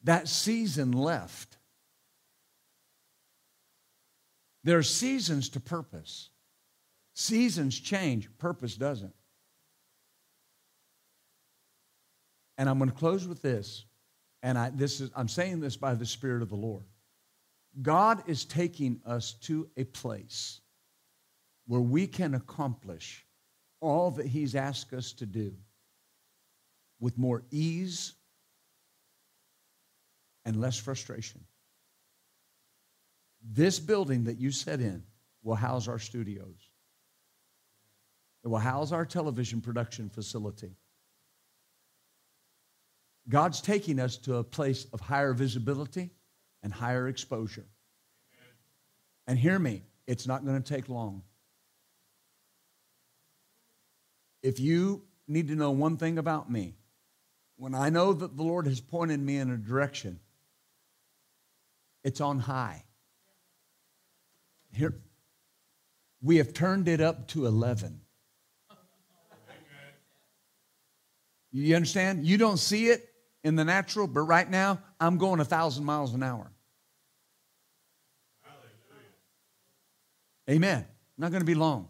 That 0.05 0.29
season 0.29 0.93
left. 0.93 1.57
There 4.63 4.79
are 4.79 4.85
seasons 4.85 5.49
to 5.51 5.61
purpose. 5.61 6.29
Seasons 7.15 7.81
change, 7.81 8.29
purpose 8.39 8.77
doesn't. 8.77 9.15
And 12.57 12.69
I'm 12.69 12.79
going 12.79 12.91
to 12.91 12.97
close 12.97 13.27
with 13.27 13.43
this. 13.43 13.87
And 14.43 14.59
I, 14.59 14.71
this 14.71 15.01
is, 15.01 15.11
I'm 15.15 15.29
saying 15.29 15.61
this 15.61 15.77
by 15.77 15.95
the 15.95 16.07
Spirit 16.07 16.43
of 16.43 16.49
the 16.49 16.57
Lord. 16.57 16.85
God 17.83 18.23
is 18.27 18.45
taking 18.45 19.01
us 19.07 19.35
to 19.43 19.69
a 19.77 19.85
place 19.85 20.61
where 21.67 21.81
we 21.81 22.07
can 22.07 22.35
accomplish 22.35 23.25
all 23.81 24.11
that 24.13 24.27
He's 24.27 24.55
asked 24.55 24.93
us 24.93 25.13
to 25.15 25.27
do 25.27 25.55
with 26.99 27.17
more 27.17 27.43
ease 27.51 28.15
and 30.45 30.61
less 30.61 30.79
frustration. 30.79 31.45
This 33.43 33.79
building 33.79 34.25
that 34.25 34.39
you 34.39 34.51
set 34.51 34.81
in 34.81 35.03
will 35.43 35.55
house 35.55 35.89
our 35.89 35.99
studios. 35.99 36.57
It 38.45 38.49
will 38.49 38.59
house 38.59 38.93
our 38.93 39.07
television 39.07 39.61
production 39.61 40.09
facility. 40.09 40.75
God's 43.31 43.61
taking 43.61 44.01
us 44.01 44.17
to 44.19 44.37
a 44.37 44.45
place 44.45 44.87
of 44.93 45.01
higher 45.01 45.33
visibility 45.33 46.11
and 46.63 46.73
higher 46.73 47.09
exposure. 47.09 47.65
And 49.27 49.39
hear 49.39 49.59
me, 49.59 49.83
it's 50.07 50.27
not 50.27 50.45
going 50.45 50.61
to 50.61 50.75
take 50.75 50.89
long. 50.89 51.23
If 54.43 54.59
you 54.59 55.05
need 55.29 55.49
to 55.49 55.55
know 55.55 55.71
one 55.71 55.97
thing 55.97 56.19
about 56.19 56.51
me, 56.51 56.75
when 57.57 57.75
I 57.75 57.91
know 57.91 58.13
that 58.13 58.37
the 58.37 58.43
Lord 58.43 58.67
has 58.67 58.81
pointed 58.81 59.21
me 59.21 59.37
in 59.37 59.51
a 59.51 59.57
direction, 59.57 60.19
it's 62.03 62.21
on 62.21 62.41
high. 62.41 62.83
Here, 64.73 64.95
we 66.21 66.39
have 66.39 66.53
turned 66.53 66.89
it 66.89 67.01
up 67.01 67.29
to 67.29 67.47
11. 67.47 68.01
You 71.53 71.77
understand? 71.77 72.27
You 72.27 72.39
don't 72.39 72.59
see 72.59 72.87
it 72.87 73.10
in 73.43 73.57
the 73.57 73.65
natural, 73.65 74.07
but 74.07 74.21
right 74.21 74.49
now, 74.49 74.81
I'm 75.01 75.19
going 75.19 75.41
a 75.41 75.45
thousand 75.45 75.85
miles 75.85 76.15
an 76.15 76.23
hour. 76.23 76.51
Amen. 80.49 80.85
Not 81.17 81.31
going 81.31 81.43
to 81.43 81.47
be 81.47 81.55
long. 81.55 81.89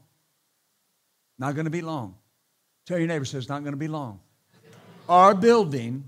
Not 1.39 1.55
going 1.55 1.65
to 1.65 1.71
be 1.71 1.81
long. 1.81 2.17
Tell 2.87 2.99
your 2.99 3.09
neighbor, 3.09 3.25
says, 3.25 3.49
not 3.49 3.63
going 3.63 3.73
to 3.73 3.79
be 3.79 3.89
long. 3.89 4.21
Our 5.09 5.35
building 5.35 6.05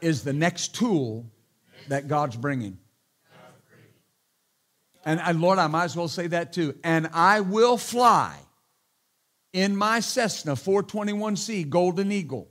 is 0.00 0.24
the 0.24 0.32
next 0.32 0.74
tool 0.74 1.26
that 1.88 2.08
God's 2.08 2.36
bringing. 2.36 2.78
And, 5.04 5.20
and 5.20 5.40
Lord, 5.40 5.58
I 5.58 5.68
might 5.68 5.84
as 5.84 5.96
well 5.96 6.08
say 6.08 6.26
that 6.28 6.52
too. 6.52 6.74
And 6.82 7.08
I 7.12 7.40
will 7.40 7.76
fly 7.76 8.36
in 9.52 9.76
my 9.76 10.00
Cessna 10.00 10.52
421C 10.52 11.68
Golden 11.68 12.10
Eagle. 12.10 12.48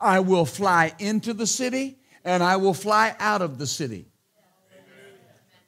I 0.00 0.20
will 0.20 0.44
fly 0.44 0.92
into 0.98 1.32
the 1.32 1.46
city 1.46 1.98
and 2.24 2.42
I 2.42 2.56
will 2.56 2.74
fly 2.74 3.14
out 3.18 3.42
of 3.42 3.58
the 3.58 3.66
city. 3.66 4.06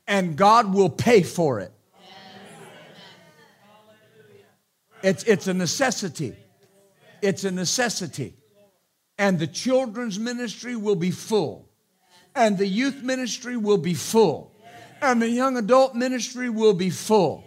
And 0.07 0.37
God 0.37 0.75
will 0.75 0.91
pay 0.91 1.23
for 1.23 1.61
it. 1.61 1.73
It's, 5.03 5.23
it's 5.25 5.47
a 5.47 5.55
necessity. 5.55 6.35
It's 7.23 7.45
a 7.45 7.51
necessity. 7.51 8.35
And 9.19 9.39
the 9.39 9.47
children's 9.47 10.19
ministry 10.19 10.77
will 10.77 10.97
be 10.97 11.11
full. 11.11 11.69
And 12.35 12.57
the 12.57 12.67
youth 12.67 13.03
ministry 13.03 13.57
will 13.57 13.79
be 13.79 13.95
full. 13.95 14.55
And 15.01 15.23
the 15.23 15.29
young 15.29 15.57
adult 15.57 15.95
ministry 15.95 16.51
will 16.51 16.75
be 16.75 16.91
full. 16.91 17.45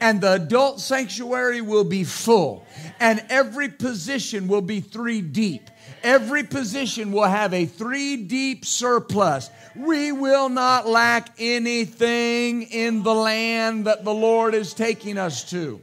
And 0.00 0.20
the 0.20 0.34
adult 0.34 0.80
sanctuary 0.80 1.60
will 1.60 1.84
be 1.84 2.04
full. 2.04 2.66
And 2.98 3.24
every 3.30 3.68
position 3.68 4.48
will 4.48 4.62
be 4.62 4.80
three 4.80 5.20
deep. 5.22 5.70
Every 6.02 6.44
position 6.44 7.12
will 7.12 7.24
have 7.24 7.52
a 7.52 7.66
three 7.66 8.16
deep 8.16 8.64
surplus. 8.64 9.50
We 9.76 10.12
will 10.12 10.48
not 10.48 10.86
lack 10.86 11.28
anything 11.38 12.62
in 12.62 13.02
the 13.02 13.14
land 13.14 13.86
that 13.86 14.04
the 14.04 14.14
Lord 14.14 14.54
is 14.54 14.74
taking 14.74 15.18
us 15.18 15.48
to. 15.50 15.80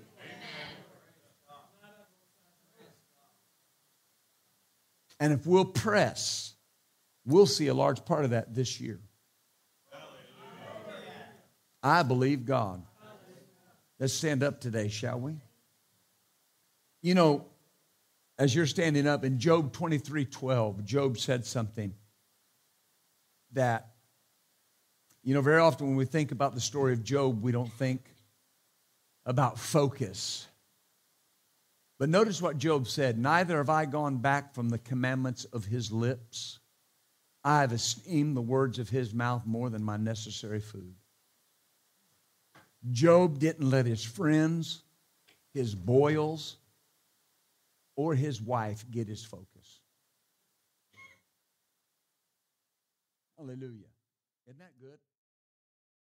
And 5.19 5.33
if 5.33 5.45
we'll 5.47 5.65
press, 5.65 6.53
we'll 7.25 7.47
see 7.47 7.67
a 7.67 7.73
large 7.73 8.05
part 8.05 8.23
of 8.23 8.31
that 8.31 8.53
this 8.53 8.79
year. 8.79 8.99
I 11.81 12.03
believe 12.03 12.45
God. 12.45 12.83
Let's 13.99 14.13
stand 14.13 14.43
up 14.43 14.61
today, 14.61 14.89
shall 14.89 15.19
we? 15.19 15.35
You 17.01 17.15
know, 17.15 17.45
as 18.39 18.53
you're 18.53 18.65
standing 18.65 19.07
up 19.07 19.23
in 19.23 19.39
Job 19.39 19.73
23 19.73 20.25
12, 20.25 20.85
Job 20.85 21.17
said 21.17 21.45
something 21.45 21.93
that, 23.53 23.89
you 25.23 25.33
know, 25.33 25.41
very 25.41 25.59
often 25.59 25.87
when 25.87 25.95
we 25.95 26.05
think 26.05 26.31
about 26.31 26.53
the 26.53 26.61
story 26.61 26.93
of 26.93 27.03
Job, 27.03 27.41
we 27.41 27.51
don't 27.51 27.71
think 27.73 28.01
about 29.25 29.57
focus. 29.57 30.47
But 31.99 32.09
notice 32.09 32.41
what 32.41 32.57
Job 32.57 32.87
said 32.87 33.17
Neither 33.17 33.57
have 33.57 33.69
I 33.69 33.85
gone 33.85 34.17
back 34.17 34.53
from 34.53 34.69
the 34.69 34.77
commandments 34.77 35.45
of 35.45 35.65
his 35.65 35.91
lips. 35.91 36.59
I 37.43 37.61
have 37.61 37.71
esteemed 37.71 38.35
the 38.35 38.41
words 38.41 38.77
of 38.77 38.89
his 38.89 39.13
mouth 39.13 39.45
more 39.45 39.69
than 39.69 39.83
my 39.83 39.97
necessary 39.97 40.59
food. 40.59 40.93
Job 42.91 43.39
didn't 43.39 43.69
let 43.69 43.85
his 43.85 44.03
friends, 44.03 44.83
his 45.53 45.73
boils, 45.73 46.57
or 47.97 48.15
his 48.15 48.41
wife 48.41 48.85
get 48.89 49.09
his 49.09 49.25
focus. 49.25 49.81
Hallelujah. 53.37 53.91
Isn't 54.47 54.59
that 54.59 54.79
good? 54.79 54.99